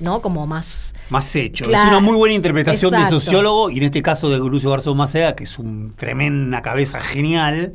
¿no? 0.00 0.22
Como 0.22 0.46
más... 0.46 0.94
Más 1.10 1.36
hecho. 1.36 1.66
Claro. 1.66 1.90
Es 1.90 1.90
una 1.90 2.00
muy 2.00 2.16
buena 2.16 2.34
interpretación 2.36 2.94
Exacto. 2.94 3.16
de 3.16 3.20
sociólogo, 3.20 3.68
y 3.68 3.76
en 3.76 3.82
este 3.82 4.00
caso 4.00 4.30
de 4.30 4.38
Lucio 4.38 4.70
Garzón 4.70 4.96
Maceda, 4.96 5.36
que 5.36 5.44
es 5.44 5.58
un 5.58 5.92
tremenda 5.94 6.62
cabeza 6.62 7.00
genial, 7.00 7.74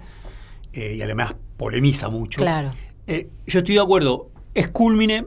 y 0.73 1.03
además 1.03 1.35
polemiza 1.57 2.09
mucho. 2.09 2.41
Claro. 2.41 2.71
Yo 3.45 3.59
estoy 3.59 3.75
de 3.75 3.81
acuerdo, 3.81 4.31
es 4.53 4.67
culmine, 4.67 5.25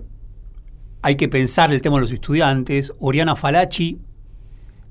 hay 1.02 1.16
que 1.16 1.28
pensar 1.28 1.72
el 1.72 1.80
tema 1.80 1.96
de 1.96 2.02
los 2.02 2.12
estudiantes. 2.12 2.92
Oriana 2.98 3.36
Falachi, 3.36 4.00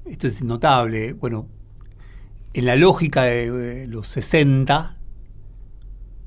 esto 0.06 0.28
es 0.28 0.44
notable, 0.44 1.14
bueno, 1.14 1.48
en 2.54 2.66
la 2.66 2.76
lógica 2.76 3.24
de, 3.24 3.86
los 3.88 4.08
60, 4.08 4.98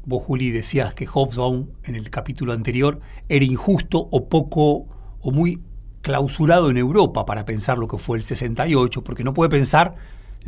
vos 0.04 0.22
Juli 0.24 0.50
decías 0.50 0.94
que 0.94 1.06
Hobsbawm 1.06 1.68
en 1.84 1.94
el 1.94 2.10
capítulo 2.10 2.52
anterior 2.52 3.00
era 3.28 3.44
injusto 3.44 4.08
o 4.10 4.28
poco 4.28 4.86
o 5.20 5.30
muy 5.30 5.62
clausurado 6.02 6.70
en 6.70 6.76
Europa 6.76 7.24
para 7.24 7.44
pensar 7.44 7.78
lo 7.78 7.88
que 7.88 7.98
fue 7.98 8.18
el 8.18 8.24
68, 8.24 9.02
porque 9.02 9.24
no 9.24 9.32
puede 9.32 9.50
pensar 9.50 9.94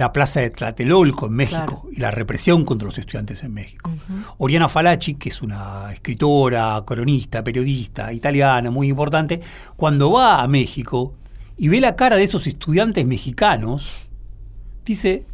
la 0.01 0.13
plaza 0.13 0.41
de 0.41 0.49
Tlatelolco 0.49 1.27
en 1.27 1.33
México 1.35 1.65
Claro. 1.67 1.83
y 1.93 2.01
la 2.01 2.11
represión 2.11 2.65
contra 2.65 2.87
los 2.87 2.97
estudiantes 2.97 3.45
en 3.45 3.53
México. 3.53 3.91
Oriana 4.39 4.67
Falachi, 4.67 5.15
que 5.17 5.29
es 5.29 5.43
una 5.43 5.93
escritora, 5.93 6.83
cronista, 6.87 7.45
periodista 7.45 8.11
italiana 8.11 8.71
muy 8.71 8.89
importante, 8.89 9.43
cuando 9.77 10.11
va 10.11 10.43
a 10.43 10.49
México 10.49 11.17
y 11.59 11.69
ve 11.69 11.81
la 11.83 11.97
cara 11.97 12.17
de 12.17 12.23
esos 12.23 12.47
estudiantes 12.47 13.05
mexicanos, 13.05 14.11
dice, 14.87 15.27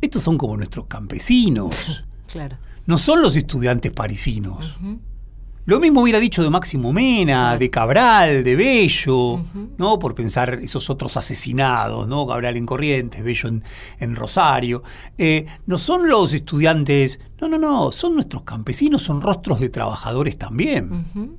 estos 0.00 0.22
son 0.22 0.38
como 0.38 0.56
nuestros 0.56 0.86
campesinos, 0.86 2.02
Claro. 2.32 2.56
no 2.86 2.96
son 2.96 3.20
los 3.20 3.36
estudiantes 3.36 3.92
parisinos. 3.92 4.76
Lo 5.66 5.80
mismo 5.80 6.02
hubiera 6.02 6.20
dicho 6.20 6.42
de 6.42 6.50
Máximo 6.50 6.92
Mena, 6.92 7.56
de 7.56 7.70
Cabral, 7.70 8.44
de 8.44 8.54
Bello, 8.54 9.40
¿no? 9.78 9.98
Por 9.98 10.14
pensar 10.14 10.58
esos 10.62 10.90
otros 10.90 11.16
asesinados, 11.16 12.06
¿no? 12.06 12.26
Cabral 12.26 12.58
en 12.58 12.66
Corrientes, 12.66 13.24
Bello 13.24 13.48
en, 13.48 13.64
en 13.98 14.14
Rosario. 14.14 14.82
Eh, 15.16 15.46
no 15.64 15.78
son 15.78 16.06
los 16.06 16.34
estudiantes, 16.34 17.18
no, 17.40 17.48
no, 17.48 17.58
no, 17.58 17.90
son 17.92 18.14
nuestros 18.14 18.42
campesinos, 18.42 19.02
son 19.02 19.22
rostros 19.22 19.58
de 19.58 19.70
trabajadores 19.70 20.36
también. 20.36 21.38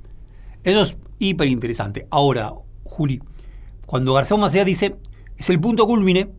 Eso 0.64 0.82
es 0.82 0.96
hiper 1.20 1.46
interesante. 1.46 2.08
Ahora, 2.10 2.52
Juli, 2.82 3.22
cuando 3.86 4.12
Garzón 4.14 4.40
Macea 4.40 4.64
dice, 4.64 4.96
es 5.36 5.50
el 5.50 5.60
punto 5.60 5.86
culmine, 5.86 6.32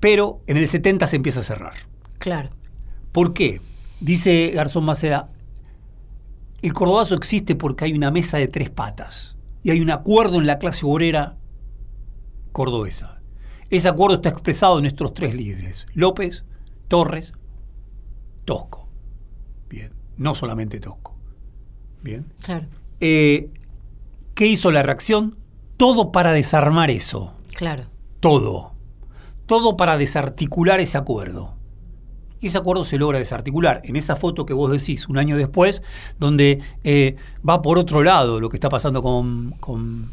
pero 0.00 0.42
en 0.48 0.56
el 0.56 0.66
70 0.66 1.06
se 1.06 1.14
empieza 1.14 1.38
a 1.38 1.44
cerrar. 1.44 1.74
Claro. 2.18 2.50
¿Por 3.12 3.32
qué? 3.32 3.60
Dice 4.00 4.50
Garzón 4.52 4.84
Maceda, 4.84 5.30
el 6.66 6.72
cordobazo 6.72 7.14
existe 7.14 7.54
porque 7.56 7.84
hay 7.84 7.92
una 7.92 8.10
mesa 8.10 8.38
de 8.38 8.48
tres 8.48 8.70
patas 8.70 9.36
y 9.62 9.70
hay 9.70 9.80
un 9.80 9.90
acuerdo 9.90 10.38
en 10.38 10.46
la 10.46 10.58
clase 10.58 10.86
obrera 10.86 11.36
cordobesa. 12.52 13.20
Ese 13.70 13.88
acuerdo 13.88 14.16
está 14.16 14.28
expresado 14.28 14.78
en 14.78 14.82
nuestros 14.84 15.14
tres 15.14 15.34
líderes, 15.34 15.86
López, 15.94 16.44
Torres, 16.88 17.32
Tosco. 18.44 18.88
Bien, 19.68 19.90
no 20.16 20.34
solamente 20.34 20.80
Tosco. 20.80 21.16
Bien. 22.02 22.26
Claro, 22.42 22.66
Eh, 23.00 23.50
¿Qué 24.34 24.46
hizo 24.46 24.70
la 24.70 24.82
reacción? 24.82 25.36
Todo 25.76 26.12
para 26.12 26.32
desarmar 26.32 26.90
eso. 26.90 27.34
claro. 27.56 27.84
Todo. 28.20 28.72
Todo 29.46 29.76
para 29.76 29.98
desarticular 29.98 30.80
ese 30.80 30.96
acuerdo. 30.98 31.53
Y 32.44 32.48
ese 32.48 32.58
acuerdo 32.58 32.84
se 32.84 32.98
logra 32.98 33.18
desarticular. 33.18 33.80
En 33.84 33.96
esa 33.96 34.16
foto 34.16 34.44
que 34.44 34.52
vos 34.52 34.70
decís, 34.70 35.08
un 35.08 35.16
año 35.16 35.38
después, 35.38 35.82
donde 36.18 36.60
eh, 36.84 37.16
va 37.48 37.62
por 37.62 37.78
otro 37.78 38.02
lado 38.02 38.38
lo 38.38 38.50
que 38.50 38.58
está 38.58 38.68
pasando 38.68 39.02
con, 39.02 39.52
con, 39.60 40.10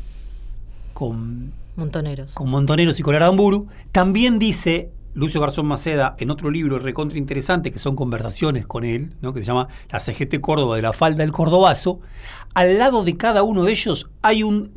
con, 0.93 1.51
Montoneros. 1.75 2.31
con 2.31 2.49
Montoneros 2.49 2.97
y 3.01 3.03
con 3.03 3.15
Aramburu, 3.15 3.67
también 3.91 4.39
dice 4.39 4.93
Lucio 5.13 5.41
Garzón 5.41 5.65
Maceda 5.65 6.15
en 6.19 6.31
otro 6.31 6.49
libro 6.49 6.79
recontra 6.79 7.17
interesante, 7.17 7.69
que 7.69 7.79
son 7.79 7.97
conversaciones 7.97 8.65
con 8.65 8.85
él, 8.85 9.13
¿no? 9.19 9.33
que 9.33 9.41
se 9.41 9.47
llama 9.47 9.67
La 9.89 9.99
CGT 9.99 10.39
Córdoba 10.39 10.77
de 10.77 10.83
la 10.83 10.93
falda 10.93 11.23
del 11.23 11.33
Cordobazo, 11.33 11.99
al 12.53 12.77
lado 12.77 13.03
de 13.03 13.17
cada 13.17 13.43
uno 13.43 13.63
de 13.63 13.73
ellos 13.73 14.09
hay 14.21 14.43
un 14.43 14.71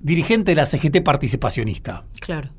dirigente 0.00 0.50
de 0.50 0.56
la 0.56 0.66
CGT 0.66 1.02
participacionista 1.02 2.04
Claro. 2.20 2.50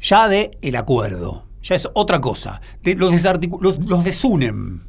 ya 0.00 0.28
de 0.28 0.56
el 0.62 0.76
acuerdo. 0.76 1.45
Ya 1.66 1.74
es 1.74 1.88
otra 1.94 2.20
cosa. 2.20 2.60
De- 2.82 2.94
los, 2.94 3.12
los, 3.60 3.78
los 3.84 4.04
desunen. 4.04 4.80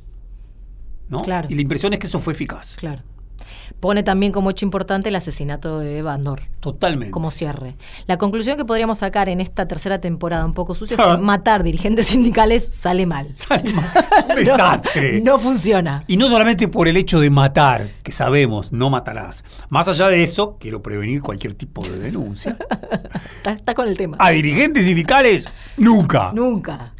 ¿no? 1.09 1.21
Claro. 1.21 1.47
Y 1.49 1.55
la 1.55 1.61
impresión 1.61 1.93
es 1.93 1.99
que 1.99 2.07
eso 2.07 2.19
fue 2.19 2.33
eficaz. 2.33 2.75
Claro. 2.75 3.01
Pone 3.79 4.01
también 4.01 4.31
como 4.31 4.49
hecho 4.49 4.65
importante 4.65 5.09
el 5.09 5.15
asesinato 5.15 5.79
de 5.79 6.01
Bandor 6.01 6.41
Totalmente. 6.61 7.11
como 7.11 7.29
cierre. 7.29 7.75
La 8.07 8.17
conclusión 8.17 8.57
que 8.57 8.65
podríamos 8.65 8.97
sacar 8.99 9.29
en 9.29 9.39
esta 9.39 9.67
tercera 9.67 10.01
temporada 10.01 10.45
un 10.45 10.53
poco 10.53 10.73
sucia 10.73 10.97
es 10.97 11.03
que 11.17 11.17
matar 11.21 11.61
dirigentes 11.61 12.07
sindicales 12.07 12.67
sale 12.71 13.05
mal. 13.05 13.31
Sale 13.35 13.71
mal. 13.73 13.91
Un 14.29 14.35
desastre. 14.35 15.21
No, 15.21 15.33
no 15.33 15.39
funciona. 15.39 16.03
Y 16.07 16.17
no 16.17 16.27
solamente 16.27 16.67
por 16.67 16.87
el 16.87 16.97
hecho 16.97 17.19
de 17.19 17.29
matar, 17.29 17.87
que 18.01 18.11
sabemos, 18.11 18.73
no 18.73 18.89
matarás. 18.89 19.43
Más 19.69 19.87
allá 19.87 20.07
de 20.07 20.23
eso, 20.23 20.57
quiero 20.59 20.81
prevenir 20.81 21.21
cualquier 21.21 21.53
tipo 21.53 21.83
de 21.83 21.99
denuncia. 21.99 22.57
Está, 23.37 23.51
está 23.51 23.73
con 23.75 23.87
el 23.87 23.95
tema. 23.95 24.17
A 24.19 24.31
dirigentes 24.31 24.85
sindicales, 24.85 25.47
nunca. 25.77 26.31
Nunca. 26.33 26.93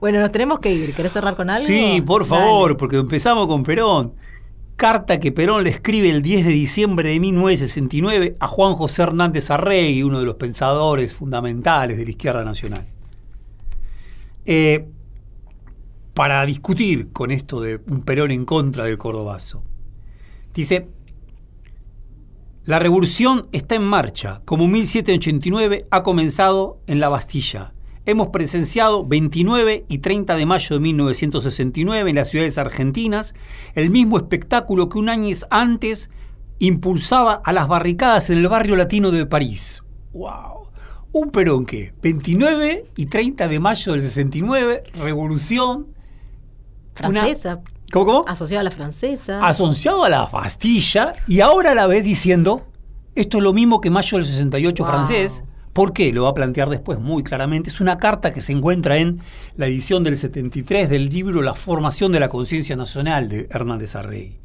bueno, 0.00 0.20
nos 0.20 0.32
tenemos 0.32 0.58
que 0.60 0.72
ir. 0.72 0.94
¿Querés 0.94 1.12
cerrar 1.12 1.36
con 1.36 1.50
algo? 1.50 1.64
Sí, 1.64 2.02
por 2.04 2.26
Dale. 2.28 2.40
favor, 2.42 2.76
porque 2.76 2.96
empezamos 2.96 3.46
con 3.46 3.62
Perón. 3.62 4.14
Carta 4.76 5.20
que 5.20 5.30
Perón 5.30 5.64
le 5.64 5.70
escribe 5.70 6.10
el 6.10 6.22
10 6.22 6.46
de 6.46 6.52
diciembre 6.52 7.08
de 7.10 7.20
1969 7.20 8.32
a 8.40 8.46
Juan 8.48 8.74
José 8.74 9.02
Hernández 9.02 9.50
Arregui, 9.50 10.02
uno 10.02 10.18
de 10.18 10.24
los 10.24 10.34
pensadores 10.34 11.14
fundamentales 11.14 11.96
de 11.96 12.04
la 12.04 12.10
izquierda 12.10 12.44
nacional. 12.44 12.84
Eh, 14.44 14.86
para 16.14 16.44
discutir 16.46 17.12
con 17.12 17.30
esto 17.30 17.60
de 17.60 17.80
un 17.88 18.02
Perón 18.02 18.30
en 18.30 18.44
contra 18.44 18.84
del 18.84 18.98
Cordobazo. 18.98 19.64
Dice, 20.54 20.88
la 22.64 22.78
revolución 22.78 23.48
está 23.52 23.74
en 23.74 23.82
marcha, 23.82 24.40
como 24.44 24.68
1789 24.68 25.86
ha 25.90 26.02
comenzado 26.02 26.80
en 26.86 26.98
la 26.98 27.10
Bastilla. 27.10 27.73
Hemos 28.06 28.28
presenciado 28.28 29.06
29 29.06 29.86
y 29.88 29.98
30 29.98 30.36
de 30.36 30.44
mayo 30.46 30.76
de 30.76 30.80
1969 30.80 32.10
en 32.10 32.16
las 32.16 32.28
ciudades 32.28 32.58
argentinas 32.58 33.34
el 33.74 33.88
mismo 33.90 34.18
espectáculo 34.18 34.88
que 34.90 34.98
un 34.98 35.08
año 35.08 35.34
antes 35.50 36.10
impulsaba 36.58 37.40
a 37.44 37.52
las 37.52 37.66
barricadas 37.66 38.28
en 38.30 38.38
el 38.38 38.48
barrio 38.48 38.76
latino 38.76 39.10
de 39.10 39.24
París. 39.24 39.82
¡Wow! 40.12 40.68
Un 41.12 41.30
Perón 41.30 41.64
que 41.64 41.94
29 42.02 42.84
y 42.96 43.06
30 43.06 43.48
de 43.48 43.58
mayo 43.60 43.92
del 43.92 44.02
69, 44.02 44.82
revolución. 45.02 45.86
una- 47.08 47.22
Francesa. 47.22 47.60
¿Cómo, 47.92 48.06
cómo? 48.06 48.24
Asociada 48.28 48.60
a 48.60 48.64
la 48.64 48.70
francesa. 48.70 49.44
asociado 49.44 50.04
a 50.04 50.08
la 50.08 50.26
Bastilla 50.26 51.14
y 51.26 51.40
ahora 51.40 51.72
a 51.72 51.74
la 51.74 51.86
vez 51.86 52.02
diciendo 52.04 52.66
esto 53.14 53.38
es 53.38 53.44
lo 53.44 53.52
mismo 53.52 53.80
que 53.80 53.90
mayo 53.90 54.18
del 54.18 54.26
68 54.26 54.82
Wow. 54.84 54.92
francés. 54.92 55.42
¿Por 55.74 55.92
qué? 55.92 56.12
Lo 56.12 56.22
va 56.22 56.30
a 56.30 56.34
plantear 56.34 56.70
después 56.70 57.00
muy 57.00 57.24
claramente. 57.24 57.68
Es 57.68 57.80
una 57.80 57.98
carta 57.98 58.32
que 58.32 58.40
se 58.40 58.52
encuentra 58.52 58.96
en 58.96 59.20
la 59.56 59.66
edición 59.66 60.04
del 60.04 60.16
73 60.16 60.88
del 60.88 61.08
libro 61.08 61.42
La 61.42 61.54
formación 61.54 62.12
de 62.12 62.20
la 62.20 62.28
conciencia 62.28 62.76
nacional 62.76 63.28
de 63.28 63.48
Hernández 63.50 63.96
Arrey. 63.96 64.38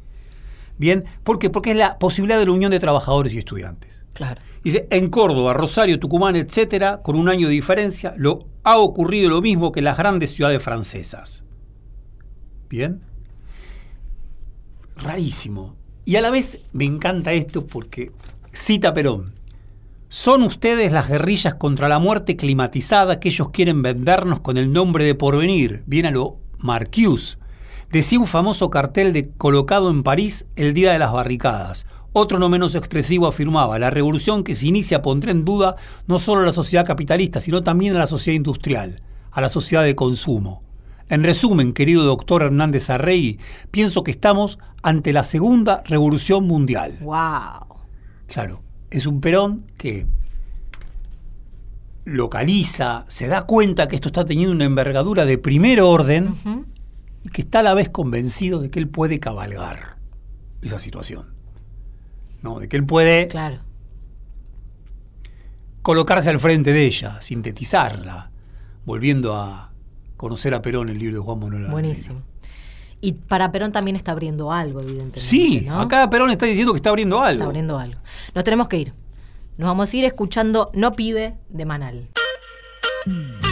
Bien, 0.76 1.04
¿por 1.22 1.38
qué? 1.38 1.48
Porque 1.48 1.70
es 1.70 1.76
la 1.76 1.98
posibilidad 1.98 2.38
de 2.38 2.46
la 2.46 2.52
unión 2.52 2.72
de 2.72 2.80
trabajadores 2.80 3.32
y 3.32 3.38
estudiantes. 3.38 4.02
Claro. 4.12 4.42
Dice, 4.64 4.88
en 4.90 5.08
Córdoba, 5.08 5.54
Rosario, 5.54 6.00
Tucumán, 6.00 6.34
etcétera, 6.34 7.00
con 7.00 7.14
un 7.14 7.28
año 7.28 7.46
de 7.46 7.52
diferencia, 7.52 8.12
lo 8.16 8.48
ha 8.64 8.78
ocurrido 8.78 9.30
lo 9.30 9.40
mismo 9.40 9.70
que 9.70 9.80
en 9.80 9.84
las 9.84 9.96
grandes 9.96 10.34
ciudades 10.34 10.60
francesas. 10.60 11.44
Bien. 12.68 13.02
Rarísimo. 14.96 15.76
Y 16.04 16.16
a 16.16 16.22
la 16.22 16.30
vez 16.30 16.58
me 16.72 16.86
encanta 16.86 17.32
esto 17.32 17.68
porque 17.68 18.10
cita 18.50 18.92
Perón. 18.92 19.39
Son 20.12 20.42
ustedes 20.42 20.90
las 20.90 21.08
guerrillas 21.08 21.54
contra 21.54 21.86
la 21.86 22.00
muerte 22.00 22.34
climatizada 22.34 23.20
que 23.20 23.28
ellos 23.28 23.50
quieren 23.50 23.80
vendernos 23.80 24.40
con 24.40 24.56
el 24.56 24.72
nombre 24.72 25.04
de 25.04 25.14
porvenir, 25.14 25.84
bien 25.86 26.04
a 26.04 26.10
lo 26.10 26.38
Marcuse. 26.58 27.38
Decía 27.92 28.18
un 28.18 28.26
famoso 28.26 28.70
cartel 28.70 29.12
de 29.12 29.30
colocado 29.30 29.88
en 29.88 30.02
París 30.02 30.46
el 30.56 30.74
día 30.74 30.92
de 30.92 30.98
las 30.98 31.12
barricadas. 31.12 31.86
Otro 32.12 32.40
no 32.40 32.48
menos 32.48 32.74
expresivo 32.74 33.28
afirmaba, 33.28 33.78
la 33.78 33.90
revolución 33.90 34.42
que 34.42 34.56
se 34.56 34.66
inicia 34.66 35.00
pondrá 35.00 35.30
en 35.30 35.44
duda 35.44 35.76
no 36.08 36.18
solo 36.18 36.42
a 36.42 36.46
la 36.46 36.52
sociedad 36.52 36.84
capitalista, 36.84 37.38
sino 37.38 37.62
también 37.62 37.94
a 37.94 38.00
la 38.00 38.08
sociedad 38.08 38.34
industrial, 38.34 39.02
a 39.30 39.40
la 39.40 39.48
sociedad 39.48 39.84
de 39.84 39.94
consumo. 39.94 40.64
En 41.08 41.22
resumen, 41.22 41.72
querido 41.72 42.02
doctor 42.02 42.42
Hernández 42.42 42.90
Arregui, 42.90 43.38
pienso 43.70 44.02
que 44.02 44.10
estamos 44.10 44.58
ante 44.82 45.12
la 45.12 45.22
segunda 45.22 45.84
revolución 45.86 46.48
mundial. 46.48 46.98
Wow. 47.00 47.78
Claro, 48.26 48.64
es 48.90 49.06
un 49.06 49.20
Perón 49.20 49.66
que 49.76 50.06
localiza, 52.04 53.04
se 53.08 53.28
da 53.28 53.42
cuenta 53.46 53.88
que 53.88 53.94
esto 53.94 54.08
está 54.08 54.24
teniendo 54.24 54.54
una 54.54 54.64
envergadura 54.64 55.24
de 55.24 55.38
primer 55.38 55.80
orden 55.80 56.34
y 57.24 57.28
que 57.28 57.42
está 57.42 57.60
a 57.60 57.62
la 57.62 57.74
vez 57.74 57.90
convencido 57.90 58.60
de 58.60 58.70
que 58.70 58.78
él 58.78 58.88
puede 58.88 59.20
cabalgar 59.20 59.96
esa 60.62 60.78
situación. 60.78 61.26
¿No? 62.42 62.58
De 62.58 62.68
que 62.68 62.76
él 62.78 62.86
puede 62.86 63.28
Claro. 63.28 63.58
colocarse 65.82 66.30
al 66.30 66.40
frente 66.40 66.72
de 66.72 66.86
ella, 66.86 67.20
sintetizarla, 67.20 68.30
volviendo 68.86 69.36
a 69.36 69.72
conocer 70.16 70.54
a 70.54 70.62
Perón 70.62 70.88
el 70.88 70.98
libro 70.98 71.16
de 71.16 71.22
Juan 71.22 71.38
Manuel. 71.38 71.66
Buenísimo. 71.70 72.22
Y 73.00 73.14
para 73.14 73.50
Perón 73.50 73.72
también 73.72 73.96
está 73.96 74.12
abriendo 74.12 74.52
algo, 74.52 74.80
evidentemente. 74.80 75.20
Sí, 75.20 75.62
¿no? 75.66 75.80
acá 75.80 76.08
Perón 76.10 76.30
está 76.30 76.46
diciendo 76.46 76.72
que 76.72 76.76
está 76.76 76.90
abriendo 76.90 77.20
algo. 77.20 77.40
Está 77.40 77.46
abriendo 77.46 77.78
algo. 77.78 78.00
Nos 78.34 78.44
tenemos 78.44 78.68
que 78.68 78.78
ir. 78.78 78.92
Nos 79.56 79.68
vamos 79.68 79.92
a 79.92 79.96
ir 79.96 80.04
escuchando 80.04 80.70
No 80.74 80.92
Pibe 80.92 81.36
de 81.48 81.64
Manal. 81.64 82.08
No 83.06 83.49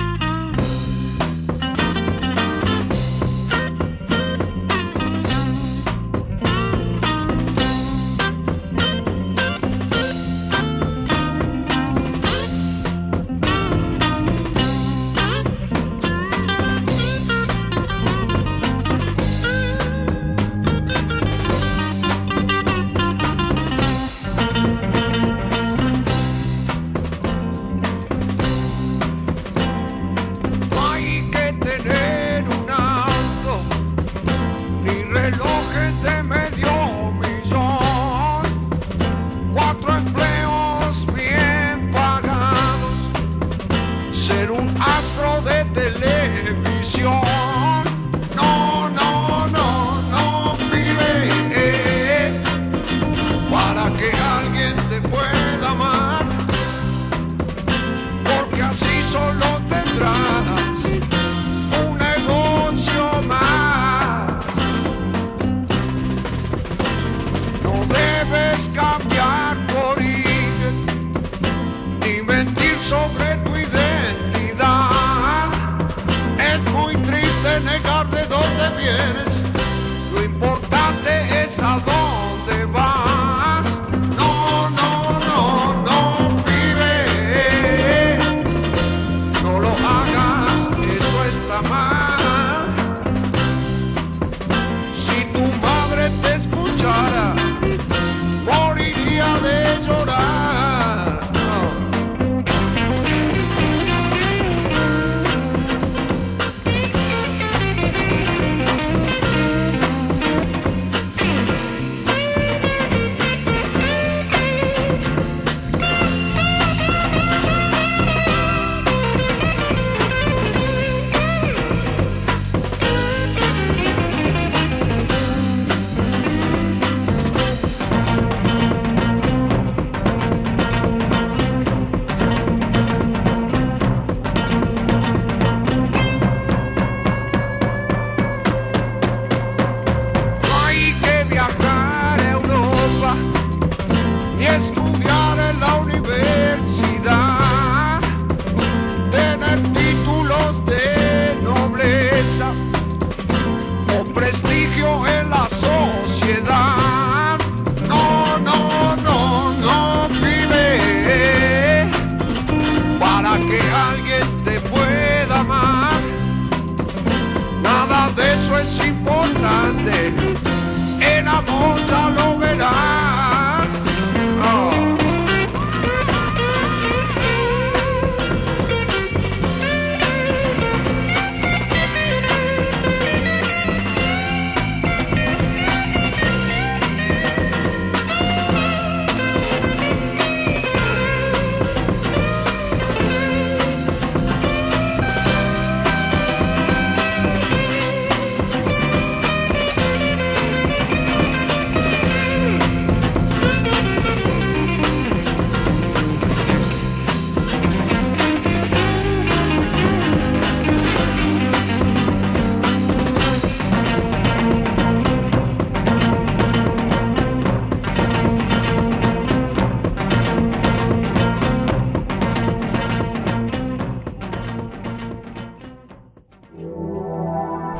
Cuatro 39.89 40.18